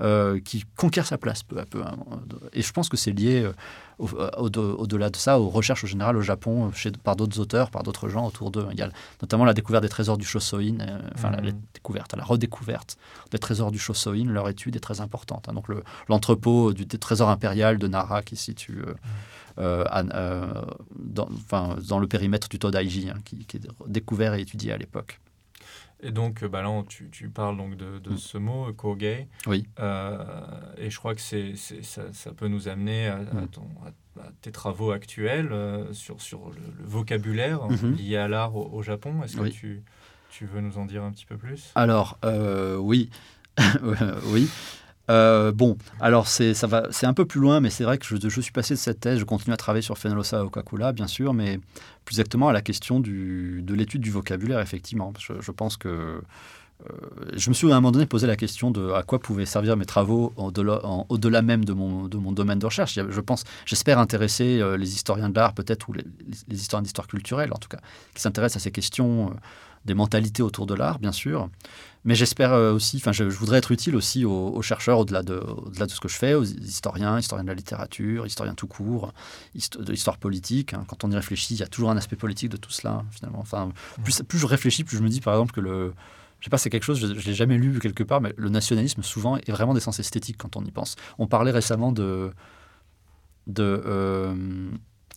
euh, 0.00 0.40
qui 0.40 0.64
conquiert 0.76 1.06
sa 1.06 1.18
place 1.18 1.42
peu 1.42 1.58
à 1.58 1.64
peu. 1.64 1.82
Hein. 1.82 1.96
Et 2.52 2.62
je 2.62 2.72
pense 2.72 2.88
que 2.88 2.96
c'est 2.96 3.12
lié 3.12 3.42
euh, 4.00 4.30
au-delà 4.36 5.10
de 5.10 5.16
ça 5.16 5.40
aux 5.40 5.48
recherches 5.48 5.84
au 5.84 5.86
général 5.86 6.16
au 6.16 6.22
Japon 6.22 6.70
chez, 6.72 6.92
par 6.92 7.16
d'autres 7.16 7.40
auteurs, 7.40 7.70
par 7.70 7.82
d'autres 7.82 8.08
gens 8.08 8.26
autour 8.26 8.50
d'eux. 8.50 8.66
Il 8.72 8.78
y 8.78 8.82
a 8.82 8.90
notamment 9.22 9.44
la 9.44 9.54
découverte 9.54 9.82
des 9.82 9.88
trésors 9.88 10.18
du 10.18 10.24
Shosoin, 10.24 10.78
enfin 11.14 11.30
la, 11.30 11.40
mmh. 11.40 11.54
découverte, 11.74 12.14
la 12.16 12.24
redécouverte 12.24 12.96
des 13.30 13.38
trésors 13.38 13.72
du 13.72 13.78
Shosoin. 13.78 14.24
Leur 14.26 14.48
étude 14.48 14.76
est 14.76 14.80
très 14.80 15.00
importante. 15.00 15.48
Hein. 15.48 15.52
Donc 15.54 15.66
l'entrepôt 16.08 16.72
du 16.72 16.86
trésor 16.86 17.28
impérial 17.28 17.78
de 17.78 17.88
Nara 17.88 18.22
qui 18.22 18.36
se 18.36 18.44
situe. 18.44 18.78
Mmh. 18.78 18.94
Euh, 19.58 19.84
euh, 20.14 20.46
dans, 20.94 21.28
enfin, 21.32 21.76
dans 21.88 21.98
le 21.98 22.06
périmètre 22.06 22.48
du 22.48 22.58
Todaiji, 22.58 23.10
hein, 23.10 23.18
qui, 23.24 23.46
est 23.54 23.68
découvert 23.86 24.34
et 24.34 24.42
étudié 24.42 24.72
à 24.72 24.76
l'époque. 24.76 25.20
Et 26.00 26.12
donc, 26.12 26.44
bah 26.44 26.62
là, 26.62 26.84
tu, 26.88 27.10
tu, 27.10 27.28
parles 27.28 27.56
donc 27.56 27.76
de, 27.76 27.98
de 27.98 28.10
mm. 28.10 28.18
ce 28.18 28.38
mot, 28.38 28.72
Kogei. 28.72 29.26
Oui. 29.48 29.66
Euh, 29.80 30.16
et 30.76 30.90
je 30.90 30.98
crois 30.98 31.16
que 31.16 31.20
c'est, 31.20 31.56
ça, 31.56 32.02
ça, 32.12 32.32
peut 32.32 32.46
nous 32.46 32.68
amener 32.68 33.08
à, 33.08 33.16
mm. 33.16 33.48
tes 34.42 34.52
travaux 34.52 34.92
actuels 34.92 35.52
sur, 35.90 36.20
sur 36.20 36.50
le, 36.50 36.84
vocabulaire 36.84 37.66
mm-hmm. 37.68 37.96
lié 37.96 38.16
à 38.16 38.28
l'art 38.28 38.54
au, 38.54 38.82
Japon. 38.82 39.22
Est-ce 39.24 39.38
que 39.38 39.48
tu, 39.48 39.82
tu, 40.30 40.46
veux 40.46 40.60
nous 40.60 40.78
en 40.78 40.84
dire 40.84 41.02
un 41.02 41.10
petit 41.10 41.26
peu 41.26 41.36
plus? 41.36 41.72
Alors, 41.74 42.18
oui. 42.78 43.10
oui. 44.26 44.48
Euh, 45.10 45.52
bon, 45.52 45.78
alors 46.00 46.28
c'est 46.28 46.54
un 47.04 47.14
peu 47.14 47.24
plus 47.24 47.40
loin, 47.40 47.60
mais 47.60 47.70
c'est 47.70 47.84
vrai 47.84 47.98
que 47.98 48.04
je, 48.04 48.16
je, 48.28 48.40
suis 48.40 48.52
passé 48.52 48.74
de 48.74 48.78
cette 48.78 49.00
thèse, 49.00 49.18
je 49.18 49.24
continue 49.24 49.54
à 49.54 49.56
travailler 49.56 49.82
sur 49.82 49.96
Fenolosa 49.96 50.40
Coca-Cola, 50.40 50.92
bien 50.92 51.06
sûr, 51.06 51.32
mais 51.32 51.60
plus 52.04 52.14
exactement 52.14 52.48
à 52.48 52.52
la 52.52 52.60
question 52.60 53.00
du, 53.00 53.62
de 53.62 53.74
l'étude 53.74 54.02
du 54.02 54.10
vocabulaire, 54.10 54.60
effectivement. 54.60 55.12
Je, 55.18 55.50
pense 55.50 55.76
que 55.76 55.88
euh, 55.88 56.20
je 57.34 57.48
me 57.48 57.54
suis 57.54 57.72
à 57.72 57.76
un 57.76 57.80
moment 57.80 57.90
donné 57.90 58.06
posé 58.06 58.26
la 58.26 58.36
question 58.36 58.70
de 58.70 58.92
à 58.92 59.02
quoi 59.02 59.18
pouvaient 59.18 59.46
servir 59.46 59.76
mes 59.76 59.86
travaux 59.86 60.32
au-delà 60.36 61.42
même 61.42 61.64
de 61.64 61.72
mon, 61.72 62.06
de 62.06 62.18
mon 62.18 62.32
domaine 62.32 62.58
de 62.58 62.66
recherche. 62.66 62.98
Je 63.08 63.20
pense, 63.20 63.44
j'espère 63.64 63.98
intéresser 63.98 64.60
euh, 64.60 64.76
les 64.76 64.94
historiens 64.94 65.30
de 65.30 65.36
l'art, 65.36 65.54
peut-être, 65.54 65.88
ou 65.88 65.94
les 65.94 66.04
historiens 66.50 66.82
d'histoire 66.82 67.06
culturelle, 67.06 67.52
en 67.52 67.58
tout 67.58 67.68
cas, 67.68 67.80
qui 68.14 68.20
s'intéressent 68.20 68.60
à 68.60 68.64
ces 68.64 68.72
questions 68.72 69.34
des 69.84 69.94
mentalités 69.94 70.42
autour 70.42 70.66
de 70.66 70.74
l'art, 70.74 70.98
bien 70.98 71.12
sûr. 71.12 71.48
Mais 72.08 72.14
j'espère 72.14 72.54
euh, 72.54 72.72
aussi, 72.72 72.96
enfin, 72.96 73.12
je, 73.12 73.24
voudrais 73.24 73.58
être 73.58 73.70
utile 73.70 73.94
aussi 73.94 74.24
aux, 74.24 74.62
chercheurs 74.62 74.98
au-delà 74.98 75.22
de, 75.22 75.34
au-delà 75.34 75.84
de 75.84 75.90
ce 75.90 76.00
que 76.00 76.08
je 76.08 76.16
fais, 76.16 76.32
aux 76.32 76.42
historiens, 76.42 77.18
historiens 77.18 77.44
de 77.44 77.50
la 77.50 77.54
littérature, 77.54 78.24
historiens 78.24 78.54
tout 78.54 78.66
court, 78.66 79.12
de 79.54 79.92
l'histoire 79.92 80.16
politique. 80.16 80.72
Hein. 80.72 80.86
Quand 80.88 81.04
on 81.04 81.10
y 81.10 81.14
réfléchit, 81.14 81.52
il 81.52 81.60
y 81.60 81.62
a 81.62 81.66
toujours 81.66 81.90
un 81.90 81.98
aspect 81.98 82.16
politique 82.16 82.48
de 82.48 82.56
tout 82.56 82.70
cela, 82.70 83.04
finalement. 83.10 83.40
Enfin, 83.40 83.72
plus, 84.04 84.22
plus 84.22 84.38
je 84.38 84.46
réfléchis, 84.46 84.84
plus 84.84 84.96
je 84.96 85.02
me 85.02 85.10
dis, 85.10 85.20
par 85.20 85.34
exemple, 85.34 85.52
que 85.52 85.60
le, 85.60 85.92
je 86.40 86.44
sais 86.46 86.50
pas, 86.50 86.56
c'est 86.56 86.70
quelque 86.70 86.84
chose, 86.84 86.98
je 86.98 87.08
ne 87.08 87.20
l'ai 87.20 87.34
jamais 87.34 87.58
lu 87.58 87.78
quelque 87.78 88.04
part, 88.04 88.22
mais 88.22 88.32
le 88.38 88.48
nationalisme, 88.48 89.02
souvent, 89.02 89.36
est 89.36 89.50
vraiment 89.50 89.74
d'essence 89.74 90.00
esthétique 90.00 90.38
quand 90.38 90.56
on 90.56 90.64
y 90.64 90.70
pense. 90.70 90.96
On 91.18 91.26
parlait 91.26 91.52
récemment 91.52 91.92
de, 91.92 92.32
de 93.48 93.82
euh, 93.84 94.34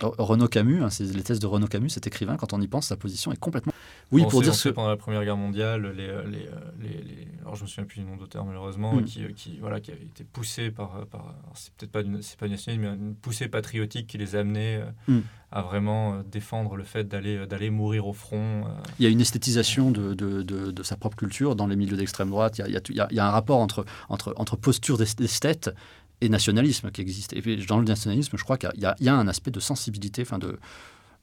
Renaud 0.01 0.49
Camus, 0.49 0.83
hein, 0.83 0.89
les 0.99 1.23
thèses 1.23 1.39
de 1.39 1.47
Renaud 1.47 1.67
Camus, 1.67 1.91
cet 1.91 2.05
écrivain, 2.05 2.35
quand 2.35 2.51
on 2.51 2.59
y 2.59 2.67
pense, 2.67 2.87
sa 2.87 2.97
position 2.97 3.31
est 3.31 3.39
complètement. 3.39 3.71
Oui, 4.11 4.25
pour 4.29 4.41
dire 4.41 4.53
que 4.53 4.69
pendant 4.69 4.89
la 4.89 4.97
Première 4.97 5.23
Guerre 5.23 5.37
mondiale, 5.37 5.93
les, 5.95 6.07
euh, 6.07 6.23
les, 6.27 6.47
euh, 6.47 6.59
les, 6.81 7.27
alors 7.41 7.55
je 7.55 7.63
me 7.63 7.67
souviens 7.67 7.85
plus 7.85 8.01
du 8.01 8.05
nom 8.05 8.17
d'auteur 8.17 8.45
malheureusement, 8.45 8.95
mm. 8.95 9.05
qui, 9.05 9.23
euh, 9.23 9.31
qui, 9.33 9.57
voilà, 9.59 9.79
qui 9.79 9.91
avait 9.91 10.03
été 10.03 10.23
poussé 10.23 10.69
par, 10.69 11.05
par 11.07 11.35
c'est 11.53 11.73
peut-être 11.73 11.91
pas 11.91 12.01
c'est 12.21 12.37
pas 12.37 12.47
nationalisme, 12.47 12.89
mais 12.89 13.05
une 13.05 13.15
poussée 13.15 13.47
patriotique 13.47 14.07
qui 14.07 14.17
les 14.17 14.35
amenait 14.35 14.81
mm. 15.07 15.19
à 15.51 15.61
vraiment 15.61 16.21
défendre 16.23 16.75
le 16.75 16.83
fait 16.83 17.07
d'aller 17.07 17.47
d'aller 17.47 17.69
mourir 17.69 18.07
au 18.07 18.13
front. 18.13 18.65
Il 18.99 19.03
y 19.03 19.07
a 19.07 19.09
une 19.09 19.21
esthétisation 19.21 19.91
de, 19.91 20.13
de, 20.13 20.41
de, 20.43 20.83
sa 20.83 20.97
propre 20.97 21.15
culture 21.15 21.55
dans 21.55 21.67
les 21.67 21.75
milieux 21.75 21.97
d'extrême 21.97 22.29
droite. 22.29 22.57
Il 22.57 22.61
y, 22.61 22.63
a, 22.63 22.67
il, 22.67 22.95
y 22.95 22.99
a, 22.99 23.07
il 23.11 23.15
y 23.15 23.19
a 23.19 23.27
un 23.27 23.31
rapport 23.31 23.59
entre 23.59 23.85
entre 24.09 24.33
entre 24.37 24.57
posture 24.57 24.97
d'esthète 24.97 25.73
et 26.19 26.29
nationalisme 26.29 26.91
qui 26.91 27.01
existe. 27.01 27.33
Et 27.33 27.41
dans 27.67 27.79
le 27.79 27.85
nationalisme, 27.85 28.37
je 28.37 28.43
crois 28.43 28.57
qu'il 28.57 28.69
y, 28.75 29.03
y, 29.03 29.09
a 29.09 29.15
un 29.15 29.27
aspect 29.27 29.51
de 29.51 29.59
sensibilité, 29.59 30.21
enfin 30.21 30.37
de, 30.37 30.59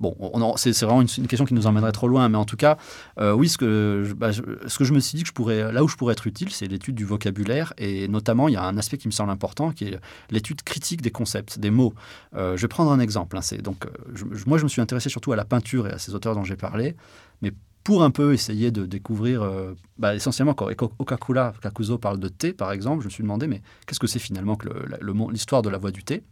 Bon, 0.01 0.15
c'est 0.57 0.71
vraiment 0.83 1.03
une, 1.03 1.27
question 1.27 1.45
qui 1.45 1.55
nous 1.55 1.67
emmènerait 1.67 1.91
trop 1.91 2.07
loin, 2.07 2.29
mais 2.29 2.39
en 2.39 2.45
tout 2.45 2.57
cas, 2.57 2.77
euh, 3.19 3.33
oui, 3.33 3.49
ce 3.49 3.59
que, 3.59 4.15
bah, 4.17 4.31
je, 4.31 4.43
ce 4.67 4.79
que 4.79 4.85
je 4.85 4.93
me 4.93 5.01
suis 5.01 5.17
dit 5.17 5.23
que 5.23 5.29
je 5.29 5.33
pourrais, 5.33 5.73
là 5.73 5.83
où 5.83 5.89
je 5.89 5.97
pourrais 5.97 6.13
être 6.13 6.29
utile, 6.29 6.51
c'est 6.51 6.69
l'étude 6.69 6.95
du 6.95 7.05
vocabulaire, 7.05 7.73
et 7.79 8.07
notamment, 8.07 8.47
il 8.47 8.55
y 8.55 8.57
a 8.57 8.63
un 8.63 8.79
aspect 8.79 8.97
qui 8.97 9.09
me 9.09 9.13
semble 9.13 9.31
important, 9.31 9.73
qui 9.73 9.87
est 9.87 9.99
l'étude 10.31 10.63
critique 10.63 11.03
des 11.03 11.11
concepts, 11.11 11.59
des 11.59 11.71
mots. 11.71 11.95
Euh, 12.37 12.57
je 12.57 12.63
vais 12.63 12.69
prendre 12.69 12.93
un 12.93 13.01
exemple. 13.01 13.37
Hein, 13.37 13.41
donc, 13.63 13.87
euh, 13.87 13.91
moi, 14.47 14.59
je 14.59 14.63
me 14.63 14.69
suis 14.69 14.81
intéressé 14.81 15.09
surtout 15.09 15.33
à 15.33 15.37
la 15.37 15.45
peinture 15.45 15.89
et 15.89 15.91
à 15.91 15.99
ces 15.99 16.15
auteurs 16.15 16.37
dont 16.37 16.45
j'ai 16.45 16.57
parlé, 16.57 16.95
mais 17.43 17.53
pour 17.85 18.03
un 18.03 18.11
peu 18.11 18.35
essayer 18.35 18.71
de 18.71 18.85
découvrir, 18.85 19.51
bah, 19.99 20.15
essentiellement, 20.15 20.55
quand 20.55 20.69
Okakula 20.99 21.55
Kakuzo 21.63 21.97
parle 21.97 22.21
de 22.21 22.29
thé, 22.29 22.53
par 22.53 22.73
exemple, 22.73 23.01
je 23.01 23.07
me 23.07 23.11
suis 23.11 23.23
demandé, 23.23 23.47
mais 23.47 23.63
qu'est-ce 23.87 24.01
que 24.01 24.07
c'est 24.07 24.19
finalement 24.19 24.57
que 24.57 24.69
l'histoire 25.31 25.63
de 25.63 25.71
la 25.71 25.79
voie 25.79 25.91
du 25.91 26.05
thé? 26.05 26.23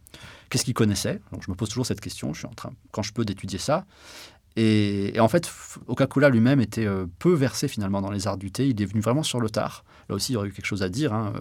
Qu'est-ce 0.49 0.65
qu'il 0.65 0.75
connaissait 0.75 1.19
Donc 1.31 1.43
je 1.43 1.49
me 1.49 1.55
pose 1.55 1.69
toujours 1.69 1.85
cette 1.85 2.01
question, 2.01 2.33
je 2.33 2.39
suis 2.39 2.47
en 2.47 2.53
train, 2.53 2.73
quand 2.91 3.01
je 3.01 3.11
peux, 3.11 3.25
d'étudier 3.25 3.59
ça. 3.59 3.85
Et, 4.59 5.13
en 5.19 5.27
fait, 5.27 5.51
Okakula 5.85 6.29
lui-même 6.29 6.59
était 6.59 6.87
euh, 6.87 7.05
peu 7.19 7.31
versé 7.33 7.67
finalement 7.67 8.01
dans 8.01 8.09
les 8.09 8.25
arts 8.25 8.37
du 8.37 8.51
thé. 8.51 8.67
Il 8.67 8.81
est 8.81 8.85
venu 8.85 9.01
vraiment 9.01 9.21
sur 9.21 9.39
le 9.39 9.51
tard. 9.51 9.85
Là 10.09 10.15
aussi, 10.15 10.31
il 10.31 10.35
y 10.35 10.37
aurait 10.37 10.47
eu 10.47 10.51
quelque 10.51 10.65
chose 10.65 10.81
à 10.81 10.89
dire. 10.89 11.13
Hein. 11.13 11.33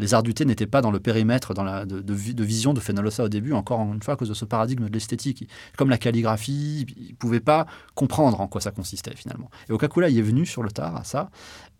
Les 0.00 0.14
arts 0.14 0.22
du 0.22 0.34
thé 0.34 0.44
n'étaient 0.44 0.66
pas 0.66 0.80
dans 0.80 0.90
le 0.90 0.98
périmètre 0.98 1.54
dans 1.54 1.62
la, 1.62 1.84
de, 1.84 2.42
vision 2.42 2.74
de 2.74 2.80
Fenolosa 2.80 3.24
au 3.24 3.28
début, 3.28 3.52
encore 3.52 3.80
une 3.80 4.02
fois 4.02 4.14
à 4.14 4.16
cause 4.16 4.28
de 4.28 4.34
ce 4.34 4.44
paradigme 4.44 4.88
de 4.88 4.92
l'esthétique. 4.92 5.48
Comme 5.76 5.90
la 5.90 5.98
calligraphie, 5.98 6.86
il 6.96 7.10
ne 7.10 7.16
pouvait 7.16 7.40
pas 7.40 7.66
comprendre 7.94 8.40
en 8.40 8.48
quoi 8.48 8.60
ça 8.60 8.70
consistait 8.70 9.14
finalement. 9.14 9.50
Et 9.68 9.72
Okakula 9.72 10.08
y 10.08 10.18
est 10.18 10.22
venu 10.22 10.46
sur 10.46 10.62
le 10.62 10.70
tard 10.70 10.96
à 10.96 11.04
ça. 11.04 11.30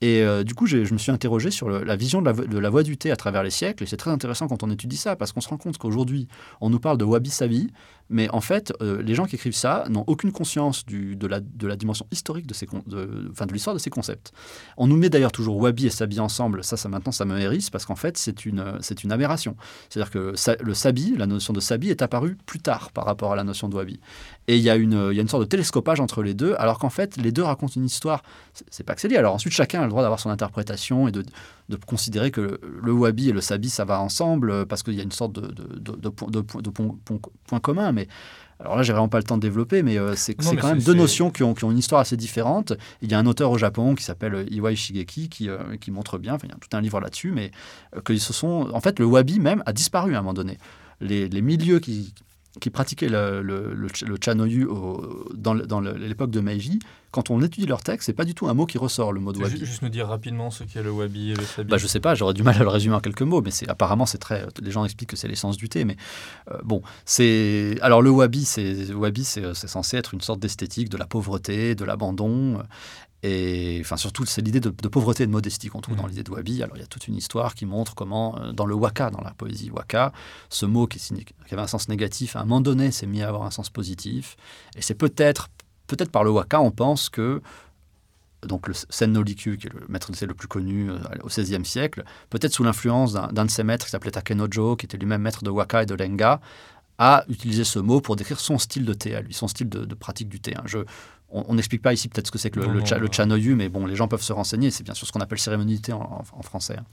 Et 0.02 0.22
euh, 0.22 0.44
du 0.44 0.54
coup, 0.54 0.66
je 0.66 0.92
me 0.92 0.98
suis 0.98 1.12
interrogé 1.12 1.50
sur 1.50 1.68
la 1.68 1.96
vision 1.96 2.22
de 2.22 2.26
la, 2.26 2.32
de 2.32 2.58
la 2.58 2.70
voie 2.70 2.82
du 2.82 2.96
thé 2.96 3.10
à 3.10 3.16
travers 3.16 3.42
les 3.42 3.50
siècles. 3.50 3.84
Et 3.84 3.86
c'est 3.86 3.96
très 3.96 4.10
intéressant 4.10 4.48
quand 4.48 4.62
on 4.62 4.70
étudie 4.70 4.96
ça, 4.96 5.16
parce 5.16 5.32
qu'on 5.32 5.40
se 5.40 5.48
rend 5.48 5.58
compte 5.58 5.78
qu'aujourd'hui, 5.78 6.28
on 6.60 6.70
nous 6.70 6.80
parle 6.80 6.98
de 6.98 7.04
wabi-sabi, 7.04 7.72
mais 8.10 8.28
en 8.30 8.40
fait, 8.40 8.72
euh, 8.82 9.00
les 9.02 9.14
gens 9.14 9.24
qui 9.24 9.36
écrivent 9.36 9.54
ça 9.54 9.84
n'ont 9.88 10.04
aucune 10.08 10.32
conscience 10.32 10.84
de, 10.84 11.26
la, 11.26 11.76
dimension 11.76 12.06
historique 12.10 12.46
de, 12.46 12.54
ces, 12.54 12.66
l'histoire 13.52 13.74
de 13.74 13.80
ces 13.80 13.88
concepts. 13.88 14.32
On 14.76 14.88
nous 14.88 14.96
met 14.96 15.08
d'ailleurs 15.08 15.30
toujours 15.30 15.56
wabi 15.56 15.86
et 15.86 15.90
sabi 15.90 16.18
ensemble. 16.18 16.64
Ça, 16.64 16.76
ça 16.76 16.88
maintenant, 16.88 17.12
ça 17.12 17.24
me 17.24 17.38
hérisse, 17.38 17.70
parce 17.70 17.86
qu'en 17.86 17.94
fait, 17.94 18.18
c'est 18.18 18.44
une, 18.44 18.78
une 19.04 19.12
aberration. 19.12 19.56
C'est-à-dire 19.88 20.10
que 20.10 20.34
le 20.60 20.74
sabi, 20.74 21.14
la 21.16 21.26
notion 21.26 21.52
de 21.52 21.60
sabi, 21.60 21.90
est 21.90 22.02
apparue 22.02 22.36
plus 22.46 22.58
tard 22.58 22.90
par 22.90 23.04
rapport 23.04 23.32
à 23.32 23.36
la 23.36 23.44
notion 23.44 23.68
de 23.68 23.76
wabi. 23.76 24.00
Et 24.48 24.56
il 24.56 24.62
y, 24.62 24.70
a 24.70 24.74
une, 24.74 25.10
y 25.12 25.18
a 25.18 25.22
une 25.22 25.28
sorte 25.28 25.44
de 25.44 25.48
télescopage 25.48 26.00
entre 26.00 26.24
les 26.24 26.34
deux, 26.34 26.56
alors 26.58 26.80
qu'en 26.80 26.90
fait, 26.90 27.16
les 27.16 27.30
deux 27.30 27.44
racontent 27.44 27.74
une 27.76 27.84
histoire. 27.84 28.24
C'est 28.70 28.82
pas 28.82 28.96
que 28.96 29.00
c'est 29.00 29.08
lié. 29.08 29.18
Alors 29.18 29.34
ensuite, 29.34 29.52
chacun 29.52 29.82
a 29.82 29.84
le 29.84 29.90
droit 29.90 30.02
d'avoir 30.02 30.18
son 30.18 30.30
interprétation 30.30 31.06
et 31.06 31.12
de, 31.12 31.22
considérer 31.86 32.32
que 32.32 32.58
le, 32.82 32.92
wabi 32.92 33.28
et 33.28 33.32
le 33.32 33.40
sabi, 33.40 33.70
ça 33.70 33.84
va 33.84 34.00
ensemble, 34.00 34.66
parce 34.66 34.82
qu'il 34.82 34.94
y 34.94 35.00
a 35.00 35.04
une 35.04 35.12
sorte 35.12 35.32
de, 35.32 35.42
de, 35.42 35.76
de, 35.78 36.60
de 36.60 36.70
point, 36.70 37.60
commun. 37.60 37.92
Alors 38.60 38.76
là, 38.76 38.82
j'ai 38.82 38.92
vraiment 38.92 39.08
pas 39.08 39.18
le 39.18 39.24
temps 39.24 39.36
de 39.36 39.42
développer, 39.42 39.82
mais 39.82 39.98
euh, 39.98 40.14
c'est 40.16 40.34
quand 40.34 40.52
même 40.52 40.82
deux 40.82 40.94
notions 40.94 41.30
qui 41.30 41.42
ont, 41.42 41.54
qui 41.54 41.64
ont, 41.64 41.70
une 41.70 41.78
histoire 41.78 42.02
assez 42.02 42.16
différente. 42.16 42.74
Il 43.00 43.10
y 43.10 43.14
a 43.14 43.18
un 43.18 43.26
auteur 43.26 43.50
au 43.50 43.58
Japon 43.58 43.94
qui 43.94 44.04
s'appelle 44.04 44.46
Iwai 44.50 44.76
Shigeki 44.76 45.30
qui, 45.30 45.48
euh, 45.48 45.76
qui 45.80 45.90
montre 45.90 46.18
bien, 46.18 46.34
enfin, 46.34 46.46
il 46.46 46.50
y 46.50 46.52
a 46.52 46.58
tout 46.60 46.76
un 46.76 46.80
livre 46.82 47.00
là-dessus, 47.00 47.32
mais 47.32 47.52
euh, 47.96 48.02
que 48.02 48.16
ce 48.16 48.32
sont. 48.32 48.68
En 48.72 48.80
fait, 48.80 48.98
le 48.98 49.06
wabi 49.06 49.40
même 49.40 49.62
a 49.64 49.72
disparu 49.72 50.14
à 50.14 50.18
un 50.18 50.20
moment 50.20 50.34
donné. 50.34 50.58
Les, 51.00 51.30
les 51.30 51.40
milieux 51.40 51.78
qui, 51.80 52.12
qui 52.58 52.70
pratiquaient 52.70 53.08
le, 53.08 53.42
le, 53.42 53.74
le, 53.74 54.16
chanoyu 54.20 54.68
dans, 55.34 55.80
l'époque 55.80 56.30
de 56.30 56.40
Meiji, 56.40 56.80
quand 57.12 57.30
on 57.30 57.40
étudie 57.42 57.66
leur 57.66 57.82
texte, 57.82 58.06
c'est 58.06 58.12
pas 58.12 58.24
du 58.24 58.34
tout 58.34 58.48
un 58.48 58.54
mot 58.54 58.66
qui 58.66 58.76
ressort, 58.76 59.12
le 59.12 59.20
mot 59.20 59.32
de 59.32 59.38
wabi. 59.38 59.64
Juste 59.64 59.82
nous 59.82 59.88
dire 59.88 60.08
rapidement 60.08 60.50
ce 60.50 60.64
qu'est 60.64 60.82
le 60.82 60.90
wabi 60.90 61.30
et 61.30 61.34
le 61.34 61.44
sabi. 61.44 61.70
Bah, 61.70 61.78
je 61.78 61.86
sais 61.86 62.00
pas, 62.00 62.16
j'aurais 62.16 62.34
du 62.34 62.42
mal 62.42 62.56
à 62.56 62.60
le 62.60 62.68
résumer 62.68 62.94
en 62.94 63.00
quelques 63.00 63.22
mots, 63.22 63.40
mais 63.40 63.52
c'est 63.52 63.68
apparemment 63.68 64.04
c'est 64.04 64.18
très. 64.18 64.46
Les 64.60 64.72
gens 64.72 64.84
expliquent 64.84 65.10
que 65.10 65.16
c'est 65.16 65.28
l'essence 65.28 65.56
du 65.56 65.68
thé, 65.68 65.84
mais 65.84 65.96
euh, 66.50 66.58
bon, 66.64 66.82
c'est 67.04 67.76
alors 67.82 68.02
le 68.02 68.10
wabi, 68.10 68.44
c'est 68.44 68.92
wabi, 68.92 69.24
c'est 69.24 69.54
censé 69.54 69.96
être 69.96 70.14
une 70.14 70.20
sorte 70.20 70.40
d'esthétique 70.40 70.88
de 70.88 70.96
la 70.96 71.06
pauvreté, 71.06 71.76
de 71.76 71.84
l'abandon, 71.84 72.62
et 73.22 73.78
enfin, 73.82 73.96
surtout, 73.96 74.24
c'est 74.24 74.40
l'idée 74.40 74.60
de, 74.60 74.70
pauvreté 74.70 75.24
et 75.24 75.26
de 75.26 75.32
modestie 75.32 75.68
qu'on 75.68 75.80
trouve 75.80 75.96
dans 75.96 76.04
mm. 76.04 76.08
l'idée 76.08 76.22
de 76.22 76.30
Wabi. 76.30 76.62
Alors, 76.62 76.76
il 76.76 76.80
y 76.80 76.82
a 76.82 76.86
toute 76.86 77.06
une 77.06 77.16
histoire 77.16 77.54
qui 77.54 77.66
montre 77.66 77.94
comment, 77.94 78.38
euh, 78.38 78.52
dans 78.52 78.66
le 78.66 78.74
waka, 78.74 79.10
dans 79.10 79.20
la 79.20 79.32
poésie 79.32 79.70
waka, 79.70 80.12
ce 80.48 80.64
mot 80.64 80.86
qui, 80.86 80.98
qui 80.98 81.54
avait 81.54 81.62
un 81.62 81.66
sens 81.66 81.88
négatif, 81.88 82.36
à 82.36 82.40
un 82.40 82.44
moment 82.44 82.62
donné, 82.62 82.90
s'est 82.90 83.06
mis 83.06 83.22
à 83.22 83.28
avoir 83.28 83.42
un 83.42 83.50
sens 83.50 83.68
positif. 83.68 84.36
Et 84.74 84.82
c'est 84.82 84.94
peut-être, 84.94 85.48
peut-être 85.86 86.10
par 86.10 86.24
le 86.24 86.30
waka, 86.30 86.60
on 86.60 86.70
pense 86.70 87.10
que 87.10 87.42
donc 88.42 88.68
le 88.68 88.74
Senno 88.74 89.22
Likyu, 89.22 89.58
qui 89.58 89.66
est 89.66 89.72
le 89.72 89.86
maître 89.90 90.10
de 90.10 90.16
thé 90.16 90.24
le 90.24 90.32
plus 90.32 90.48
connu 90.48 90.90
euh, 90.90 90.98
au 91.22 91.26
XVIe 91.26 91.64
siècle, 91.64 92.04
peut-être 92.30 92.54
sous 92.54 92.64
l'influence 92.64 93.12
d'un 93.12 93.44
de 93.44 93.50
ses 93.50 93.64
maîtres 93.64 93.84
qui 93.84 93.90
s'appelait 93.90 94.10
Takenojo, 94.10 94.76
qui 94.76 94.86
était 94.86 94.96
lui-même 94.96 95.20
maître 95.20 95.44
de 95.44 95.50
waka 95.50 95.82
et 95.82 95.86
de 95.86 95.94
lenga, 95.94 96.40
a 96.98 97.24
utilisé 97.28 97.64
ce 97.64 97.78
mot 97.78 98.00
pour 98.00 98.16
décrire 98.16 98.38
son 98.40 98.58
style 98.58 98.84
de 98.84 98.92
thé 98.92 99.14
à 99.14 99.22
lui, 99.22 99.32
son 99.32 99.48
style 99.48 99.68
de, 99.68 99.94
pratique 99.94 100.28
du 100.28 100.38
thé. 100.38 100.54
On 101.32 101.54
n'explique 101.54 101.82
pas 101.82 101.92
ici 101.92 102.08
peut-être 102.08 102.26
ce 102.26 102.32
que 102.32 102.38
c'est 102.38 102.50
que 102.50 102.60
le, 102.60 102.80
le, 102.80 103.12
chanoyu, 103.12 103.54
mais 103.54 103.68
bon, 103.68 103.86
les 103.86 103.94
gens 103.94 104.08
peuvent 104.08 104.22
se 104.22 104.32
renseigner. 104.32 104.70
C'est 104.70 104.82
bien 104.82 104.94
sûr 104.94 105.06
ce 105.06 105.12
qu'on 105.12 105.20
appelle 105.20 105.38
cérémonie 105.38 105.76
de 105.76 105.82
thé 105.82 105.92
en, 105.92 106.24
français. 106.42 106.76
Hein. 106.78 106.84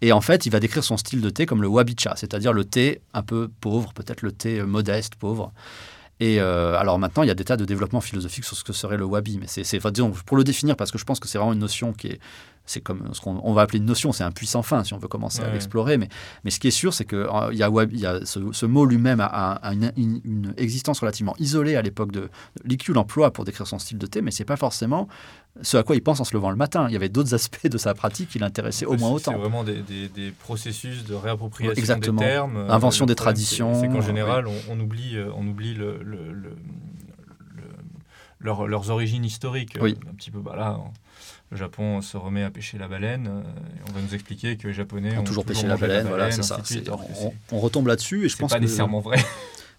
Et 0.00 0.12
en 0.12 0.20
fait, 0.20 0.46
il 0.46 0.50
va 0.50 0.60
décrire 0.60 0.82
son 0.82 0.96
style 0.96 1.20
de 1.20 1.30
thé 1.30 1.46
comme 1.46 1.60
le 1.60 1.68
wabicha, 1.68 2.14
c'est-à-dire 2.16 2.52
le 2.52 2.64
thé 2.64 3.02
un 3.12 3.22
peu 3.22 3.50
pauvre, 3.60 3.92
peut-être 3.92 4.22
le 4.22 4.32
thé 4.32 4.62
modeste, 4.62 5.16
pauvre. 5.16 5.52
Et 6.20 6.40
euh, 6.40 6.78
alors 6.78 6.98
maintenant, 6.98 7.22
il 7.22 7.26
y 7.26 7.30
a 7.30 7.34
des 7.34 7.44
tas 7.44 7.56
de 7.56 7.64
développements 7.64 8.00
philosophiques 8.00 8.44
sur 8.44 8.56
ce 8.56 8.62
que 8.62 8.72
serait 8.72 8.96
le 8.96 9.04
wabi, 9.04 9.38
mais 9.38 9.46
c'est, 9.48 9.80
pour 10.26 10.36
le 10.36 10.44
définir, 10.44 10.76
parce 10.76 10.90
que 10.90 10.98
je 10.98 11.04
pense 11.04 11.18
que 11.18 11.26
c'est 11.26 11.38
vraiment 11.38 11.52
une 11.52 11.58
notion 11.58 11.92
qui 11.92 12.08
est, 12.08 12.20
c'est 12.66 12.80
comme 12.80 13.12
ce 13.12 13.20
qu'on 13.20 13.52
va 13.52 13.62
appeler 13.62 13.78
une 13.78 13.84
notion, 13.84 14.12
c'est 14.12 14.24
un 14.24 14.30
puissant 14.30 14.62
fin 14.62 14.84
si 14.84 14.94
on 14.94 14.98
veut 14.98 15.08
commencer 15.08 15.42
à 15.42 15.50
l'explorer. 15.50 15.98
Mais, 15.98 16.08
mais 16.44 16.50
ce 16.50 16.60
qui 16.60 16.68
est 16.68 16.72
sûr, 16.72 16.94
c'est 16.94 17.04
que 17.04 17.16
euh, 17.16 17.52
il 17.52 17.58
y 17.58 17.62
a, 17.62 17.70
il 17.90 17.98
y 17.98 18.06
a 18.06 18.24
ce, 18.24 18.66
mot 18.66 18.86
lui-même 18.86 19.20
a, 19.20 19.60
une, 19.96 20.54
existence 20.56 21.00
relativement 21.00 21.34
isolée 21.38 21.76
à 21.76 21.82
l'époque 21.82 22.12
de 22.12 22.30
l'IQ 22.64 22.92
l'emploi 22.92 23.32
pour 23.32 23.44
décrire 23.44 23.66
son 23.66 23.78
style 23.78 23.98
de 23.98 24.06
thé, 24.06 24.22
mais 24.22 24.30
c'est 24.30 24.44
pas 24.44 24.56
forcément 24.56 25.08
ce 25.62 25.76
à 25.76 25.82
quoi 25.82 25.94
il 25.96 26.02
pense 26.02 26.20
en 26.20 26.24
se 26.24 26.34
levant 26.34 26.50
le 26.50 26.56
matin. 26.56 26.86
Il 26.88 26.92
y 26.92 26.96
avait 26.96 27.08
d'autres 27.08 27.34
aspects 27.34 27.66
de 27.66 27.78
sa 27.78 27.94
pratique 27.94 28.30
qui 28.30 28.38
l'intéressaient 28.38 28.86
au 28.86 28.96
moins 28.96 29.10
autant. 29.10 29.32
C'est 29.32 29.38
vraiment 29.38 29.64
des, 29.64 29.82
des, 29.82 30.30
processus 30.30 31.04
de 31.04 31.14
réappropriation 31.14 31.78
Exactement. 31.78 32.20
des 32.20 32.26
termes, 32.26 32.56
invention 32.68 33.06
des 33.06 33.14
traditions. 33.14 33.80
C'est 33.80 33.88
qu'en 33.88 34.00
général, 34.00 34.46
on, 34.68 34.80
oublie, 34.80 35.16
on 35.36 35.46
oublie 35.46 35.74
le, 35.74 36.00
leurs 38.40 38.90
origines 38.90 39.24
historiques. 39.24 39.76
Oui. 39.80 39.96
Un 40.10 40.14
petit 40.14 40.30
peu, 40.30 40.40
bah 40.40 40.54
là, 40.56 40.78
le 41.50 41.56
Japon 41.56 42.00
se 42.00 42.16
remet 42.16 42.42
à 42.42 42.50
pêcher 42.50 42.78
la 42.78 42.88
baleine. 42.88 43.28
Euh, 43.28 43.42
on 43.88 43.92
va 43.92 44.00
nous 44.00 44.14
expliquer 44.14 44.56
que 44.56 44.66
les 44.66 44.74
Japonais 44.74 45.16
ont, 45.16 45.24
toujours, 45.24 45.44
pêché 45.44 45.66
la 45.66 45.76
baleine. 45.76 46.06
voilà, 46.06 46.30
c'est 46.30 46.42
ça. 46.42 46.60
On, 47.52 47.60
retombe 47.60 47.86
là-dessus 47.86 48.26
et 48.26 48.28
je 48.28 48.36
pense 48.36 48.50
pas 48.50 48.60
nécessairement 48.60 49.00
vrai. 49.00 49.18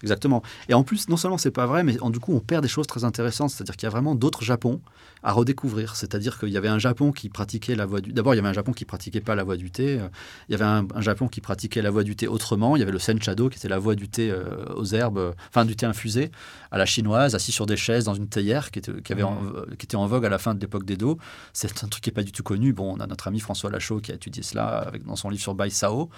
Exactement. 0.02 0.42
Et 0.68 0.74
en 0.74 0.82
plus, 0.82 1.08
non 1.08 1.16
seulement 1.16 1.38
c'est 1.38 1.50
pas 1.50 1.66
vrai, 1.66 1.82
mais 1.82 1.96
du 2.10 2.20
coup, 2.20 2.34
on 2.34 2.40
perd 2.40 2.62
des 2.62 2.68
choses 2.68 2.86
très 2.86 3.04
intéressantes. 3.04 3.50
C'est-à-dire 3.50 3.76
qu'il 3.76 3.86
y 3.86 3.88
a 3.88 3.90
vraiment 3.90 4.14
d'autres 4.14 4.42
Japons 4.44 4.80
à 5.22 5.32
redécouvrir. 5.32 5.96
C'est-à-dire 5.96 6.38
qu'il 6.38 6.50
y 6.50 6.56
avait 6.56 6.68
un 6.68 6.78
Japon 6.78 7.12
qui 7.12 7.28
pratiquait 7.28 7.74
la 7.74 7.86
voie 7.86 8.00
du. 8.00 8.12
D'abord, 8.12 8.34
il 8.34 8.36
y 8.36 8.40
avait 8.40 8.48
un 8.48 8.52
Japon 8.54 8.72
qui 8.72 8.84
pratiquait 8.84 9.20
pas 9.20 9.34
la 9.34 9.44
voie 9.44 9.56
du 9.56 9.70
thé. 9.70 10.00
Il 10.48 10.52
y 10.52 10.54
avait 10.54 10.64
un, 10.64 10.86
Japon 11.00 11.28
qui 11.28 11.40
pratiquait 11.40 11.82
la 11.82 11.90
voie 11.90 12.04
du 12.04 12.16
thé 12.16 12.28
autrement. 12.28 12.76
Il 12.76 12.80
y 12.80 12.82
avait 12.82 12.92
le 12.92 12.98
senchado 12.98 13.48
qui 13.48 13.58
était 13.58 13.68
la 13.68 13.78
voie 13.78 13.94
du 13.94 14.08
thé 14.08 14.30
euh, 14.30 14.64
aux 14.74 14.84
herbes, 14.86 15.34
enfin 15.48 15.64
du 15.64 15.76
thé 15.76 15.86
infusé 15.86 16.30
à 16.70 16.78
la 16.78 16.86
chinoise, 16.86 17.34
assis 17.34 17.52
sur 17.52 17.66
des 17.66 17.76
chaises 17.76 18.04
dans 18.04 18.14
une 18.14 18.28
théière 18.28 18.70
qui 18.70 18.78
était, 18.78 19.00
qui 19.02 19.12
avait 19.12 19.22
en, 19.22 19.38
qui 19.78 19.86
était 19.86 19.96
en 19.96 20.06
vogue 20.06 20.26
à 20.26 20.28
la 20.28 20.38
fin 20.38 20.54
de 20.54 20.60
l'époque 20.60 20.84
d'Edo. 20.84 21.18
C'est 21.52 21.84
un 21.84 21.88
truc 21.88 22.02
qui 22.02 22.10
est 22.10 22.12
pas 22.12 22.22
du 22.22 22.32
tout 22.32 22.42
connu. 22.42 22.72
Bon, 22.72 22.96
on 22.96 23.00
a 23.00 23.06
notre 23.06 23.28
ami 23.28 23.40
François 23.40 23.70
Lachaud 23.70 24.00
qui 24.00 24.12
a 24.12 24.14
étudié 24.14 24.42
cela 24.42 24.66
avec, 24.78 25.04
dans 25.04 25.16
son 25.16 25.30
livre 25.30 25.42
sur 25.42 25.54
Baisao. 25.54 26.10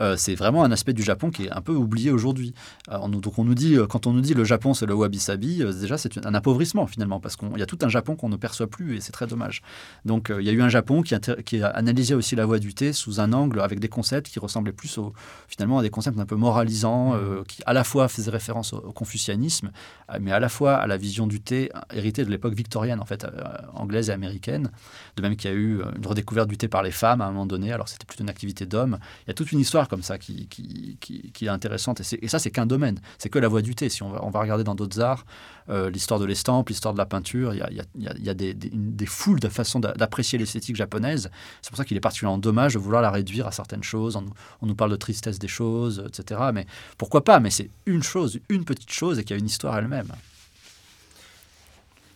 Euh, 0.00 0.16
c'est 0.16 0.34
vraiment 0.34 0.64
un 0.64 0.72
aspect 0.72 0.92
du 0.92 1.02
Japon 1.02 1.30
qui 1.30 1.44
est 1.44 1.50
un 1.50 1.60
peu 1.60 1.74
oublié 1.74 2.10
aujourd'hui. 2.10 2.54
Euh, 2.88 2.96
donc 3.20 3.38
on 3.38 3.44
nous 3.44 3.54
dit, 3.54 3.76
quand 3.88 4.06
on 4.06 4.12
nous 4.12 4.20
dit 4.20 4.34
le 4.34 4.44
Japon 4.44 4.74
c'est 4.74 4.86
le 4.86 4.94
wabi-sabi, 4.94 5.58
déjà 5.80 5.98
c'est 5.98 6.26
un 6.26 6.34
appauvrissement 6.34 6.86
finalement 6.86 7.20
parce 7.20 7.36
qu'il 7.36 7.58
y 7.58 7.62
a 7.62 7.66
tout 7.66 7.78
un 7.82 7.88
Japon 7.88 8.16
qu'on 8.16 8.28
ne 8.28 8.36
perçoit 8.36 8.66
plus 8.66 8.96
et 8.96 9.00
c'est 9.00 9.12
très 9.12 9.26
dommage. 9.26 9.62
Donc 10.04 10.30
euh, 10.30 10.40
il 10.40 10.46
y 10.46 10.50
a 10.50 10.52
eu 10.52 10.62
un 10.62 10.68
Japon 10.68 11.02
qui, 11.02 11.14
qui, 11.44 11.62
a 11.62 11.68
analysé 11.68 12.14
aussi 12.14 12.36
la 12.36 12.46
voie 12.46 12.58
du 12.58 12.74
thé 12.74 12.92
sous 12.92 13.20
un 13.20 13.32
angle 13.32 13.60
avec 13.60 13.80
des 13.80 13.88
concepts 13.88 14.28
qui 14.28 14.38
ressemblaient 14.38 14.72
plus 14.72 14.98
au, 14.98 15.12
finalement 15.48 15.78
à 15.78 15.82
des 15.82 15.90
concepts 15.90 16.18
un 16.18 16.26
peu 16.26 16.36
moralisants, 16.36 17.14
euh, 17.14 17.42
qui 17.46 17.62
à 17.66 17.72
la 17.72 17.84
fois 17.84 18.08
faisaient 18.08 18.30
référence 18.30 18.72
au, 18.72 18.92
confucianisme, 18.92 19.70
euh, 20.10 20.18
mais 20.20 20.32
à 20.32 20.40
la 20.40 20.48
fois 20.48 20.74
à 20.74 20.86
la 20.86 20.96
vision 20.96 21.26
du 21.26 21.40
thé 21.40 21.70
héritée 21.92 22.24
de 22.24 22.30
l'époque 22.30 22.54
victorienne, 22.54 23.00
en 23.00 23.04
fait, 23.04 23.26
anglaise 23.74 24.10
et 24.10 24.12
américaine. 24.12 24.70
De 25.16 25.22
même 25.22 25.36
qu'il 25.36 25.50
y 25.50 25.54
a 25.54 25.56
eu 25.56 25.82
une 25.96 26.06
redécouverte 26.06 26.48
du 26.48 26.56
thé 26.56 26.68
par 26.68 26.82
les 26.82 26.90
femmes 26.90 27.20
à 27.20 27.26
un 27.26 27.30
moment 27.30 27.46
donné, 27.46 27.72
alors 27.72 27.88
c'était 27.88 28.04
plutôt 28.04 28.24
une 28.24 28.30
activité 28.30 28.66
d'homme. 28.66 28.98
Il 29.24 29.28
y 29.28 29.30
a 29.30 29.34
toute 29.34 29.52
une 29.52 29.60
histoire 29.60 29.88
comme 29.88 30.02
ça 30.02 30.18
qui, 30.18 30.48
qui, 30.48 30.98
qui, 31.00 31.44
est 31.44 31.48
intéressante. 31.48 32.00
Et, 32.00 32.24
et 32.24 32.28
ça, 32.28 32.38
c'est 32.38 32.50
qu'un 32.50 32.66
domaine. 32.66 33.00
C'est 33.18 33.28
que 33.28 33.38
la 33.38 33.48
voie 33.48 33.62
du 33.62 33.74
thé. 33.74 33.88
Si 33.88 34.02
on 34.02 34.10
va, 34.10 34.24
on 34.24 34.30
va 34.30 34.40
regarder 34.40 34.64
dans 34.64 34.74
d'autres 34.74 35.00
arts, 35.00 35.24
l'histoire 35.68 36.18
de 36.18 36.24
l'estampe, 36.24 36.68
l'histoire 36.68 36.94
de 36.94 36.98
la 36.98 37.06
peinture, 37.06 37.54
il 37.54 37.58
y 37.58 37.62
a, 37.62 37.70
il 37.70 37.76
y 37.76 38.08
a, 38.08 38.12
il 38.16 38.24
y 38.24 38.28
a 38.28 38.34
des, 38.34 38.54
des 38.54 39.06
foules 39.06 39.38
de 39.38 39.48
façons 39.48 39.78
d'apprécier 39.78 40.38
l'esthétique 40.38 40.76
japonaise. 40.76 41.30
C'est 41.62 41.70
pour 41.70 41.76
ça 41.76 41.84
qu'il 41.84 41.96
est 41.96 42.00
particulièrement 42.00 42.38
dommage 42.38 42.74
de 42.74 42.78
vouloir 42.78 43.02
la 43.02 43.10
réduire 43.10 43.46
à 43.46 43.52
certaines 43.52 43.82
choses. 43.82 44.16
On, 44.16 44.66
nous 44.66 44.74
parle 44.74 44.90
de 44.90 44.96
tristesse 44.96 45.38
des 45.38 45.48
choses, 45.48 46.04
etc. 46.06 46.40
Mais 46.52 46.66
pourquoi 46.98 47.24
pas? 47.24 47.40
Mais 47.40 47.50
c'est 47.50 47.70
une 47.86 48.02
chose, 48.02 48.40
une 48.48 48.64
petite 48.64 48.92
chose 48.92 49.18
et 49.18 49.24
qui 49.24 49.32
a 49.32 49.36
une 49.36 49.46
histoire 49.46 49.76
elle-même. 49.78 50.12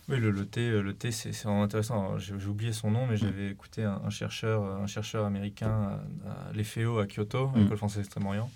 Oui, 0.07 0.19
le, 0.19 0.29
le 0.29 0.45
thé, 0.45 0.69
le 0.69 0.93
thé 0.93 1.11
c'est 1.11 1.31
vraiment 1.31 1.63
intéressant. 1.63 2.19
J'ai 2.19 2.33
oublié 2.47 2.71
son 2.73 2.91
nom, 2.91 3.07
mais 3.07 3.17
j'avais 3.17 3.49
écouté 3.49 3.83
un, 3.83 4.09
chercheur, 4.11 4.63
un 4.63 4.85
chercheur 4.85 5.25
américain 5.25 5.99
à, 6.27 6.53
l'EFEO 6.53 6.99
à 6.99 7.07
Kyoto, 7.07 7.51
à 7.55 7.57
l'école 7.57 7.77
française 7.77 8.03
d'Extrême-Orient, 8.03 8.51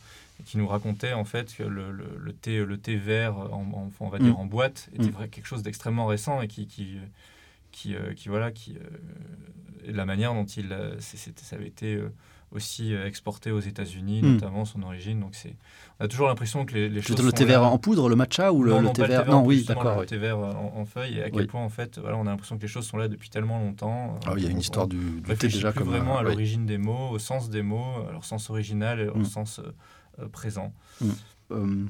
qui 0.46 0.58
nous 0.58 0.68
racontait 0.68 1.14
en 1.14 1.26
fait 1.26 1.54
que 1.56 1.64
le, 1.64 1.92
le, 1.92 2.34
thé, 2.34 2.64
le 2.64 2.78
thé 2.78 2.96
vert, 2.96 3.38
en, 3.38 3.92
on 4.00 4.10
va 4.10 4.20
dire 4.20 4.40
en 4.40 4.46
boîte, 4.46 4.90
était 4.94 5.10
vrai, 5.10 5.28
quelque 5.28 5.48
chose 5.48 5.64
d'extrêmement 5.64 6.06
récent 6.06 6.42
et 6.42 6.48
qui, 6.48 6.68
qui, 6.68 6.98
qui, 7.72 7.96
qui 8.16 8.30
voilà, 8.30 8.52
qui, 8.52 8.76
et 9.86 9.92
la 9.92 10.06
manière 10.06 10.34
dont 10.34 10.46
il, 10.46 10.76
ça 11.00 11.56
avait 11.56 11.68
été 11.68 12.02
aussi 12.52 12.94
euh, 12.94 13.06
exporté 13.06 13.52
aux 13.52 13.60
États-Unis, 13.60 14.22
hmm. 14.22 14.34
notamment 14.34 14.66
son 14.66 14.82
origine. 14.84 15.20
Donc 15.20 15.32
c'est, 15.34 15.56
on 16.00 16.06
a 16.06 16.08
toujours 16.08 16.28
l'impression 16.28 16.66
que 16.66 16.74
les, 16.74 16.90
les 16.90 17.02
choses. 17.02 17.22
Le 17.24 17.32
thé 17.32 17.46
vert 17.46 17.64
en 17.64 17.78
poudre, 17.78 18.10
le 18.10 18.16
matcha 18.16 18.52
ou 18.52 18.64
le, 18.64 18.72
non, 18.80 18.92
thé 18.92 19.06
vert 19.06 19.26
Non, 19.28 19.44
oui, 19.44 19.64
d'accord. 19.68 20.00
Le 20.00 20.06
thé 20.06 20.18
vert 20.18 20.40
en, 20.40 20.86
feuille 20.86 21.20
et 21.20 21.24
à 21.24 21.30
quel 21.30 21.48
point 21.48 21.64
en 21.64 21.70
fait, 21.70 22.00
voilà, 22.00 22.18
on 22.18 22.26
a 22.26 22.30
l'impression 22.30 22.58
que 22.58 22.62
les 22.62 22.68
choses 22.68 22.88
sont 22.88 22.98
là 22.98 23.08
depuis 23.08 23.30
tellement 23.30 23.60
longtemps. 23.60 24.20
Ah, 24.26 24.34
il 24.38 24.44
y 24.44 24.48
a 24.48 24.50
une 24.50 24.60
histoire 24.60 24.88
du, 24.88 24.98
du 24.98 25.36
thé 25.36 25.48
déjà 25.48 25.72
plus 25.72 25.86
vraiment 25.86 26.18
à 26.18 26.24
l'origine 26.24 26.66
des 26.66 26.78
mots, 26.78 27.10
au 27.12 27.20
sens 27.20 27.50
des 27.50 27.62
mots, 27.62 28.06
à 28.08 28.12
leur 28.12 28.26
sens 28.26 28.50
original 28.50 29.00
et 29.00 29.08
au 29.08 29.18
hmm. 29.18 29.26
sens 29.26 29.60
euh, 29.60 29.72
présent. 30.32 30.74
Hmm. 31.52 31.88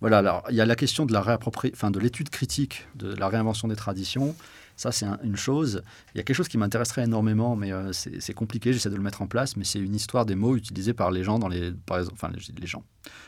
voilà, 0.00 0.18
alors 0.18 0.44
il 0.50 0.56
y 0.56 0.60
a 0.60 0.66
la 0.66 0.76
question 0.76 1.06
de 1.06 1.12
la 1.12 1.38
enfin 1.42 1.90
de 1.90 1.98
l'étude 1.98 2.30
critique 2.30 2.86
de 2.96 3.14
la 3.14 3.28
réinvention 3.28 3.68
des 3.68 3.76
traditions. 3.76 4.34
Ça, 4.78 4.92
c'est 4.92 5.06
une 5.24 5.36
chose. 5.36 5.82
Il 6.14 6.18
y 6.18 6.20
a 6.20 6.22
quelque 6.22 6.36
chose 6.36 6.46
qui 6.46 6.56
m'intéresserait 6.56 7.02
énormément, 7.02 7.56
mais 7.56 7.72
euh, 7.72 7.92
c'est 7.92 8.32
compliqué, 8.32 8.72
j'essaie 8.72 8.90
de 8.90 8.94
le 8.94 9.02
mettre 9.02 9.22
en 9.22 9.26
place, 9.26 9.56
mais 9.56 9.64
c'est 9.64 9.80
une 9.80 9.96
histoire 9.96 10.24
des 10.24 10.36
mots 10.36 10.54
utilisés 10.54 10.94
par 10.94 11.10
les 11.10 11.24
gens 11.24 11.40
dans 11.40 11.48
les... 11.48 11.72
Par 11.72 11.98
exemple, 11.98 12.14
enfin, 12.14 12.30
les, 12.32 12.66
gens. 12.68 12.84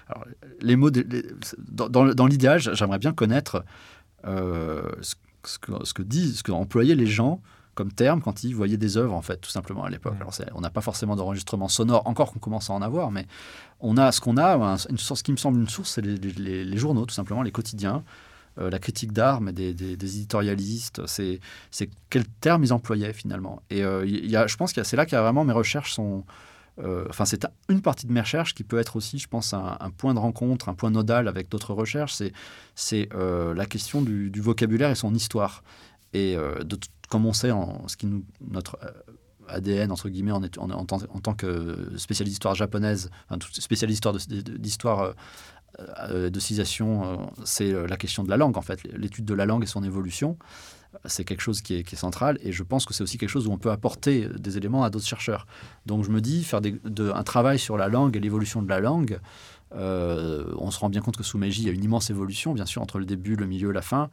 Alors, 0.07 0.27
les 0.61 0.77
mots... 0.77 0.91
dans, 0.93 2.27
l'idéal, 2.27 2.61
j'aimerais 2.61 3.01
bien 3.01 3.13
connaître 3.13 3.65
euh, 4.27 4.93
ce, 5.03 5.17
que, 5.59 5.85
ce 5.85 5.93
que 5.93 6.03
disent, 6.03 6.39
ce 6.39 6.43
que 6.45 6.53
employaient 6.53 6.95
les 6.95 7.07
gens 7.07 7.43
comme 7.75 7.93
terme 7.93 8.21
quand 8.21 8.45
ils 8.45 8.55
voyaient 8.55 8.77
des 8.77 8.97
œuvres, 8.97 9.15
en 9.15 9.23
fait, 9.23 9.39
tout 9.39 9.51
simplement 9.51 9.85
à 9.85 9.91
l'époque. 9.91 10.15
Alors, 10.21 10.33
on 10.55 10.61
n'a 10.61 10.71
pas 10.71 10.81
forcément 10.81 11.17
d'enregistrement 11.17 11.69
sonore, 11.69 12.07
encore 12.07 12.33
qu'on 12.33 12.39
commence 12.39 12.71
à 12.71 12.73
en 12.73 12.83
avoir, 12.83 13.11
mais 13.11 13.27
on 13.81 13.97
a 13.97 14.13
ce 14.13 14.21
qu'on 14.21 14.37
a, 14.37 14.77
une 14.89 14.99
source 14.99 15.23
qui 15.23 15.33
me 15.33 15.37
semble 15.37 15.61
une 15.61 15.69
source, 15.69 15.93
c'est 15.95 16.03
les, 16.03 16.17
les, 16.65 16.77
journaux, 16.77 17.07
tout 17.07 17.15
simplement, 17.15 17.43
les 17.43 17.53
quotidiens. 17.53 18.03
Euh, 18.59 18.69
la 18.69 18.81
critique 18.81 19.13
d'art, 19.13 19.41
mais 19.41 19.53
des, 19.53 19.71
éditorialistes. 19.71 21.07
C'est, 21.07 21.41
quels 22.11 22.27
termes 22.27 22.65
ils 22.65 22.73
employaient 22.73 23.13
finalement. 23.13 23.63
Et 23.71 23.85
euh, 23.85 24.05
y 24.05 24.35
a, 24.35 24.49
je 24.49 24.57
pense 24.57 24.73
que 24.73 24.83
c'est 24.83 24.97
là 24.97 25.07
qu'il 25.07 25.15
y 25.15 25.19
a 25.19 25.23
vraiment 25.23 25.45
mes 25.45 25.53
recherches 25.53 25.93
sont. 25.93 26.25
Euh, 26.79 27.07
enfin, 27.09 27.25
c'est 27.25 27.47
une 27.69 27.81
partie 27.81 28.07
de 28.07 28.13
mes 28.13 28.21
recherches 28.21 28.55
qui 28.55 28.65
peut 28.65 28.79
être 28.79 28.97
aussi, 28.97 29.19
je 29.19 29.29
pense, 29.29 29.55
un, 29.55 29.91
point 29.97 30.15
de 30.15 30.19
rencontre, 30.19 30.69
un 30.69 30.75
point 30.75 30.91
nodal 30.91 31.29
avec 31.29 31.49
d'autres 31.49 31.75
recherches. 31.75 32.15
C'est, 32.15 32.33
c'est 32.75 33.09
la 33.15 33.67
question 33.67 34.03
du, 34.03 34.41
vocabulaire 34.41 34.91
et 34.91 34.95
son 34.95 35.15
histoire. 35.15 35.63
Et 36.13 36.35
de, 36.35 36.79
comme 37.11 37.27
on 37.27 37.35
sait, 37.35 37.51
ce 37.87 37.97
qui 37.99 38.07
nous, 38.07 38.25
notre 38.41 38.79
ADN, 39.49 39.93
entre 39.93 40.09
guillemets, 40.09 40.33
en, 40.33 40.41
tant 40.87 41.35
que 41.35 41.93
spécialiste 41.99 42.37
d'histoire 42.37 42.55
japonaise, 42.55 43.11
spécialiste 43.53 44.09
d'histoire 44.39 45.15
euh, 46.11 46.31
de 46.31 46.41
citation, 46.41 47.05
euh, 47.05 47.17
c'est 47.45 47.73
euh, 47.73 47.87
la 47.87 47.97
question 47.97 48.25
de 48.25 48.31
la 48.31 48.37
langue, 48.37 48.57
en 48.57 48.63
fait. 48.63 48.83
L'étude 48.93 49.25
de 49.25 49.35
la 49.35 49.47
langue 49.47 49.63
et 49.63 49.67
son 49.67 49.85
évolution, 49.85 50.37
c'est 51.05 51.25
quelque 51.25 51.41
chose 51.41 51.63
qui 51.63 51.75
est, 51.75 51.95
central. 51.95 52.39
Et 52.43 52.53
je 52.53 52.63
pense 52.63 52.87
que 52.87 52.95
c'est 52.95 53.03
aussi 53.03 53.19
quelque 53.19 53.29
chose 53.29 53.47
où 53.47 53.53
on 53.53 53.59
peut 53.59 53.71
apporter 53.71 54.29
des 54.39 54.57
éléments 54.57 54.83
à 54.83 54.91
d'autres 54.91 55.07
chercheurs. 55.07 55.47
Donc 55.87 56.05
je 56.05 56.11
me 56.11 56.21
dis, 56.21 56.43
faire 56.43 56.61
un 57.15 57.23
travail 57.23 57.59
sur 57.59 57.77
la 57.77 57.89
langue 57.89 58.17
et 58.17 58.21
l'évolution 58.21 58.63
de 58.63 58.69
la 58.69 58.81
langue, 58.81 59.21
on 59.73 60.71
se 60.71 60.79
rend 60.81 60.89
bien 60.89 61.01
compte 61.01 61.17
que 61.17 61.23
sous 61.23 61.39
Meiji, 61.39 61.63
il 61.63 61.67
y 61.67 61.71
a 61.71 61.73
une 61.73 61.85
immense 61.85 62.11
évolution, 62.11 62.53
bien 62.55 62.67
sûr, 62.67 62.83
entre 62.83 62.99
le 62.99 63.05
début, 63.05 63.37
le 63.37 63.47
milieu, 63.47 63.71
la 63.71 63.83
fin. 63.83 64.11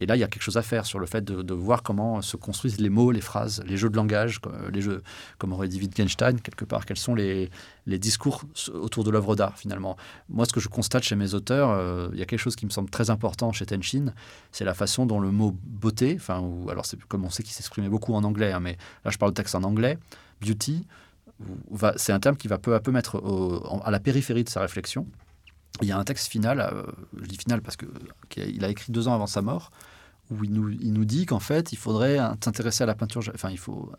Et 0.00 0.06
là, 0.06 0.16
il 0.16 0.18
y 0.18 0.24
a 0.24 0.26
quelque 0.26 0.42
chose 0.42 0.56
à 0.56 0.62
faire 0.62 0.86
sur 0.86 0.98
le 0.98 1.06
fait 1.06 1.24
de, 1.24 1.54
voir 1.54 1.82
comment 1.82 2.20
se 2.20 2.36
construisent 2.36 2.80
les 2.80 2.90
mots, 2.90 3.12
les 3.12 3.20
phrases, 3.20 3.62
les 3.66 3.76
jeux 3.76 3.88
de 3.88 3.96
langage, 3.96 4.40
les 4.72 4.80
jeux, 4.80 5.02
comme 5.38 5.52
aurait 5.52 5.68
dit 5.68 5.78
Wittgenstein, 5.78 6.40
quelque 6.40 6.64
part, 6.64 6.84
quels 6.84 6.98
sont 6.98 7.14
les, 7.14 7.50
discours 7.86 8.42
autour 8.72 9.04
de 9.04 9.10
l'œuvre 9.10 9.36
d'art, 9.36 9.56
finalement. 9.56 9.96
Moi, 10.28 10.46
ce 10.46 10.52
que 10.52 10.60
je 10.60 10.68
constate 10.68 11.04
chez 11.04 11.16
mes 11.16 11.34
auteurs, 11.34 11.70
euh, 11.70 12.08
il 12.12 12.18
y 12.18 12.22
a 12.22 12.26
quelque 12.26 12.40
chose 12.40 12.56
qui 12.56 12.66
me 12.66 12.70
semble 12.70 12.90
très 12.90 13.10
important 13.10 13.52
chez 13.52 13.66
Tenshin, 13.66 14.12
c'est 14.50 14.64
la 14.64 14.74
façon 14.74 15.06
dont 15.06 15.20
le 15.20 15.30
mot 15.30 15.56
beauté, 15.64 16.16
enfin, 16.18 16.40
ou, 16.40 16.68
alors 16.70 16.84
comme 17.08 17.24
on 17.24 17.30
sait 17.30 17.42
qu'il 17.42 17.52
s'exprimait 17.52 17.88
beaucoup 17.88 18.14
en 18.14 18.24
anglais, 18.24 18.52
hein, 18.52 18.60
mais 18.60 18.76
là, 19.04 19.10
je 19.10 19.18
parle 19.18 19.32
de 19.32 19.36
texte 19.36 19.54
en 19.54 19.62
anglais, 19.62 19.98
beauty, 20.40 20.86
c'est 21.96 22.12
un 22.12 22.20
terme 22.20 22.36
qui 22.36 22.48
va 22.48 22.58
peu 22.58 22.74
à 22.74 22.80
peu 22.80 22.90
mettre 22.90 23.22
à 23.84 23.90
la 23.90 24.00
périphérie 24.00 24.44
de 24.44 24.48
sa 24.48 24.60
réflexion 24.60 25.06
il 25.82 25.88
y 25.88 25.92
a 25.92 25.98
un 25.98 26.04
texte 26.04 26.28
final, 26.28 26.60
euh, 26.60 26.82
je 27.20 27.26
dis 27.26 27.36
final 27.36 27.60
parce 27.62 27.76
qu'il 28.28 28.64
a 28.64 28.68
écrit 28.68 28.92
deux 28.92 29.08
ans 29.08 29.14
avant 29.14 29.26
sa 29.26 29.42
mort, 29.42 29.70
où 30.30 30.44
il 30.44 30.52
nous, 30.52 30.70
il 30.70 30.92
nous 30.92 31.04
dit 31.04 31.26
qu'en 31.26 31.40
fait, 31.40 31.72
il 31.72 31.76
faudrait 31.76 32.18
s'intéresser 32.42 32.84
à 32.84 32.86
la 32.86 32.94
peinture. 32.94 33.22
Enfin, 33.34 33.50
il 33.50 33.58
faut 33.58 33.92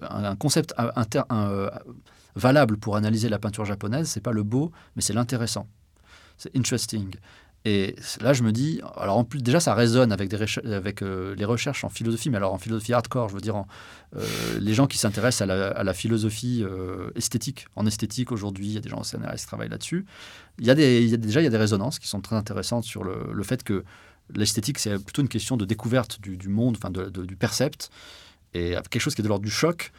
un, 0.00 0.36
concept 0.36 0.72
inter, 0.78 1.22
valable 2.34 2.78
pour 2.78 2.96
analyser 2.96 3.28
la 3.28 3.38
peinture 3.38 3.64
japonaise, 3.64 4.08
c'est 4.08 4.22
pas 4.22 4.32
le 4.32 4.42
beau, 4.42 4.72
mais 4.96 5.02
c'est 5.02 5.12
l'intéressant. 5.12 5.66
C'est 6.38 6.56
interesting. 6.56 7.14
Et 7.66 7.94
là, 8.22 8.32
je 8.32 8.42
me 8.42 8.52
dis, 8.52 8.80
alors 8.96 9.22
déjà, 9.34 9.60
ça 9.60 9.74
résonne 9.74 10.12
avec, 10.12 10.32
euh, 11.02 11.34
les 11.34 11.44
recherches 11.44 11.84
en 11.84 11.90
philosophie, 11.90 12.30
mais 12.30 12.38
alors 12.38 12.54
en 12.54 12.58
philosophie 12.58 12.94
hardcore, 12.94 13.28
je 13.28 13.34
veux 13.34 13.40
dire, 13.42 13.64
euh, 14.16 14.24
les 14.58 14.72
gens 14.72 14.86
qui 14.86 14.96
s'intéressent 14.96 15.42
à, 15.42 15.84
la, 15.84 15.94
philosophie 15.94 16.62
euh, 16.64 17.10
esthétique. 17.16 17.66
En 17.76 17.84
esthétique, 17.84 18.32
aujourd'hui, 18.32 18.66
il 18.66 18.72
y 18.72 18.78
a 18.78 18.80
des 18.80 18.88
gens 18.88 19.00
au 19.00 19.04
CNRS 19.04 19.36
qui 19.36 19.46
travaillent 19.46 19.68
là-dessus. 19.68 20.06
Il 20.58 20.66
y 20.66 20.70
a 20.70 20.74
déjà, 20.74 21.46
des 21.46 21.56
résonances 21.56 21.98
qui 21.98 22.08
sont 22.08 22.22
très 22.22 22.36
intéressantes 22.36 22.84
sur 22.84 23.04
le, 23.04 23.42
fait 23.42 23.62
que 23.62 23.84
l'esthétique, 24.34 24.78
c'est 24.78 24.98
plutôt 24.98 25.20
une 25.20 25.28
question 25.28 25.58
de 25.58 25.66
découverte 25.66 26.18
du, 26.20 26.48
monde, 26.48 26.78
enfin, 26.78 26.90
du 26.90 27.36
percept, 27.36 27.90
et 28.54 28.74
quelque 28.88 29.02
chose 29.02 29.14
qui 29.14 29.20
est 29.20 29.24
de 29.24 29.28
l'ordre 29.28 29.44
du 29.44 29.50
choc 29.50 29.92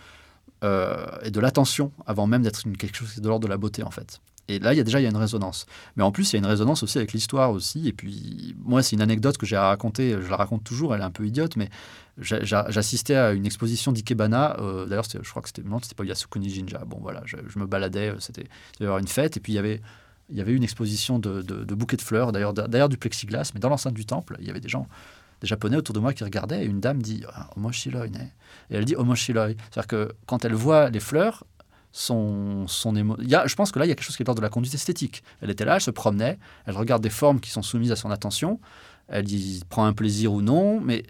et 0.64 1.32
de 1.32 1.40
l'attention, 1.40 1.92
avant 2.08 2.26
même 2.26 2.42
d'être 2.42 2.64
quelque 2.78 2.96
chose 2.96 3.12
qui 3.14 3.20
est 3.20 3.24
de 3.24 3.28
l'ordre 3.28 3.46
de 3.46 3.52
la 3.52 3.58
beauté, 3.58 3.84
en 3.84 3.92
fait. 3.92 4.20
Et 4.52 4.60
là, 4.60 4.74
il 4.74 4.78
y 4.78 4.80
a 4.80 4.84
déjà 4.84 5.00
il 5.00 5.04
y 5.04 5.06
a 5.06 5.10
une 5.10 5.18
résonance. 5.18 5.66
Mais 5.96 6.04
en 6.04 6.12
plus, 6.12 6.32
il 6.32 6.36
y 6.36 6.38
a 6.38 6.40
une 6.40 6.46
résonance 6.46 6.84
aussi 6.84 6.98
avec 6.98 7.14
l'histoire 7.14 7.52
aussi. 7.52 7.88
Et 7.88 7.94
puis, 7.94 8.56
moi, 8.64 8.84
c'est 8.84 8.96
une 8.96 9.02
anecdote 9.02 9.38
que 9.38 9.46
j'ai 9.46 9.56
à 9.56 9.68
raconter. 9.68 10.18
Je 10.22 10.30
la 10.30 10.36
raconte 10.36 10.64
toujours. 10.64 10.94
Elle 10.94 11.02
est 11.02 11.06
un 11.06 11.12
peu 11.12 11.26
idiote, 11.26 11.56
mais 11.56 11.70
j'assistais 12.20 13.16
à 13.16 13.32
une 13.32 13.46
exposition 13.46 13.92
d'Ikebana. 13.92 14.58
Euh, 14.60 14.86
D'ailleurs, 14.86 15.06
je 15.10 15.30
crois 15.30 15.42
que 15.42 15.48
c'était 15.48 15.64
non, 15.64 15.80
c'était 15.82 15.96
pas 15.96 16.04
Yasukuni 16.04 16.50
Jinja. 16.50 16.80
Bon, 16.86 17.00
voilà, 17.02 17.22
je, 17.26 17.38
me 17.58 17.66
baladais. 17.66 18.10
Euh, 18.10 18.20
c'était 18.20 18.46
avoir 18.82 19.00
une 19.00 19.08
fête. 19.08 19.38
Et 19.38 19.40
puis 19.40 19.54
il 19.54 19.56
y 19.56 19.60
avait 19.60 19.82
il 20.30 20.38
y 20.38 20.42
avait 20.42 20.54
une 20.54 20.64
exposition 20.64 21.20
de, 21.20 21.42
bouquets 21.74 21.98
de 21.98 22.02
fleurs. 22.02 22.32
D'ailleurs, 22.32 22.54
d'ailleurs 22.54 22.90
du 22.90 22.98
plexiglas. 22.98 23.52
Mais 23.54 23.60
dans 23.60 23.70
l'enceinte 23.70 23.94
du 23.94 24.06
temple, 24.06 24.38
il 24.40 24.48
y 24.48 24.50
avait 24.50 24.62
des 24.62 24.70
gens 24.70 24.88
des 25.42 25.48
Japonais 25.48 25.76
autour 25.76 25.94
de 25.94 26.00
moi 26.00 26.14
qui 26.14 26.24
regardaient, 26.24 26.64
et 26.64 26.68
une 26.68 26.80
dame 26.80 27.02
dit 27.02 27.24
ah, 27.34 27.50
Omoshiroi. 27.58 28.06
Et 28.06 28.76
elle 28.76 28.86
dit 28.86 28.96
Omoshiroi. 28.96 29.50
C'est-à-dire 29.50 29.88
que 29.88 30.12
quand 30.28 30.46
elle 30.46 30.54
voit 30.54 30.90
les 30.90 31.00
fleurs, 31.00 31.44
son, 31.92 32.68
son 32.68 32.94
je 32.96 33.56
pense 33.56 33.72
que 33.72 33.80
là, 33.80 33.86
il 33.86 33.90
y 33.90 33.92
a 33.92 33.96
quelque 33.96 34.06
chose 34.06 34.16
qui 34.16 34.24
est 34.24 34.34
de 34.34 34.42
la 34.42 34.50
conduite 34.50 34.74
esthétique. 34.74 35.24
Elle 35.42 35.50
était 35.50 35.66
là, 35.66 35.76
elle 35.76 35.82
se 35.82 35.92
promenait, 35.92 36.40
elle 36.66 36.76
regarde 36.76 37.04
des 37.04 37.10
formes 37.10 37.40
qui 37.40 37.50
sont 37.50 37.62
soumises 37.62 37.92
à 37.92 37.96
son 37.96 38.12
attention, 38.12 38.60
elle 39.08 39.30
y 39.32 39.62
prend 39.70 39.86
un 39.86 39.94
plaisir 39.94 40.32
ou 40.34 40.42
non, 40.42 40.80
mais 40.80 41.04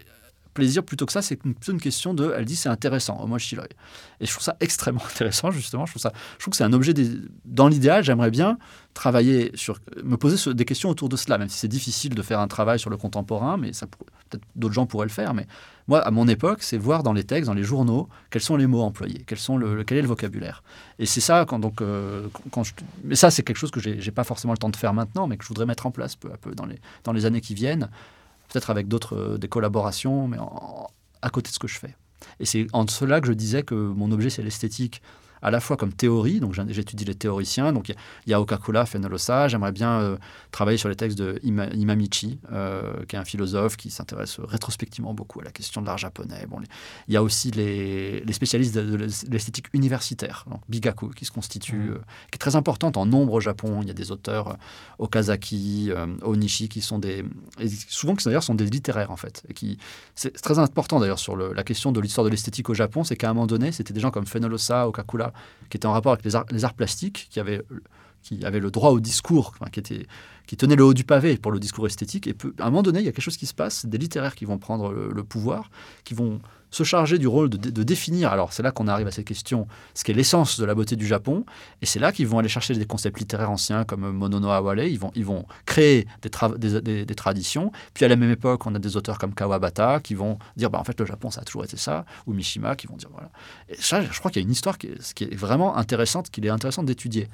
plaisir 0.52 0.84
plutôt 0.84 1.06
que 1.06 1.12
ça, 1.12 1.22
c'est 1.22 1.36
plutôt 1.36 1.72
une 1.72 1.80
question 1.80 2.14
de, 2.14 2.32
elle 2.36 2.44
dit 2.44 2.56
c'est 2.56 2.68
intéressant, 2.68 3.26
moi 3.26 3.38
je 3.38 3.54
Et 3.54 4.26
je 4.26 4.30
trouve 4.30 4.42
ça 4.42 4.56
extrêmement 4.60 5.04
intéressant 5.10 5.50
justement. 5.50 5.86
Je 5.86 5.92
trouve 5.92 6.02
ça, 6.02 6.12
je 6.38 6.44
trouve 6.44 6.52
que 6.52 6.56
c'est 6.56 6.64
un 6.64 6.72
objet 6.72 6.94
dans 7.44 7.68
l'idéal. 7.68 8.04
J'aimerais 8.04 8.30
bien 8.30 8.58
travailler 8.94 9.50
sur, 9.54 9.78
me 10.04 10.16
poser 10.16 10.52
des 10.52 10.64
questions 10.64 10.90
autour 10.90 11.08
de 11.08 11.16
cela, 11.16 11.38
même 11.38 11.48
si 11.48 11.58
c'est 11.58 11.68
difficile 11.68 12.14
de 12.14 12.22
faire 12.22 12.40
un 12.40 12.48
travail 12.48 12.78
sur 12.78 12.90
le 12.90 12.96
contemporain, 12.96 13.56
mais 13.56 13.72
ça 13.72 13.86
peut-être 13.86 14.44
d'autres 14.56 14.74
gens 14.74 14.86
pourraient 14.86 15.06
le 15.06 15.12
faire. 15.12 15.34
Mais 15.34 15.46
moi, 15.88 16.00
à 16.00 16.10
mon 16.10 16.28
époque, 16.28 16.62
c'est 16.62 16.78
voir 16.78 17.02
dans 17.02 17.12
les 17.12 17.24
textes, 17.24 17.46
dans 17.46 17.54
les 17.54 17.64
journaux, 17.64 18.08
quels 18.30 18.42
sont 18.42 18.56
les 18.56 18.66
mots 18.66 18.82
employés, 18.82 19.24
quels 19.26 19.38
sont 19.38 19.56
le, 19.56 19.84
quel 19.84 19.98
est 19.98 20.02
le 20.02 20.08
vocabulaire. 20.08 20.62
Et 20.98 21.06
c'est 21.06 21.20
ça 21.20 21.44
quand 21.46 21.58
donc 21.58 21.80
euh, 21.80 22.28
quand 22.50 22.62
mais 23.04 23.16
ça 23.16 23.30
c'est 23.30 23.42
quelque 23.42 23.56
chose 23.56 23.70
que 23.70 23.80
j'ai 23.80 24.10
pas 24.10 24.24
forcément 24.24 24.52
le 24.52 24.58
temps 24.58 24.70
de 24.70 24.76
faire 24.76 24.92
maintenant, 24.92 25.26
mais 25.26 25.36
que 25.36 25.44
je 25.44 25.48
voudrais 25.48 25.66
mettre 25.66 25.86
en 25.86 25.90
place 25.90 26.16
peu 26.16 26.30
à 26.32 26.36
peu 26.36 26.54
dans 26.54 26.66
les 26.66 26.78
dans 27.04 27.12
les 27.12 27.26
années 27.26 27.40
qui 27.40 27.54
viennent 27.54 27.88
peut-être 28.52 28.70
avec 28.70 28.88
d'autres 28.88 29.16
euh, 29.16 29.38
des 29.38 29.48
collaborations, 29.48 30.28
mais 30.28 30.38
à 31.22 31.30
côté 31.30 31.48
de 31.48 31.54
ce 31.54 31.58
que 31.58 31.68
je 31.68 31.78
fais. 31.78 31.96
Et 32.38 32.44
c'est 32.44 32.66
en 32.72 32.86
cela 32.86 33.20
que 33.20 33.26
je 33.26 33.32
disais 33.32 33.62
que 33.62 33.74
mon 33.74 34.12
objet, 34.12 34.30
c'est 34.30 34.42
l'esthétique 34.42 35.02
à 35.42 35.50
la 35.50 35.60
fois 35.60 35.76
comme 35.76 35.92
théorie, 35.92 36.40
donc 36.40 36.54
j'étudie 36.68 37.04
les 37.04 37.16
théoriciens, 37.16 37.72
donc 37.72 37.88
il 37.88 38.30
y, 38.30 38.32
a 38.32 38.40
Okakula 38.40 38.86
Fenolosa, 38.86 39.48
j'aimerais 39.48 39.72
bien 39.72 40.00
euh, 40.00 40.16
travailler 40.52 40.78
sur 40.78 40.88
les 40.88 40.94
textes 40.94 41.18
de 41.18 41.40
Imamichi, 41.42 42.38
euh, 42.52 43.04
qui 43.06 43.16
est 43.16 43.18
un 43.18 43.24
philosophe 43.24 43.76
qui 43.76 43.90
s'intéresse 43.90 44.38
rétrospectivement 44.38 45.14
beaucoup 45.14 45.40
à 45.40 45.44
la 45.44 45.50
question 45.50 45.82
de 45.82 45.86
l'art 45.86 45.98
japonais. 45.98 46.46
Bon, 46.48 46.60
il 47.08 47.14
y 47.14 47.16
a 47.16 47.22
aussi 47.22 47.50
les, 47.50 48.22
spécialistes 48.32 48.74
de, 48.74 48.96
l'esthétique 48.96 49.66
universitaire, 49.72 50.44
donc 50.48 50.60
Bigaku, 50.68 51.10
qui 51.10 51.24
se 51.24 51.32
constitue, 51.32 51.76
mmh. 51.76 51.90
euh, 51.90 51.98
qui 52.30 52.36
est 52.36 52.38
très 52.38 52.54
importante 52.54 52.96
en 52.96 53.04
nombre 53.04 53.34
au 53.34 53.40
Japon. 53.40 53.80
Il 53.82 53.88
y 53.88 53.90
a 53.90 53.94
des 53.94 54.12
auteurs 54.12 54.56
Okazaki, 55.00 55.90
Onishi, 56.22 56.68
qui 56.68 56.80
sont 56.80 57.00
des, 57.00 57.24
souvent 57.88 58.14
qui 58.14 58.24
d'ailleurs 58.24 58.44
sont 58.44 58.54
des 58.54 58.66
littéraires 58.66 59.10
en 59.10 59.16
fait, 59.16 59.42
et 59.48 59.54
qui 59.54 59.78
c'est 60.14 60.40
très 60.40 60.58
important 60.58 61.00
d'ailleurs 61.00 61.18
sur 61.18 61.36
la 61.36 61.64
question 61.64 61.90
de 61.90 62.00
l'histoire 62.00 62.24
de 62.24 62.30
l'esthétique 62.30 62.70
au 62.70 62.74
Japon, 62.74 63.02
c'est 63.02 63.16
qu'à 63.16 63.30
un 63.30 63.34
moment 63.34 63.46
donné, 63.46 63.72
c'était 63.72 63.92
des 63.92 64.00
gens 64.00 64.10
comme 64.10 64.26
Fenolosa, 64.26 64.86
Okakula, 64.86 65.31
qui 65.70 65.76
était 65.76 65.86
en 65.86 65.92
rapport 65.92 66.12
avec 66.12 66.24
les 66.24 66.64
arts, 66.64 66.74
plastiques, 66.74 67.28
qui 67.30 67.40
avaient 67.40 67.62
qui 68.22 68.44
avait 68.44 68.60
le 68.60 68.70
droit 68.70 68.90
au 68.90 69.00
discours, 69.00 69.52
qui, 69.72 69.80
était, 69.80 70.06
qui 70.46 70.56
tenait 70.56 70.76
le 70.76 70.84
haut 70.84 70.94
du 70.94 71.02
pavé 71.02 71.36
pour 71.38 71.50
le 71.50 71.58
discours 71.58 71.88
esthétique. 71.88 72.28
Et 72.28 72.36
à 72.60 72.66
un 72.66 72.70
moment 72.70 72.84
donné, 72.84 73.00
il 73.00 73.04
y 73.04 73.08
a 73.08 73.10
quelque 73.10 73.24
chose 73.24 73.36
qui 73.36 73.46
se 73.46 73.54
passe, 73.54 73.84
des 73.84 73.98
littéraires 73.98 74.36
qui 74.36 74.44
vont 74.44 74.58
prendre 74.58 74.92
le 74.92 75.24
pouvoir, 75.24 75.72
qui 76.04 76.14
vont 76.14 76.40
se 76.72 76.82
charger 76.82 77.18
du 77.18 77.28
rôle 77.28 77.50
de, 77.50 77.82
définir, 77.82 78.32
alors 78.32 78.52
c'est 78.52 78.62
là 78.62 78.72
qu'on 78.72 78.88
arrive 78.88 79.06
à 79.06 79.10
cette 79.10 79.26
question, 79.26 79.68
ce 79.94 80.02
qu'est 80.02 80.14
l'essence 80.14 80.58
de 80.58 80.64
la 80.64 80.74
beauté 80.74 80.96
du 80.96 81.06
Japon, 81.06 81.44
et 81.82 81.86
c'est 81.86 81.98
là 81.98 82.12
qu'ils 82.12 82.26
vont 82.26 82.38
aller 82.38 82.48
chercher 82.48 82.74
des 82.74 82.86
concepts 82.86 83.20
littéraires 83.20 83.50
anciens 83.50 83.84
comme 83.84 84.10
Monono 84.10 84.48
Awale, 84.48 84.88
ils 84.88 84.98
vont, 84.98 85.12
ils 85.14 85.24
vont 85.24 85.44
créer 85.66 86.08
des, 86.22 87.04
des, 87.04 87.14
traditions, 87.14 87.70
puis 87.92 88.06
à 88.06 88.08
la 88.08 88.16
même 88.16 88.30
époque, 88.30 88.66
on 88.66 88.74
a 88.74 88.78
des 88.78 88.96
auteurs 88.96 89.18
comme 89.18 89.34
Kawabata 89.34 90.00
qui 90.00 90.14
vont 90.14 90.38
dire, 90.56 90.70
bah, 90.70 90.78
en 90.78 90.84
fait, 90.84 90.98
le 90.98 91.04
Japon, 91.04 91.30
ça 91.30 91.42
a 91.42 91.44
toujours 91.44 91.64
été 91.64 91.76
ça, 91.76 92.06
ou 92.26 92.32
Mishima 92.32 92.74
qui 92.74 92.86
vont 92.86 92.96
dire, 92.96 93.10
voilà. 93.12 93.28
Et 93.68 93.76
ça, 93.78 94.02
je 94.02 94.18
crois 94.18 94.30
qu'il 94.30 94.40
y 94.40 94.44
a 94.44 94.46
une 94.46 94.52
histoire 94.52 94.78
qui 94.78 94.88
est, 94.88 95.34
vraiment 95.34 95.76
intéressante, 95.76 96.30
qu'il 96.30 96.46
est 96.46 96.50
intéressant 96.50 96.82
d'étudier. 96.82 97.28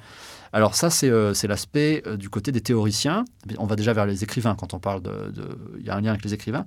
Alors 0.51 0.75
ça, 0.75 0.89
c'est 0.89 1.09
euh, 1.09 1.33
l'aspect 1.43 2.03
euh, 2.07 2.17
du 2.17 2.29
côté 2.29 2.51
des 2.51 2.61
théoriciens. 2.61 3.23
On 3.57 3.65
va 3.65 3.75
déjà 3.75 3.93
vers 3.93 4.05
les 4.05 4.23
écrivains 4.23 4.55
quand 4.55 4.73
on 4.73 4.79
parle 4.79 5.01
de... 5.01 5.31
Il 5.79 5.85
y 5.85 5.89
a 5.89 5.95
un 5.95 6.01
lien 6.01 6.09
avec 6.09 6.23
les 6.23 6.33
écrivains. 6.33 6.65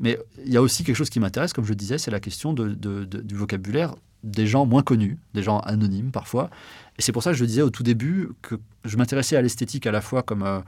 Mais 0.00 0.18
il 0.44 0.52
y 0.52 0.56
a 0.56 0.62
aussi 0.62 0.82
quelque 0.82 0.96
chose 0.96 1.10
qui 1.10 1.20
m'intéresse, 1.20 1.52
comme 1.52 1.64
je 1.64 1.70
le 1.70 1.76
disais, 1.76 1.98
c'est 1.98 2.10
la 2.10 2.20
question 2.20 2.52
de, 2.52 2.74
du 3.04 3.34
vocabulaire 3.34 3.94
des 4.22 4.46
gens 4.46 4.66
moins 4.66 4.82
connus, 4.82 5.18
des 5.34 5.42
gens 5.42 5.60
anonymes 5.60 6.10
parfois. 6.10 6.50
Et 6.98 7.02
c'est 7.02 7.12
pour 7.12 7.22
ça 7.22 7.30
que 7.30 7.36
je 7.36 7.44
disais 7.44 7.62
au 7.62 7.70
tout 7.70 7.82
début 7.82 8.30
que 8.42 8.56
je 8.84 8.96
m'intéressais 8.96 9.36
à 9.36 9.42
l'esthétique 9.42 9.86
à 9.86 9.92
la 9.92 10.00
fois 10.00 10.22
comme, 10.22 10.42
euh, 10.42 10.60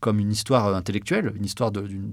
comme 0.00 0.18
une 0.18 0.30
histoire 0.30 0.74
intellectuelle, 0.74 1.32
une 1.36 1.44
histoire 1.44 1.70
d'une 1.72 2.12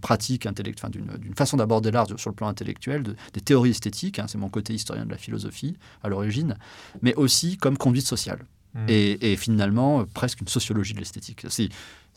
pratique 0.00 0.46
intellectuelle, 0.46 0.90
d'une 0.90 1.34
façon 1.34 1.56
d'aborder 1.56 1.90
l'art 1.90 2.06
sur 2.16 2.30
le 2.30 2.34
plan 2.34 2.48
intellectuel, 2.48 3.02
des 3.32 3.40
théories 3.40 3.70
esthétiques, 3.70 4.18
hein, 4.18 4.26
c'est 4.28 4.38
mon 4.38 4.48
côté 4.48 4.72
historien 4.74 5.04
de 5.04 5.10
la 5.10 5.18
philosophie 5.18 5.76
à 6.02 6.08
l'origine, 6.08 6.56
mais 7.02 7.14
aussi 7.14 7.56
comme 7.56 7.76
conduite 7.76 8.06
sociale. 8.06 8.44
Mmh. 8.74 8.86
Et, 8.88 9.32
et, 9.32 9.36
finalement, 9.36 10.04
presque 10.04 10.42
une 10.42 10.48
sociologie 10.48 10.92
de 10.92 10.98
l'esthétique. 10.98 11.46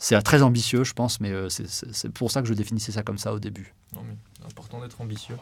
C'est 0.02 0.20
très 0.22 0.42
ambitieux, 0.42 0.82
je 0.82 0.94
pense, 0.94 1.20
mais 1.20 1.30
euh, 1.30 1.48
c'est 1.48 2.12
pour 2.12 2.32
ça 2.32 2.42
que 2.42 2.48
je 2.48 2.54
définissais 2.54 2.90
ça 2.90 3.04
comme 3.04 3.18
ça 3.18 3.32
au 3.32 3.38
début. 3.38 3.72
Non, 3.94 4.02
mais 4.04 4.16
important 4.44 4.80
d'être 4.80 5.00
ambitieux. 5.00 5.36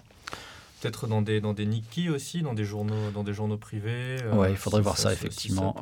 Peut-être 0.81 1.07
dans 1.07 1.23
des, 1.23 1.41
dans 1.41 1.55
des 1.55 1.65
Nikki 1.65 2.11
aussi, 2.11 2.43
dans 2.43 2.53
des 2.53 2.67
journaux, 2.67 3.11
dans 3.15 3.25
des 3.25 3.33
journaux 3.33 3.57
privés. 3.57 4.19
Euh, 4.23 4.33
oui, 4.35 4.49
il 4.51 4.57
faudrait 4.59 4.83
voir 4.83 4.99
ça, 4.99 5.15
effectivement. 5.15 5.75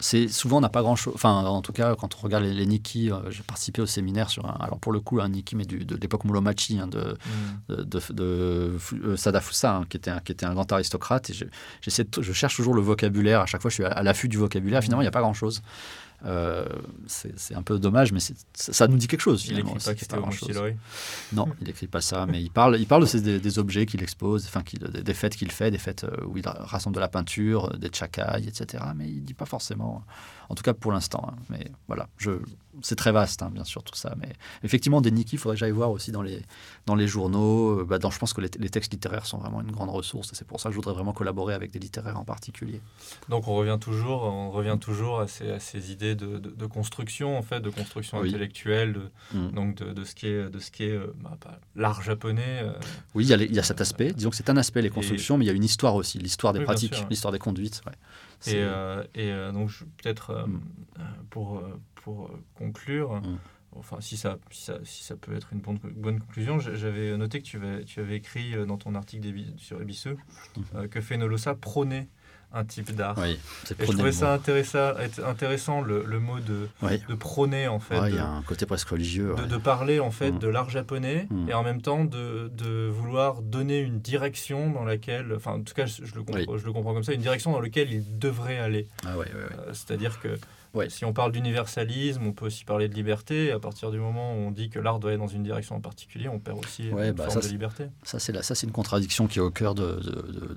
C'est 0.00 0.26
souvent 0.26 0.58
on 0.58 0.60
n'a 0.60 0.68
pas 0.68 0.82
grand 0.82 0.96
chose. 0.96 1.14
Enfin, 1.14 1.44
en 1.44 1.62
tout 1.62 1.72
cas, 1.72 1.94
quand 1.94 2.16
on 2.16 2.18
regarde 2.18 2.42
les, 2.42 2.52
les 2.52 2.66
Nikki, 2.66 3.12
euh, 3.12 3.30
j'ai 3.30 3.44
participé 3.44 3.80
au 3.80 3.86
séminaire 3.86 4.28
sur 4.28 4.44
un. 4.46 4.56
Alors 4.60 4.80
pour 4.80 4.90
le 4.90 4.98
coup, 4.98 5.20
un 5.20 5.28
Nikki, 5.28 5.54
mais 5.54 5.66
du, 5.66 5.84
de 5.84 5.96
l'époque 5.96 6.24
Muromachi, 6.24 6.80
hein, 6.80 6.88
de, 6.88 7.16
mm. 7.68 7.74
de, 7.84 8.12
de, 8.12 9.16
Sadafusa, 9.16 9.76
hein, 9.76 9.84
qui 9.88 9.96
était 9.96 10.10
un, 10.10 10.18
qui 10.18 10.32
était 10.32 10.46
un 10.46 10.54
grand 10.54 10.70
aristocrate. 10.72 11.30
Et 11.30 11.32
je, 11.32 11.44
je 11.86 12.32
cherche 12.32 12.56
toujours 12.56 12.74
le 12.74 12.82
vocabulaire. 12.82 13.40
À 13.40 13.46
chaque 13.46 13.62
fois, 13.62 13.70
je 13.70 13.74
suis 13.74 13.84
à, 13.84 14.02
l'affût 14.02 14.28
du 14.28 14.36
vocabulaire. 14.36 14.82
Finalement, 14.82 15.02
il 15.02 15.06
n'y 15.06 15.08
a 15.08 15.12
pas 15.12 15.22
grand 15.22 15.34
chose. 15.34 15.62
Euh, 16.26 16.66
c'est 17.06 17.54
un 17.54 17.62
peu 17.62 17.78
dommage, 17.78 18.12
mais 18.12 18.20
ça 18.54 18.88
nous 18.88 18.96
dit 18.96 19.06
quelque 19.06 19.20
chose. 19.20 19.42
Finalement, 19.42 19.76
il 19.78 19.88
n'écrit 19.88 20.06
pas, 20.06 20.16
pas 20.16 20.70
Non, 21.32 21.48
il 21.60 21.66
n'écrit 21.66 21.86
pas 21.86 22.00
ça, 22.00 22.26
mais 22.26 22.42
il 22.42 22.50
parle, 22.50 22.78
il 22.78 22.86
parle 22.86 23.02
de 23.02 23.06
ces, 23.06 23.38
des, 23.38 23.58
objets 23.58 23.86
qu'il 23.86 24.02
expose, 24.02 24.44
enfin, 24.46 24.62
des 24.80 25.14
fêtes 25.14 25.36
qu'il 25.36 25.52
fait, 25.52 25.70
des 25.70 25.78
fêtes 25.78 26.04
euh, 26.04 26.26
où 26.26 26.36
il 26.36 26.46
rassemble 26.46 26.96
de 26.96 27.00
la 27.00 27.08
peinture, 27.08 27.70
des 27.78 27.90
chakai, 27.92 28.44
etc. 28.46 28.84
Mais 28.96 29.08
il 29.08 29.20
ne 29.20 29.26
dit 29.26 29.34
pas 29.34 29.46
forcément 29.46 30.04
en 30.48 30.54
tout 30.54 30.62
cas 30.62 30.74
pour 30.74 30.92
l'instant. 30.92 31.28
Hein. 31.28 31.36
Mais 31.50 31.70
voilà, 31.86 32.08
je, 32.18 32.30
c'est 32.82 32.96
très 32.96 33.12
vaste, 33.12 33.42
hein, 33.42 33.50
bien 33.52 33.64
sûr, 33.64 33.82
tout 33.82 33.94
ça. 33.94 34.14
Mais 34.18 34.32
effectivement, 34.62 35.00
des 35.00 35.10
Nikki, 35.10 35.36
il 35.36 35.38
faudrait 35.38 35.56
que 35.56 35.60
j'aille 35.60 35.70
voir 35.70 35.90
aussi 35.90 36.12
dans 36.12 36.22
les, 36.22 36.42
dans 36.86 36.94
les 36.94 37.06
journaux. 37.06 37.80
Euh, 37.80 37.84
bah, 37.84 37.98
dans, 37.98 38.10
je 38.10 38.18
pense 38.18 38.32
que 38.32 38.40
les, 38.40 38.48
textes 38.48 38.92
littéraires 38.92 39.26
sont 39.26 39.38
vraiment 39.38 39.60
une 39.60 39.70
grande 39.70 39.90
ressource. 39.90 40.32
Et 40.32 40.34
c'est 40.34 40.46
pour 40.46 40.60
ça 40.60 40.68
que 40.68 40.72
je 40.72 40.76
voudrais 40.76 40.94
vraiment 40.94 41.12
collaborer 41.12 41.54
avec 41.54 41.70
des 41.70 41.78
littéraires 41.78 42.18
en 42.18 42.24
particulier. 42.24 42.80
Donc 43.28 43.48
on 43.48 43.54
revient 43.54 43.78
toujours, 43.80 44.24
on 44.24 44.50
revient 44.50 44.78
toujours 44.80 45.20
à 45.20 45.28
ces, 45.28 45.50
à 45.50 45.60
ces 45.60 45.92
idées 45.92 46.14
de, 46.14 46.38
de, 46.38 46.66
construction, 46.66 47.38
en 47.38 47.42
fait, 47.42 47.60
de 47.60 47.70
construction 47.70 48.20
intellectuelle, 48.20 48.92
de, 48.92 49.38
mm. 49.38 49.50
donc 49.52 49.76
de, 49.76 50.04
ce 50.04 50.14
qui 50.14 50.26
est, 50.26 50.50
de 50.50 50.58
ce 50.58 50.70
qui 50.70 50.84
est 50.84 50.96
euh, 50.96 51.14
bah, 51.20 51.36
l'art 51.74 52.02
japonais. 52.02 52.60
Euh, 52.62 52.72
oui, 53.14 53.24
il 53.24 53.28
y, 53.28 53.34
a 53.34 53.36
il 53.36 53.54
y, 53.54 53.58
a 53.58 53.62
cet 53.62 53.80
aspect. 53.80 54.12
Disons 54.12 54.30
que 54.30 54.36
c'est 54.36 54.50
un 54.50 54.56
aspect, 54.56 54.82
les 54.82 54.90
constructions, 54.90 55.38
mais 55.38 55.44
il 55.44 55.48
y 55.48 55.50
a 55.50 55.54
une 55.54 55.64
histoire 55.64 55.94
aussi, 55.94 56.18
l'histoire 56.18 56.52
des 56.52 56.60
pratiques, 56.60 56.94
l'histoire 57.08 57.32
des 57.32 57.38
conduites. 57.38 57.82
Ouais. 57.86 57.92
Et, 58.46 58.56
euh, 58.56 59.02
et 59.14 59.30
euh, 59.30 59.52
donc, 59.52 59.70
peut-être 60.02 60.46
mm. 60.46 60.60
pour, 61.30 61.62
pour 62.06 62.30
conclure, 62.54 63.14
mm. 63.14 63.38
enfin, 63.72 63.96
si 64.00 64.16
ça, 64.16 64.38
si 64.52 64.62
ça, 64.62 64.78
si, 64.84 65.02
ça, 65.02 65.16
peut 65.16 65.34
être 65.34 65.48
une 65.52 65.58
bonne, 65.58 65.80
bonne 65.96 66.20
conclusion, 66.20 66.60
j'avais 66.60 67.16
noté 67.16 67.40
que 67.40 67.44
tu 67.44 67.56
avais, 67.56 67.82
tu 67.82 67.98
avais 67.98 68.14
écrit 68.14 68.54
dans 68.64 68.76
ton 68.76 68.94
article 68.94 69.26
sur 69.56 69.82
Ebisseux 69.82 70.16
mm. 70.56 70.86
que 70.86 71.00
Fenolosa 71.00 71.56
prônait 71.56 72.06
un 72.52 72.64
type 72.64 72.94
d'art. 72.94 73.18
Oui, 73.18 73.38
et 73.78 73.86
je 73.86 73.90
trouvais 73.90 74.12
ça 74.12 74.32
intéressant, 74.32 74.92
intéressant 75.26 75.80
le, 75.80 76.04
le 76.06 76.20
mot 76.20 76.38
de, 76.38 76.68
de 77.08 77.14
prôner 77.14 77.66
en 77.66 77.80
fait. 77.80 77.98
il 78.08 78.14
y 78.14 78.18
a 78.18 78.28
un 78.28 78.42
côté 78.42 78.66
presque 78.66 78.88
religieux. 78.88 79.34
De, 79.36 79.46
de 79.46 79.56
parler 79.56 79.98
en 79.98 80.12
fait 80.12 80.30
mm. 80.30 80.38
de 80.38 80.46
l'art 80.46 80.70
japonais 80.70 81.26
mm. 81.28 81.48
et 81.50 81.54
en 81.54 81.64
même 81.64 81.82
temps 81.82 82.04
de, 82.04 82.48
de, 82.54 82.86
vouloir 82.86 83.42
donner 83.42 83.80
une 83.80 83.98
direction 83.98 84.70
dans 84.70 84.84
laquelle, 84.84 85.34
enfin 85.34 85.54
en 85.54 85.62
tout 85.62 85.74
cas 85.74 85.86
je, 85.86 86.02
le, 86.14 86.22
comprends, 86.22 86.56
je 86.56 86.64
le 86.64 86.72
comprends 86.72 86.94
comme 86.94 87.02
ça, 87.02 87.12
une 87.12 87.20
direction 87.20 87.50
dans 87.50 87.60
laquelle 87.60 87.92
il 87.92 88.16
devrait 88.16 88.58
aller. 88.58 88.88
Ah, 89.04 89.16
euh, 89.16 89.48
C'est-à-dire 89.72 90.20
que 90.20 90.38
si 90.88 91.04
on 91.04 91.12
parle 91.12 91.32
d'universalisme, 91.32 92.26
on 92.26 92.32
peut 92.32 92.46
aussi 92.46 92.64
parler 92.64 92.88
de 92.88 92.94
liberté. 92.94 93.52
À 93.52 93.58
partir 93.58 93.90
du 93.90 93.98
moment 93.98 94.34
où 94.34 94.36
on 94.36 94.50
dit 94.50 94.68
que 94.68 94.78
l'art 94.78 94.98
doit 94.98 95.10
aller 95.10 95.18
dans 95.18 95.26
une 95.26 95.42
direction 95.42 95.76
en 95.76 95.80
particulier, 95.80 96.28
on 96.28 96.38
perd 96.38 96.58
aussi 96.58 96.88
une 96.88 97.12
bah, 97.12 97.28
forme 97.28 97.42
de 97.42 97.48
liberté. 97.48 97.84
Ça, 98.02 98.18
c'est 98.18 98.36
ça, 98.42 98.54
c'est 98.54 98.66
une 98.66 98.72
contradiction 98.72 99.26
qui 99.26 99.38
est 99.38 99.42
au 99.42 99.50
cœur 99.50 99.74
de, 99.74 99.98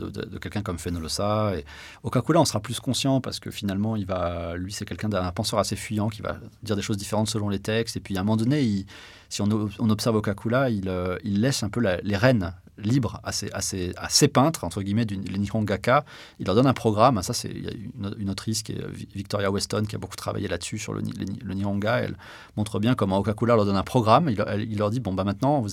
de, 0.10 0.38
quelqu'un 0.38 0.62
comme 0.62 0.80
Fenolosa. 0.80 1.54
Et 1.58 1.66
au 2.04 2.10
Kakula, 2.10 2.42
on 2.42 2.46
sera 2.46 2.60
plus 2.60 2.80
conscient 2.80 3.22
parce 3.22 3.40
que 3.40 3.52
finalement, 3.52 3.96
il 3.96 4.06
va, 4.06 4.56
lui, 4.58 4.72
c'est 4.72 4.86
quelqu'un 4.86 5.10
d'un 5.10 5.32
penseur 5.32 5.60
assez 5.60 5.76
fuyant 5.76 6.10
qui 6.10 6.22
va 6.22 6.38
dire 6.64 6.76
des 6.76 6.82
choses 6.82 6.98
différentes 6.98 7.30
selon 7.30 7.50
les 7.50 7.60
textes. 7.60 7.98
Et 7.98 8.00
puis, 8.00 8.18
à 8.18 8.22
un 8.22 8.24
moment 8.24 8.38
donné, 8.38 8.62
il, 8.62 8.86
si 9.30 9.42
on, 9.42 9.70
on, 9.80 9.90
observe 9.90 10.16
Okakula, 10.18 10.70
il, 10.70 10.90
euh, 10.90 11.18
il 11.24 11.42
laisse 11.42 11.64
un 11.64 11.70
peu 11.70 11.80
les 11.80 12.18
rênes 12.18 12.54
libre 12.82 13.20
à 13.24 13.32
ses, 13.32 13.52
à, 13.54 13.62
ses, 14.10 14.28
peintres, 14.28 14.64
entre 14.64 14.82
guillemets, 14.82 15.06
du 15.06 15.18
Nihongaka. 15.18 16.06
Il 16.40 16.46
leur 16.46 16.56
donne 16.56 16.68
un 16.68 16.74
programme. 16.74 17.22
Ça, 17.24 17.34
c'est 17.34 17.50
une, 17.50 18.16
une, 18.18 18.30
autrice 18.30 18.64
qui 18.64 18.74
est 18.74 18.86
Victoria 19.16 19.52
Weston 19.52 19.86
qui 19.88 19.96
a 19.96 20.00
beaucoup 20.00 20.16
travaillé 20.16 20.48
là-dessus 20.48 20.78
sur 20.78 20.94
le, 20.94 21.02
le, 21.02 21.54
Nihonga. 21.54 22.00
Elle 22.00 22.16
montre 22.58 22.80
bien 22.80 22.96
comment 22.96 23.18
Okakula 23.20 23.56
leur 23.56 23.66
donne 23.66 23.78
un 23.78 23.84
programme. 23.84 24.30
Il, 24.30 24.44
il 24.70 24.78
leur 24.78 24.90
dit 24.90 25.00
bon, 25.00 25.14
bah, 25.14 25.24
maintenant, 25.24 25.62
vous 25.62 25.70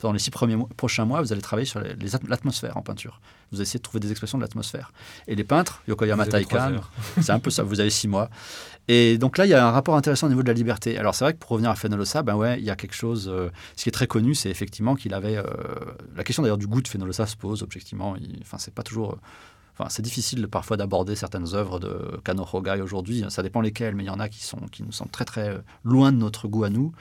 dans 0.00 0.12
les 0.12 0.18
six 0.18 0.30
premiers 0.30 0.56
prochains 0.76 1.04
mois, 1.04 1.20
vous 1.20 1.32
allez 1.32 1.42
travailler 1.42 1.66
sur 1.66 1.80
l'atmosphère 1.80 2.76
en 2.76 2.82
peinture. 2.82 3.20
Vous 3.50 3.58
allez 3.58 3.62
essayer 3.62 3.78
de 3.78 3.84
trouver 3.84 4.00
des 4.00 4.10
expressions 4.10 4.38
de 4.38 4.42
l'atmosphère. 4.42 4.92
Et 5.28 5.34
les 5.34 5.44
peintres, 5.44 5.82
Yokoyama 5.88 6.26
Taikan, 6.26 6.76
c'est 7.20 7.30
un 7.30 7.38
peu 7.38 7.50
ça, 7.50 7.62
vous 7.62 7.80
avez 7.80 7.90
six 7.90 8.08
mois. 8.08 8.28
Et 8.88 9.18
donc 9.18 9.36
là, 9.38 9.46
il 9.46 9.48
y 9.48 9.54
a 9.54 9.66
un 9.66 9.70
rapport 9.70 9.96
intéressant 9.96 10.26
au 10.26 10.30
niveau 10.30 10.42
de 10.42 10.48
la 10.48 10.54
liberté. 10.54 10.96
Alors 10.98 11.14
c'est 11.14 11.24
vrai 11.24 11.34
que 11.34 11.38
pour 11.38 11.50
revenir 11.50 11.70
à 11.70 11.74
Fenolosa, 11.74 12.22
ben 12.22 12.36
ouais, 12.36 12.58
il 12.58 12.64
y 12.64 12.70
a 12.70 12.76
quelque 12.76 12.94
chose. 12.94 13.28
Euh, 13.28 13.50
ce 13.76 13.82
qui 13.82 13.88
est 13.88 13.92
très 13.92 14.06
connu, 14.06 14.34
c'est 14.34 14.50
effectivement 14.50 14.94
qu'il 14.94 15.14
avait. 15.14 15.36
Euh, 15.36 15.44
la 16.14 16.24
question 16.24 16.42
d'ailleurs 16.42 16.58
du 16.58 16.66
goût 16.66 16.80
de 16.80 16.88
Fenolosa 16.88 17.26
se 17.26 17.36
pose 17.36 17.62
objectivement. 17.62 18.16
enfin, 18.42 18.58
c'est 18.58 18.74
pas 18.74 18.82
toujours. 18.82 19.18
Enfin, 19.78 19.90
c'est 19.90 20.02
difficile 20.02 20.48
parfois 20.48 20.78
d'aborder 20.78 21.14
certaines 21.16 21.54
œuvres 21.54 21.78
de 21.78 22.18
Kano 22.24 22.46
Hogai 22.50 22.80
aujourd'hui. 22.80 23.24
Ça 23.28 23.42
dépend 23.42 23.60
lesquelles, 23.60 23.94
mais 23.94 24.04
il 24.04 24.06
y 24.06 24.10
en 24.10 24.20
a 24.20 24.30
qui, 24.30 24.42
sont, 24.42 24.56
qui 24.72 24.82
nous 24.82 24.92
semblent 24.92 25.10
très 25.10 25.26
très 25.26 25.58
loin 25.84 26.12
de 26.12 26.16
notre 26.16 26.48
goût 26.48 26.64
à 26.64 26.70
nous. 26.70 26.92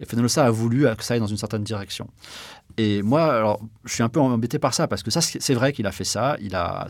Et 0.00 0.06
Fenolosa 0.06 0.46
a 0.46 0.50
voulu 0.50 0.86
que 0.96 1.04
ça 1.04 1.12
aille 1.12 1.20
dans 1.20 1.26
une 1.26 1.36
certaine 1.36 1.62
direction. 1.62 2.08
Et 2.78 3.02
moi, 3.02 3.24
alors, 3.34 3.60
je 3.84 3.92
suis 3.92 4.02
un 4.02 4.08
peu 4.08 4.18
embêté 4.18 4.58
par 4.58 4.72
ça 4.72 4.88
parce 4.88 5.02
que 5.02 5.10
ça, 5.10 5.20
c'est 5.20 5.54
vrai 5.54 5.74
qu'il 5.74 5.86
a 5.86 5.92
fait 5.92 6.04
ça. 6.04 6.38
Il 6.40 6.54
a 6.54 6.86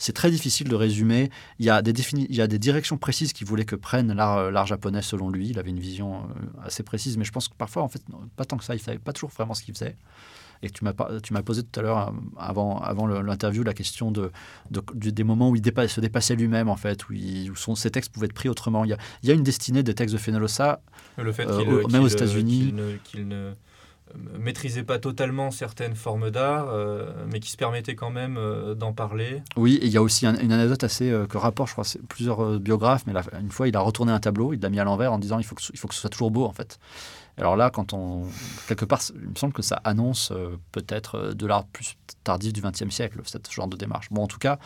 c'est 0.00 0.14
très 0.14 0.30
difficile 0.30 0.68
de 0.68 0.74
résumer. 0.74 1.30
Il 1.58 1.66
y 1.66 1.70
a 1.70 1.82
des, 1.82 1.92
il 2.14 2.34
y 2.34 2.40
a 2.40 2.46
des 2.46 2.58
directions 2.58 2.96
précises 2.96 3.34
qu'il 3.34 3.46
voulait 3.46 3.66
que 3.66 3.76
prenne 3.76 4.14
l'art 4.14 4.66
japonais 4.66 5.02
selon 5.02 5.28
lui. 5.28 5.50
Il 5.50 5.58
avait 5.58 5.68
une 5.68 5.78
vision 5.78 6.22
euh, 6.22 6.64
assez 6.64 6.82
précise, 6.82 7.18
mais 7.18 7.24
je 7.24 7.32
pense 7.32 7.48
que 7.48 7.54
parfois, 7.54 7.82
en 7.82 7.88
fait, 7.88 8.02
pas 8.34 8.46
tant 8.46 8.56
que 8.56 8.64
ça, 8.64 8.74
il 8.74 8.80
savait 8.80 8.98
pas 8.98 9.12
toujours 9.12 9.28
vraiment 9.28 9.52
ce 9.52 9.62
qu'il 9.62 9.74
faisait. 9.74 9.96
Et 10.62 10.70
tu 10.70 10.84
m'as, 10.84 10.92
posé 11.42 11.62
tout 11.62 11.80
à 11.80 11.82
l'heure, 11.82 12.08
euh, 12.08 12.12
avant, 12.38 12.78
avant 12.80 13.06
l'interview, 13.06 13.62
la 13.62 13.74
question 13.74 14.10
de, 14.10 14.32
des 14.70 15.24
moments 15.24 15.50
où 15.50 15.56
il 15.56 15.62
se 15.62 16.00
dépassait 16.00 16.34
lui-même, 16.34 16.70
en 16.70 16.76
fait, 16.76 17.08
où, 17.08 17.12
où 17.12 17.56
son, 17.56 17.74
ses 17.74 17.90
textes 17.90 18.10
pouvaient 18.10 18.26
être 18.26 18.32
pris 18.32 18.48
autrement. 18.48 18.84
Il 18.84 18.90
y 18.90 18.94
a, 18.94 18.98
il 19.22 19.28
y 19.28 19.32
a 19.32 19.34
une 19.34 19.42
destinée 19.42 19.82
des 19.82 19.94
textes 19.94 20.14
de 20.14 20.20
Fenelosa, 20.20 20.80
le 21.18 21.32
fait 21.32 21.46
euh, 21.46 21.86
même 21.88 22.02
aux 22.02 22.08
États-Unis. 22.08 22.74
qu'il 23.04 23.28
ne 23.28 23.52
maîtrisait 24.38 24.82
pas 24.82 24.98
totalement 24.98 25.50
certaines 25.50 25.94
formes 25.94 26.30
d'art, 26.30 26.68
euh, 26.68 27.12
mais 27.30 27.40
qui 27.40 27.50
se 27.50 27.56
permettait 27.56 27.94
quand 27.94 28.10
même 28.10 28.36
euh, 28.36 28.74
d'en 28.74 28.92
parler. 28.92 29.42
Oui, 29.56 29.76
et 29.76 29.86
il 29.86 29.92
y 29.92 29.96
a 29.96 30.02
aussi 30.02 30.26
une 30.26 30.52
anecdote 30.52 30.84
assez 30.84 31.10
euh, 31.10 31.26
que 31.26 31.38
rapporte, 31.38 31.68
je 31.68 31.74
crois, 31.74 31.84
plusieurs 32.08 32.58
biographes, 32.58 33.04
mais 33.06 33.14
une 33.40 33.50
fois, 33.50 33.68
il 33.68 33.76
a 33.76 33.80
retourné 33.80 34.12
un 34.12 34.20
tableau, 34.20 34.52
il 34.52 34.60
l'a 34.60 34.70
mis 34.70 34.80
à 34.80 34.84
l'envers 34.84 35.12
en 35.12 35.18
disant 35.18 35.38
il 35.38 35.44
faut, 35.44 35.54
que, 35.54 35.62
il 35.72 35.78
faut 35.78 35.88
que 35.88 35.94
ce 35.94 36.00
soit 36.00 36.10
toujours 36.10 36.30
beau, 36.30 36.44
en 36.44 36.52
fait. 36.52 36.78
Alors 37.36 37.56
là, 37.56 37.70
quand 37.70 37.94
on 37.94 38.24
quelque 38.68 38.84
part, 38.84 39.00
il 39.14 39.30
me 39.30 39.34
semble 39.34 39.52
que 39.52 39.62
ça 39.62 39.76
annonce 39.84 40.32
peut-être 40.72 41.32
de 41.32 41.46
l'art 41.46 41.64
plus 41.64 41.96
tardif 42.22 42.52
du 42.52 42.60
XXe 42.60 42.90
siècle, 42.90 43.18
ce 43.24 43.38
genre 43.50 43.68
de 43.68 43.76
démarche. 43.76 44.08
Bon, 44.10 44.24
en 44.24 44.26
tout 44.26 44.38
cas, 44.38 44.58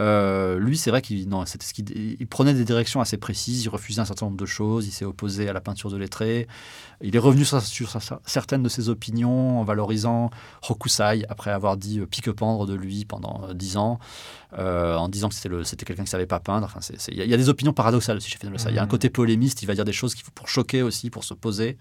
Euh, 0.00 0.58
lui, 0.58 0.78
c'est 0.78 0.90
vrai 0.90 1.02
qu'il 1.02 1.28
non, 1.28 1.44
c'était 1.44 1.66
ce 1.66 1.74
qu'il 1.74 2.16
il 2.18 2.26
prenait 2.26 2.54
des 2.54 2.64
directions 2.64 3.00
assez 3.00 3.18
précises, 3.18 3.64
il 3.64 3.68
refusait 3.68 4.00
un 4.00 4.06
certain 4.06 4.26
nombre 4.26 4.38
de 4.38 4.46
choses, 4.46 4.86
il 4.86 4.92
s'est 4.92 5.04
opposé 5.04 5.48
à 5.48 5.52
la 5.52 5.60
peinture 5.60 5.90
de 5.90 5.96
lettrés. 5.98 6.48
Il 7.02 7.14
est 7.14 7.20
revenu 7.20 7.44
sur, 7.44 7.60
sur, 7.60 7.98
certaines 8.24 8.62
de 8.62 8.68
ses 8.68 8.88
opinions 8.88 9.60
en 9.60 9.64
valorisant 9.64 10.30
Hokusai 10.68 11.24
après 11.28 11.50
avoir 11.50 11.76
dit 11.76 12.00
euh, 12.00 12.06
pique-pendre 12.06 12.66
de 12.66 12.74
lui 12.74 13.04
pendant 13.04 13.42
euh, 13.44 13.54
dix 13.54 13.76
ans, 13.76 13.98
en 14.56 15.08
disant 15.08 15.28
que 15.28 15.34
c'était, 15.34 15.64
c'était 15.64 15.84
quelqu'un 15.84 16.04
qui 16.04 16.10
savait 16.10 16.26
pas 16.26 16.40
peindre. 16.40 16.66
Enfin, 16.66 16.80
il 17.08 17.16
y, 17.16 17.34
a 17.34 17.36
des 17.36 17.48
opinions 17.48 17.72
paradoxales 17.72 18.20
chez 18.20 18.36
Fenolsa. 18.38 18.70
Il 18.70 18.76
y 18.76 18.78
a 18.78 18.82
un 18.82 18.86
mmh. 18.86 18.88
côté 18.88 19.10
polémiste, 19.10 19.62
il 19.62 19.66
va 19.66 19.74
dire 19.74 19.84
des 19.84 19.92
choses 19.92 20.14
faut 20.14 20.30
pour 20.34 20.48
choquer 20.48 20.82
aussi, 20.82 21.08
pour 21.10 21.24
se 21.24 21.34
poser. 21.34 21.78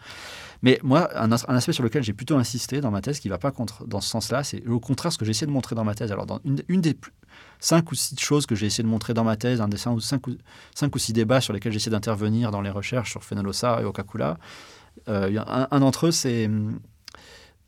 Mais 0.61 0.79
moi, 0.83 1.09
un, 1.15 1.31
aspect 1.31 1.73
sur 1.73 1.83
lequel 1.83 2.03
j'ai 2.03 2.13
plutôt 2.13 2.37
insisté 2.37 2.81
dans 2.81 2.91
ma 2.91 3.01
thèse, 3.01 3.19
qui 3.19 3.27
ne 3.27 3.33
va 3.33 3.37
pas 3.37 3.51
contre, 3.51 3.87
dans 3.87 4.01
ce 4.01 4.09
sens-là, 4.09 4.43
c'est 4.43 4.65
au 4.67 4.79
contraire 4.79 5.13
ce 5.13 5.17
que 5.17 5.25
j'ai 5.25 5.31
essayé 5.31 5.47
de 5.47 5.51
montrer 5.51 5.75
dans 5.75 5.85
ma 5.85 5.95
thèse. 5.95 6.11
Alors, 6.11 6.25
une, 6.43 6.81
des 6.81 6.97
cinq 7.59 7.91
ou 7.91 7.95
six 7.95 8.19
choses 8.19 8.45
que 8.45 8.55
j'ai 8.55 8.65
essayé 8.65 8.83
de 8.83 8.89
montrer 8.89 9.13
dans 9.13 9.23
ma 9.23 9.37
thèse, 9.37 9.61
un 9.61 9.67
des 9.67 9.77
cinq 9.77 9.93
ou, 9.93 9.99
cinq 10.01 10.95
ou, 10.95 10.99
six 10.99 11.13
débats 11.13 11.41
sur 11.41 11.53
lesquels 11.53 11.71
j'ai 11.71 11.77
essayé 11.77 11.91
d'intervenir 11.91 12.51
dans 12.51 12.61
les 12.61 12.69
recherches 12.69 13.11
sur 13.11 13.23
Fenolosa 13.23 13.81
et 13.81 13.85
Okakula. 13.85 14.37
Euh, 15.07 15.39
un, 15.47 15.79
d'entre 15.79 16.07
eux, 16.07 16.11
c'est 16.11 16.49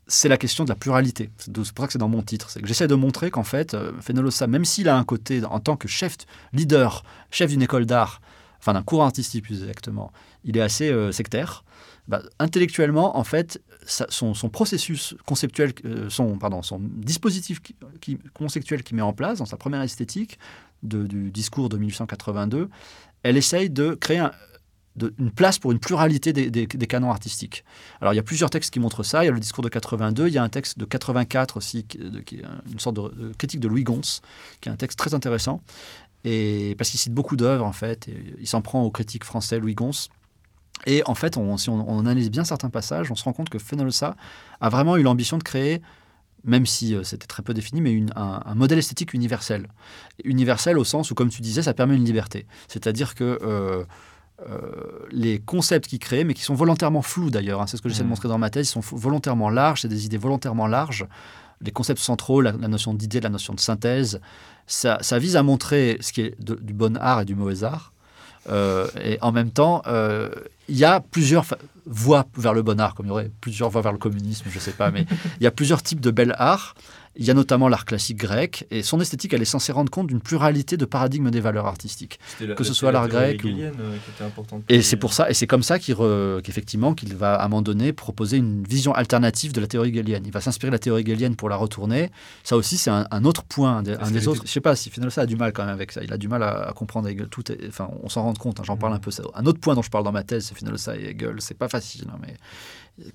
c'est 0.07 0.27
la 0.27 0.37
question 0.37 0.65
de 0.65 0.69
la 0.69 0.75
pluralité. 0.75 1.29
C'est 1.37 1.53
pour 1.53 1.65
ça 1.65 1.87
que 1.87 1.93
c'est 1.93 1.99
dans 1.99 2.09
mon 2.09 2.21
titre. 2.21 2.49
C'est 2.49 2.61
que 2.61 2.67
j'essaie 2.67 2.87
de 2.87 2.95
montrer 2.95 3.31
qu'en 3.31 3.43
fait, 3.45 3.73
euh, 3.73 3.93
Fenolosa, 4.01 4.45
même 4.45 4.65
s'il 4.65 4.89
a 4.89 4.97
un 4.97 5.05
côté, 5.05 5.41
en 5.45 5.61
tant 5.61 5.77
que 5.77 5.87
chef, 5.87 6.17
leader, 6.51 7.03
chef 7.29 7.49
d'une 7.49 7.61
école 7.61 7.85
d'art, 7.85 8.19
enfin 8.59 8.73
d'un 8.73 8.83
cours 8.83 9.03
artistique 9.03 9.45
plus 9.45 9.61
exactement, 9.61 10.11
il 10.43 10.57
est 10.57 10.61
assez 10.61 10.89
euh, 10.89 11.13
sectaire. 11.13 11.63
Bah, 12.07 12.21
intellectuellement, 12.39 13.17
en 13.17 13.23
fait, 13.23 13.61
son, 13.85 14.33
processus 14.49 15.15
conceptuel, 15.25 15.73
euh, 15.85 16.09
son, 16.09 16.37
pardon, 16.37 16.61
son 16.61 16.79
dispositif 16.81 17.61
qui, 17.61 18.17
conceptuel 18.33 18.83
qu'il 18.83 18.95
met 18.95 19.01
en 19.01 19.13
place 19.13 19.39
dans 19.39 19.45
sa 19.45 19.57
première 19.57 19.81
esthétique 19.81 20.39
du 20.83 21.29
discours 21.29 21.69
de 21.69 21.77
1882, 21.77 22.69
elle 23.23 23.37
essaye 23.37 23.69
de 23.69 23.93
créer 23.93 24.25
une 24.99 25.31
place 25.31 25.59
pour 25.59 25.71
une 25.71 25.79
pluralité 25.79 26.33
des, 26.33 26.67
canons 26.67 27.11
artistiques. 27.11 27.63
Alors 28.01 28.13
il 28.13 28.17
y 28.17 28.19
a 28.19 28.23
plusieurs 28.23 28.49
textes 28.49 28.71
qui 28.73 28.79
montrent 28.79 29.03
ça. 29.03 29.23
Il 29.23 29.27
y 29.27 29.29
a 29.29 29.31
le 29.31 29.39
discours 29.39 29.63
de 29.63 29.69
82, 29.69 30.27
il 30.27 30.33
y 30.33 30.37
a 30.37 30.43
un 30.43 30.49
texte 30.49 30.79
de 30.79 30.85
84 30.85 31.57
aussi, 31.57 31.85
qui, 31.85 31.97
est 31.99 32.43
une 32.71 32.79
sorte 32.79 32.95
de, 32.95 33.31
critique 33.37 33.59
de 33.59 33.67
Louis 33.67 33.83
Gons, 33.83 34.01
qui 34.59 34.69
est 34.69 34.71
un 34.71 34.75
texte 34.75 34.97
très 34.97 35.13
intéressant, 35.13 35.61
et, 36.23 36.75
parce 36.77 36.89
qu'il 36.89 36.99
cite 36.99 37.13
beaucoup 37.13 37.35
d'œuvres 37.35 37.65
en 37.65 37.73
fait. 37.73 38.09
il 38.39 38.47
s'en 38.47 38.61
prend 38.61 38.83
aux 38.83 38.91
critiques 38.91 39.23
français 39.23 39.59
Louis 39.59 39.75
Gons. 39.75 40.09
Et 40.85 41.03
en 41.05 41.15
fait, 41.15 41.37
si 41.57 41.69
on, 41.69 41.99
analyse 41.99 42.31
bien 42.31 42.43
certains 42.43 42.69
passages, 42.69 43.11
on 43.11 43.15
se 43.15 43.23
rend 43.23 43.33
compte 43.33 43.49
que 43.49 43.59
Fenolsa 43.59 44.15
a 44.59 44.69
vraiment 44.69 44.97
eu 44.97 45.03
l'ambition 45.03 45.37
de 45.37 45.43
créer, 45.43 45.81
même 46.43 46.65
si 46.65 46.95
euh, 46.95 47.03
c'était 47.03 47.27
très 47.27 47.43
peu 47.43 47.53
défini, 47.53 47.81
mais 47.81 48.03
un, 48.15 48.55
modèle 48.55 48.79
esthétique 48.79 49.13
universel. 49.13 49.67
Universel 50.23 50.77
au 50.79 50.83
sens 50.83 51.11
où, 51.11 51.15
comme 51.15 51.29
tu 51.29 51.41
disais, 51.41 51.61
ça 51.61 51.73
permet 51.73 51.95
une 51.95 52.05
liberté. 52.05 52.47
C'est-à-dire 52.67 53.13
que 53.13 53.37
euh, 53.43 53.83
euh, 54.49 55.07
les 55.11 55.39
concepts 55.39 55.87
qu'il 55.87 55.99
crée, 55.99 56.23
mais 56.23 56.33
qui 56.33 56.41
sont 56.41 56.55
volontairement 56.55 57.03
flous 57.03 57.29
d'ailleurs, 57.29 57.61
hein, 57.61 57.67
c'est 57.67 57.77
ce 57.77 57.81
que 57.81 57.89
j'essaie 57.89 58.01
de 58.01 58.07
mmh. 58.07 58.09
montrer 58.09 58.27
dans 58.27 58.39
ma 58.39 58.49
thèse, 58.49 58.67
ils 58.69 58.71
sont 58.71 58.97
volontairement 58.97 59.49
larges, 59.49 59.81
c'est 59.81 59.87
des 59.87 60.05
idées 60.05 60.17
volontairement 60.17 60.67
larges. 60.67 61.05
Les 61.63 61.71
concepts 61.71 61.99
centraux, 61.99 62.41
la, 62.41 62.53
notion 62.53 62.95
d'idée, 62.95 63.19
la 63.19 63.29
notion 63.29 63.53
de 63.53 63.59
synthèse, 63.59 64.19
ça, 64.65 64.97
vise 65.19 65.35
à 65.35 65.43
montrer 65.43 65.97
ce 66.01 66.11
qui 66.11 66.21
est 66.21 66.35
du 66.41 66.73
bon 66.73 66.97
art 66.97 67.21
et 67.21 67.25
du 67.25 67.35
mauvais 67.35 67.63
art. 67.63 67.90
Et 68.49 69.17
en 69.21 69.31
même 69.31 69.51
temps, 69.51 69.81
il 70.67 70.77
y 70.77 70.85
a 70.85 70.99
plusieurs 70.99 71.45
voies 71.85 72.25
vers 72.37 72.53
le 72.53 72.61
bon 72.61 72.79
art, 72.79 72.95
comme 72.95 73.07
il 73.07 73.09
y 73.09 73.11
aurait 73.11 73.31
plusieurs 73.41 73.69
voies 73.69 73.81
vers 73.81 73.91
le 73.91 73.97
communisme, 73.97 74.45
je 74.49 74.55
ne 74.55 74.61
sais 74.61 74.71
pas, 74.71 74.91
mais 74.91 75.05
il 75.39 75.43
y 75.43 75.47
a 75.47 75.51
plusieurs 75.51 75.83
types 75.83 75.99
de 75.99 76.11
bel 76.11 76.35
art. 76.37 76.75
Il 77.15 77.25
y 77.25 77.31
a 77.31 77.33
notamment 77.33 77.67
l'art 77.67 77.85
classique 77.85 78.17
grec, 78.17 78.65
et 78.71 78.83
son 78.83 78.99
esthétique, 79.01 79.33
elle 79.33 79.41
est 79.41 79.45
censée 79.45 79.71
rendre 79.71 79.91
compte 79.91 80.07
d'une 80.07 80.21
pluralité 80.21 80.77
de 80.77 80.85
paradigmes 80.85 81.29
des 81.29 81.41
valeurs 81.41 81.65
artistiques. 81.65 82.19
que 82.39 82.63
ce 82.63 82.73
soit 82.73 82.91
l'art 82.91 83.07
grec. 83.07 83.43
Ou... 83.43 83.47
Euh, 83.49 83.71
et 84.69 84.81
c'est 84.81 84.95
pour 84.95 85.13
ça, 85.13 85.29
et 85.29 85.33
c'est 85.33 85.47
comme 85.47 85.63
ça 85.63 85.79
qu'effectivement, 85.79 86.93
qu'il 86.93 87.15
va 87.15 87.35
à 87.35 87.45
un 87.45 87.47
moment 87.49 87.61
donné 87.61 87.93
proposer 87.93 88.37
une 88.37 88.63
vision 88.63 88.93
alternative 88.93 89.51
de 89.51 89.59
la 89.59 89.67
théorie 89.67 89.89
hegelienne. 89.89 90.23
Il 90.25 90.31
va 90.31 90.41
s'inspirer 90.41 90.69
de 90.69 90.75
la 90.75 90.79
théorie 90.79 91.01
hegelienne 91.01 91.35
pour 91.35 91.49
la 91.49 91.55
retourner. 91.55 92.11
Ça 92.43 92.55
aussi, 92.55 92.77
c'est 92.77 92.91
un, 92.91 93.25
autre 93.25 93.43
point, 93.43 93.77
un, 93.77 93.81
des, 93.83 94.27
autres. 94.27 94.43
Je 94.45 94.51
sais 94.51 94.61
pas 94.61 94.75
si 94.75 94.89
finalement 94.89 95.11
ça 95.11 95.21
a 95.21 95.25
du 95.25 95.35
mal 95.35 95.53
quand 95.53 95.65
même 95.65 95.73
avec 95.73 95.91
ça. 95.91 96.03
Il 96.03 96.13
a 96.13 96.17
du 96.17 96.27
mal 96.27 96.43
à, 96.43 96.71
comprendre 96.75 97.07
Hegel. 97.09 97.27
Tout 97.27 97.43
enfin, 97.67 97.89
on 98.03 98.09
s'en 98.09 98.23
rend 98.23 98.33
compte. 98.33 98.59
Hein, 98.59 98.63
j'en 98.65 98.77
parle 98.77 98.93
un 98.93 98.99
peu. 98.99 99.11
Un 99.35 99.45
autre 99.45 99.59
point 99.59 99.75
dont 99.75 99.81
je 99.81 99.89
parle 99.89 100.03
dans 100.03 100.11
ma 100.11 100.23
thèse, 100.23 100.45
c'est 100.45 100.55
finalement 100.55 100.77
ça 100.77 100.95
et 100.95 101.09
Hegel. 101.09 101.35
C'est 101.39 101.57
pas 101.57 101.69
facile, 101.69 102.05
hein, 102.09 102.17
mais 102.21 102.35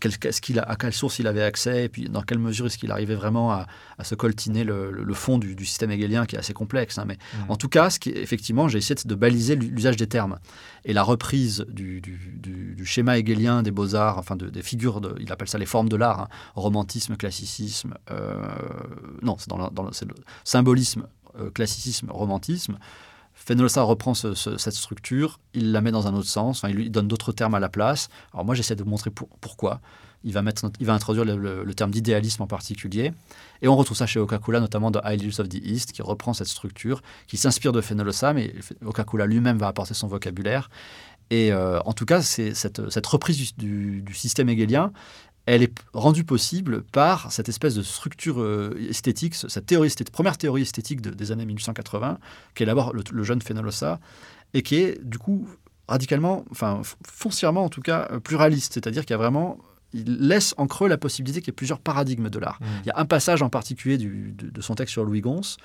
ce 0.02 0.40
qu'il 0.40 0.58
a, 0.58 0.62
à 0.62 0.76
quelle 0.76 0.92
source 0.92 1.18
il 1.18 1.26
avait 1.26 1.42
accès, 1.42 1.84
et 1.84 1.88
puis 1.88 2.08
dans 2.08 2.22
quelle 2.22 2.38
mesure 2.38 2.66
est-ce 2.66 2.78
qu'il 2.78 2.90
arrivait 2.90 3.14
vraiment 3.14 3.52
à, 3.52 3.66
se 4.02 4.14
coltiner 4.14 4.64
le, 4.64 5.14
fond 5.14 5.38
du, 5.38 5.64
système 5.64 5.90
hegelien 5.90 6.26
qui 6.26 6.36
est 6.36 6.38
assez 6.38 6.52
complexe. 6.52 6.98
Hein. 6.98 7.04
mais 7.06 7.14
mmh. 7.14 7.50
en 7.50 7.56
tout 7.56 7.68
cas, 7.68 7.90
ce 7.90 7.98
qui, 7.98 8.10
effectivement, 8.10 8.68
j'ai 8.68 8.78
essayé 8.78 8.96
de 9.04 9.14
baliser 9.14 9.56
l'usage 9.56 9.96
des 9.96 10.06
termes. 10.06 10.38
Et 10.84 10.92
la 10.92 11.02
reprise 11.02 11.64
du, 11.68 12.02
schéma 12.84 13.18
hegelien 13.18 13.62
des 13.62 13.70
beaux-arts, 13.70 14.18
enfin 14.18 14.36
des 14.36 14.62
figures, 14.62 15.00
de, 15.00 15.14
il 15.20 15.30
appelle 15.32 15.48
ça 15.48 15.58
les 15.58 15.66
formes 15.66 15.88
de 15.88 15.96
l'art, 15.96 16.20
hein. 16.20 16.28
romantisme, 16.54 17.16
classicisme, 17.16 17.94
euh, 18.10 18.42
non, 19.22 19.36
c'est 19.38 19.48
dans, 19.48 19.58
le 19.58 19.90
symbolisme, 20.44 21.06
euh, 21.38 21.50
classicisme, 21.50 22.10
romantisme. 22.10 22.78
Fenolsa 23.46 23.82
reprend 23.82 24.12
cette 24.14 24.74
structure, 24.74 25.38
il 25.54 25.70
la 25.70 25.80
met 25.80 25.92
dans 25.92 26.08
un 26.08 26.14
autre 26.14 26.28
sens, 26.28 26.64
il 26.68 26.74
lui 26.74 26.90
donne 26.90 27.06
d'autres 27.06 27.30
termes 27.30 27.54
à 27.54 27.60
la 27.60 27.68
place. 27.68 28.08
Alors 28.32 28.44
moi, 28.44 28.56
j'essaie 28.56 28.74
de 28.74 28.82
montrer 28.82 29.10
pourquoi. 29.10 29.80
Il 30.24 30.32
va, 30.32 30.42
mettre, 30.42 30.68
il 30.80 30.86
va 30.86 30.94
introduire 30.94 31.24
le, 31.24 31.74
terme 31.74 31.92
d'idéalisme 31.92 32.42
en 32.42 32.48
particulier. 32.48 33.12
Et 33.62 33.68
on 33.68 33.76
retrouve 33.76 33.96
ça 33.96 34.06
chez 34.06 34.18
Okakula, 34.18 34.58
notamment 34.58 34.90
dans 34.90 35.00
Ideals 35.08 35.40
of 35.40 35.48
the 35.48 35.60
East, 35.62 35.92
qui 35.92 36.02
reprend 36.02 36.34
cette 36.34 36.48
structure, 36.48 37.02
qui 37.28 37.36
s'inspire 37.36 37.70
de 37.70 37.80
Fenolsa, 37.80 38.32
mais 38.32 38.52
Okakula 38.84 39.26
lui-même 39.26 39.58
va 39.58 39.68
apporter 39.68 39.94
son 39.94 40.08
vocabulaire. 40.08 40.68
Et 41.30 41.52
euh, 41.52 41.78
en 41.84 41.92
tout 41.92 42.04
cas, 42.04 42.22
c'est 42.22 42.52
cette, 42.52 42.90
cette, 42.90 43.06
reprise 43.06 43.54
du, 43.56 44.02
du, 44.02 44.14
système 44.14 44.48
hegelien, 44.48 44.92
elle 45.46 45.62
est 45.62 45.72
rendue 45.92 46.24
possible 46.24 46.82
par 46.82 47.30
cette 47.32 47.48
espèce 47.48 47.74
de 47.74 47.82
structure 47.82 48.40
euh, 48.40 48.76
esthétique, 48.90 49.34
cette 49.34 49.66
théorie 49.66 49.92
première 50.12 50.36
théorie 50.36 50.62
esthétique 50.62 51.00
des 51.00 51.32
années 51.32 51.46
1880, 51.46 52.18
qu'élabore 52.54 52.92
le, 52.92 53.02
le 53.10 53.22
jeune 53.22 53.40
Fenolosa, 53.40 54.00
et 54.54 54.62
qui 54.62 54.76
est 54.76 55.02
du 55.04 55.18
coup 55.18 55.48
radicalement, 55.88 56.44
enfin 56.50 56.82
foncièrement 57.06 57.64
en 57.64 57.68
tout 57.68 57.80
cas, 57.80 58.08
euh, 58.10 58.20
pluraliste, 58.20 58.74
c'est-à-dire 58.74 59.02
qu'il 59.02 59.12
y 59.12 59.14
a 59.14 59.18
vraiment 59.18 59.58
il 59.92 60.28
laisse 60.28 60.54
en 60.58 60.66
creux 60.66 60.88
la 60.88 60.98
possibilité 60.98 61.40
qu'il 61.40 61.48
y 61.48 61.50
ait 61.50 61.54
plusieurs 61.54 61.78
paradigmes 61.78 62.28
de 62.28 62.38
l'art. 62.38 62.58
Mmh. 62.60 62.64
Il 62.84 62.86
y 62.88 62.90
a 62.90 62.98
un 62.98 63.06
passage 63.06 63.40
en 63.40 63.48
particulier 63.48 63.96
de, 63.96 64.60
son 64.60 64.74
texte 64.74 64.92
sur 64.92 65.04
Louis 65.04 65.20
Gons 65.20 65.56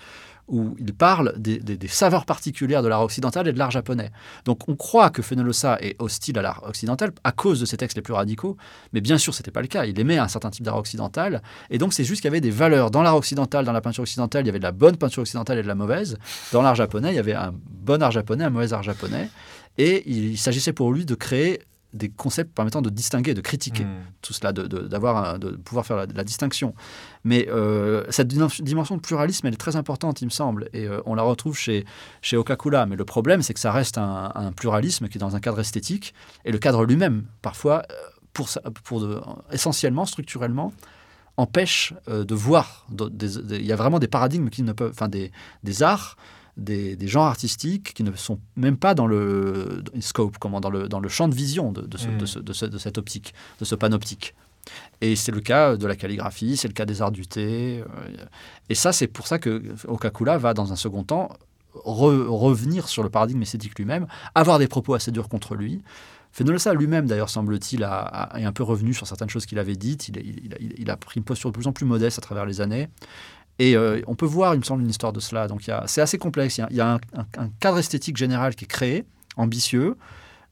où 0.52 0.76
il 0.78 0.94
parle 0.94 1.34
des, 1.38 1.62
saveurs 1.88 2.26
particulières 2.26 2.84
de 2.84 2.88
l'art 2.88 3.02
occidental 3.02 3.48
et 3.48 3.54
de 3.54 3.58
l'art 3.58 3.72
japonais. 3.72 4.12
Donc 4.46 4.68
on 4.70 4.76
croit 4.76 5.10
que 5.10 5.22
Fenollosa 5.22 5.78
est 5.82 5.96
hostile 6.00 6.38
à 6.38 6.42
l'art 6.42 6.64
occidental 6.68 7.12
à 7.24 7.32
cause 7.32 7.60
de 7.60 7.66
ses 7.66 7.78
textes 7.78 7.96
les 7.96 8.04
plus 8.04 8.14
radicaux, 8.14 8.58
mais 8.94 9.02
bien 9.02 9.18
sûr 9.18 9.34
ce 9.34 9.42
n'était 9.42 9.52
pas 9.52 9.62
le 9.62 9.68
cas. 9.68 9.86
Il 9.86 10.00
aimait 10.00 10.18
un 10.18 10.28
certain 10.28 10.52
type 10.52 10.66
d'art 10.66 10.78
occidental, 10.78 11.42
et 11.70 11.78
donc 11.78 11.94
c'est 11.94 12.04
juste 12.04 12.22
qu'il 12.22 12.28
y 12.28 12.34
avait 12.34 12.42
des 12.42 12.52
valeurs 12.52 12.92
dans 12.92 13.02
l'art 13.02 13.16
occidental, 13.16 13.66
dans 13.66 13.72
la 13.72 13.82
peinture 13.82 14.04
occidentale, 14.04 14.44
il 14.44 14.48
y 14.48 14.50
avait 14.50 14.60
de 14.60 14.64
la 14.64 14.74
bonne 14.74 14.98
peinture 14.98 15.22
occidentale 15.22 15.58
et 15.60 15.64
de 15.64 15.68
la 15.68 15.76
mauvaise. 15.76 16.18
Dans 16.52 16.62
l'art 16.62 16.76
japonais, 16.76 17.12
il 17.12 17.16
y 17.16 17.20
avait 17.20 17.34
un 17.34 17.54
bon 17.54 18.02
art 18.04 18.12
japonais, 18.12 18.44
un 18.44 18.50
mauvais 18.50 18.74
art 18.74 18.84
japonais, 18.84 19.30
et 19.78 20.04
il 20.10 20.38
s'agissait 20.38 20.74
pour 20.74 20.92
lui 20.92 21.06
de 21.06 21.16
créer 21.16 21.62
des 21.94 22.10
concepts 22.10 22.54
permettant 22.54 22.82
de 22.82 22.90
distinguer, 22.90 23.34
de 23.34 23.42
critiquer 23.42 23.84
hmm. 23.84 24.04
tout 24.22 24.34
cela, 24.34 24.54
de, 24.54 24.66
d'avoir, 24.66 25.40
de, 25.40 25.52
pouvoir 25.52 25.86
faire 25.86 25.98
la, 25.98 26.24
distinction. 26.24 26.74
Mais 27.24 27.48
euh, 27.50 28.04
cette 28.10 28.28
dimension 28.28 28.96
de 28.96 29.02
pluralisme, 29.02 29.48
elle 29.48 29.54
est 29.54 29.58
très 29.58 29.76
importante, 29.76 30.22
il 30.22 30.26
me 30.26 30.32
semble, 30.32 30.70
et 30.74 30.88
euh, 30.88 31.02
on 31.06 31.16
la 31.16 31.24
retrouve 31.24 31.58
chez, 31.58 31.86
chez 32.22 32.38
Okakula. 32.38 32.86
Mais 32.86 32.96
le 32.96 33.06
problème, 33.06 33.42
c'est 33.42 33.54
que 33.54 33.60
ça 33.60 33.72
reste 33.72 33.98
un, 33.98 34.52
pluralisme 34.56 35.08
qui 35.08 35.18
est 35.18 35.20
dans 35.22 35.36
un 35.36 35.40
cadre 35.40 35.60
esthétique, 35.60 36.14
et 36.46 36.52
le 36.52 36.60
cadre 36.60 36.86
lui-même, 36.86 37.26
parfois, 37.42 37.84
euh, 37.92 37.96
pour, 38.34 38.50
pour 38.84 39.44
essentiellement, 39.52 40.06
structurellement, 40.06 40.74
empêche 41.38 41.94
de 42.08 42.36
voir. 42.36 42.86
Il 42.92 43.66
y 43.66 43.72
a 43.72 43.76
vraiment 43.76 44.00
des 44.00 44.08
paradigmes 44.08 44.50
qui 44.50 44.64
ne 44.64 44.74
peuvent, 44.74 44.92
enfin 44.92 45.08
des, 45.08 45.32
des 45.64 45.84
arts 45.84 46.16
des, 46.58 46.98
genres 47.08 47.26
artistiques 47.26 47.94
qui 47.94 48.04
ne 48.04 48.12
sont 48.14 48.40
même 48.56 48.78
pas 48.78 48.94
dans 48.94 49.08
le 49.08 49.84
scope, 50.00 50.38
comment, 50.38 50.62
dans, 50.62 50.70
le, 50.70 50.88
dans 50.88 51.00
le 51.00 51.10
champ 51.10 51.28
de 51.28 51.36
vision 51.36 51.72
de, 51.72 51.82
de, 51.82 51.98
ce, 51.98 52.40
de, 52.40 52.78
cette 52.78 52.98
optique, 52.98 53.34
de 53.60 53.66
ce 53.66 53.76
panoptique. 53.76 54.36
Et 55.02 55.16
c'est 55.16 55.32
le 55.32 55.42
cas 55.42 55.76
de 55.76 55.88
la 55.88 55.96
calligraphie, 55.96 56.56
c'est 56.56 56.68
le 56.68 56.74
cas 56.74 56.86
des 56.86 57.02
arts 57.02 57.12
du 57.12 57.26
thé. 57.26 57.82
Euh, 57.82 58.26
et 58.70 58.76
ça, 58.76 58.94
c'est 58.94 59.08
pour 59.08 59.28
ça 59.28 59.40
que 59.40 59.64
Okakula 59.88 60.38
va, 60.38 60.54
dans 60.54 60.72
un 60.72 60.76
second 60.76 61.04
temps, 61.04 61.30
revenir 61.74 62.88
sur 62.88 63.02
le 63.02 63.10
paradigme 63.10 63.42
esthétique 63.42 63.78
lui-même, 63.80 64.06
avoir 64.36 64.60
des 64.60 64.68
propos 64.68 64.94
assez 64.94 65.12
durs 65.12 65.30
contre 65.30 65.56
lui. 65.56 65.82
Fenolsa 66.34 66.74
lui-même, 66.74 67.08
d'ailleurs, 67.08 67.30
semble-t-il, 67.30 67.82
est 67.82 68.46
un 68.46 68.52
peu 68.54 68.64
revenu 68.64 68.94
sur 68.94 69.06
certaines 69.06 69.30
choses 69.30 69.46
qu'il 69.46 69.60
avait 69.60 69.76
dites. 69.76 70.08
Il, 70.08 70.18
il, 70.18 70.74
il, 70.78 70.90
a 70.90 70.96
pris 70.96 71.18
une 71.20 71.26
posture 71.26 71.50
de 71.50 71.56
plus 71.58 71.68
en 71.68 71.74
plus 71.74 71.86
modeste 71.86 72.20
à 72.20 72.22
travers 72.22 72.46
les 72.46 72.62
années. 72.62 72.88
Et 73.62 73.76
euh, 73.76 74.02
on 74.08 74.16
peut 74.16 74.26
voir, 74.26 74.56
il 74.56 74.58
me 74.58 74.64
semble, 74.64 74.82
une 74.82 74.90
histoire 74.90 75.14
de 75.14 75.20
cela. 75.20 75.48
Donc 75.48 75.62
c'est 75.86 76.02
assez 76.02 76.18
complexe. 76.18 76.60
Il 76.72 76.76
y 76.76 76.82
a, 76.82 76.98
un, 77.14 77.50
cadre 77.60 77.78
esthétique 77.78 78.18
général 78.18 78.56
qui 78.56 78.66
est 78.66 78.68
créé, 78.68 79.06
ambitieux, 79.38 79.98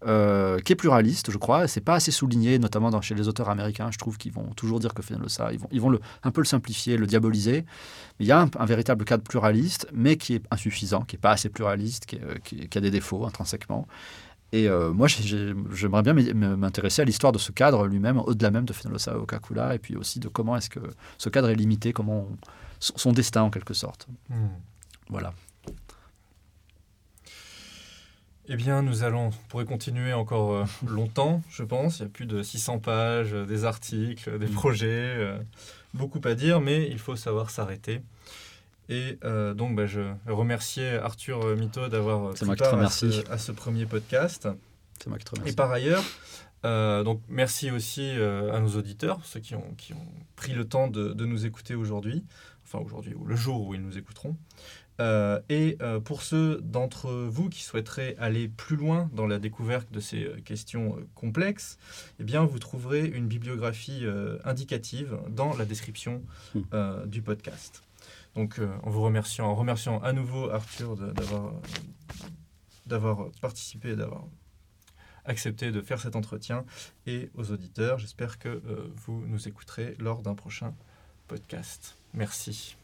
euh, 0.05 0.59
qui 0.59 0.73
est 0.73 0.75
pluraliste, 0.75 1.31
je 1.31 1.37
crois. 1.39 1.67
C'est 1.67 1.81
pas 1.81 1.95
assez 1.95 2.11
souligné, 2.11 2.59
notamment 2.59 3.01
chez 3.01 3.15
les 3.15 3.27
auteurs 3.27 3.49
américains. 3.49 3.89
Je 3.89 3.97
trouve 3.97 4.19
qu'ils 4.19 4.31
vont 4.31 4.45
toujours 4.55 4.79
dire 4.79 4.93
que 4.93 5.01
Fenollosa, 5.01 5.49
ils 5.71 5.81
vont, 5.81 5.99
un 6.21 6.29
peu 6.29 6.41
le 6.41 6.45
simplifier, 6.45 6.97
le 6.97 7.07
diaboliser. 7.07 7.65
Il 8.19 8.27
y 8.27 8.31
a 8.31 8.47
un, 8.59 8.65
véritable 8.67 9.05
cadre 9.05 9.23
pluraliste, 9.23 9.87
mais 9.91 10.15
qui 10.15 10.35
est 10.35 10.43
insuffisant, 10.51 11.01
qui 11.01 11.15
est 11.15 11.19
pas 11.19 11.31
assez 11.31 11.49
pluraliste, 11.49 12.05
qui, 12.05 12.19
qui, 12.43 12.77
a 12.77 12.81
des 12.81 12.91
défauts 12.91 13.25
intrinsèquement. 13.25 13.87
Et 14.51 14.69
euh, 14.69 14.93
moi, 14.93 15.07
j'aimerais 15.07 16.03
bien 16.03 16.13
m'intéresser 16.13 17.01
à 17.01 17.05
l'histoire 17.05 17.33
de 17.33 17.39
ce 17.39 17.51
cadre 17.51 17.87
lui-même, 17.87 18.19
au-delà 18.19 18.51
même 18.51 18.65
de 18.65 18.73
Fenollosa 18.73 19.17
Okakula, 19.17 19.73
et 19.73 19.79
puis 19.79 19.95
aussi 19.95 20.19
de 20.19 20.27
comment 20.27 20.55
est-ce 20.55 20.69
que 20.69 20.79
ce 21.17 21.29
cadre 21.29 21.49
est 21.49 21.55
limité, 21.55 21.91
comment 21.91 22.27
son 22.79 23.11
destin 23.11 23.43
en 23.43 23.49
quelque 23.49 23.73
sorte. 23.73 24.07
Hmm. 24.29 24.47
Voilà. 25.09 25.33
Eh 28.51 28.55
bien, 28.55 28.81
nous 28.81 29.03
allons, 29.03 29.27
on 29.27 29.47
pourrait 29.47 29.65
continuer 29.65 30.13
encore 30.13 30.53
euh, 30.53 30.65
longtemps, 30.87 31.43
je 31.49 31.63
pense. 31.63 31.99
Il 31.99 32.03
y 32.03 32.05
a 32.05 32.09
plus 32.09 32.25
de 32.25 32.41
600 32.41 32.79
pages, 32.79 33.33
euh, 33.33 33.45
des 33.45 33.65
articles, 33.65 34.39
des 34.39 34.47
hmm. 34.47 34.53
projets, 34.53 35.39
beaucoup 35.93 36.21
à 36.23 36.33
dire, 36.33 36.59
mais 36.61 36.87
il 36.89 36.99
faut 36.99 37.15
savoir 37.15 37.49
s'arrêter. 37.49 38.01
Et 38.89 39.19
euh, 39.23 39.53
donc, 39.53 39.75
bah, 39.75 39.85
je 39.85 40.01
remerciais 40.27 40.97
Arthur 40.97 41.55
Mito 41.55 41.87
d'avoir 41.89 42.33
pris 42.33 42.55
part 42.55 42.79
à 42.79 42.89
ce, 42.89 43.29
à 43.31 43.37
ce, 43.37 43.51
premier 43.51 43.85
podcast. 43.85 44.47
C'est 44.99 45.07
moi 45.07 45.19
qui 45.19 45.25
te 45.25 45.31
remercie. 45.31 45.53
Et 45.53 45.55
par 45.55 45.71
ailleurs, 45.71 46.03
euh, 46.65 47.03
donc 47.03 47.21
merci 47.29 47.71
aussi 47.71 48.01
euh, 48.01 48.53
à 48.53 48.59
nos 48.59 48.75
auditeurs, 48.75 49.19
ceux 49.23 49.39
qui 49.39 49.55
ont, 49.55 49.73
qui 49.77 49.93
ont 49.93 50.07
pris 50.35 50.53
le 50.53 50.65
temps 50.65 50.87
de, 50.87 51.13
de 51.13 51.25
nous 51.25 51.45
écouter 51.45 51.75
aujourd'hui, 51.75 52.25
enfin 52.71 52.83
aujourd'hui 52.83 53.13
ou 53.15 53.25
le 53.25 53.35
jour 53.35 53.67
où 53.67 53.73
ils 53.73 53.81
nous 53.81 53.97
écouteront. 53.97 54.37
et 55.49 55.77
pour 56.03 56.21
ceux 56.21 56.59
d'entre 56.61 57.11
vous 57.11 57.49
qui 57.49 57.63
souhaiteraient 57.63 58.15
aller 58.19 58.47
plus 58.47 58.75
loin 58.75 59.09
dans 59.13 59.25
la 59.25 59.39
découverte 59.39 59.91
de 59.91 59.99
ces 59.99 60.29
questions 60.45 60.97
complexes, 61.15 61.77
eh 62.19 62.23
bien 62.23 62.45
vous 62.45 62.59
trouverez 62.59 63.05
une 63.05 63.27
bibliographie 63.27 64.03
indicative 64.43 65.17
dans 65.29 65.55
la 65.55 65.65
description 65.65 66.21
hmm. 66.53 67.05
du 67.05 67.21
podcast. 67.21 67.83
Donc, 68.35 68.59
euh, 68.59 68.69
en 68.83 68.89
vous 68.89 69.01
remerciant, 69.01 69.47
en 69.47 69.55
remerciant 69.55 69.99
à 70.01 70.13
nouveau 70.13 70.49
Arthur 70.49 70.95
d'avoir 70.95 71.53
d'avoir 72.85 73.29
participé, 73.39 73.95
d'avoir 73.95 74.25
accepté 75.25 75.71
de 75.71 75.81
faire 75.81 75.99
cet 75.99 76.15
entretien, 76.15 76.65
et 77.05 77.29
aux 77.35 77.51
auditeurs, 77.51 77.99
j'espère 77.99 78.39
que 78.39 78.49
euh, 78.49 78.91
vous 78.95 79.23
nous 79.27 79.47
écouterez 79.47 79.95
lors 79.99 80.23
d'un 80.23 80.33
prochain 80.33 80.73
podcast. 81.27 81.98
Merci. 82.13 82.77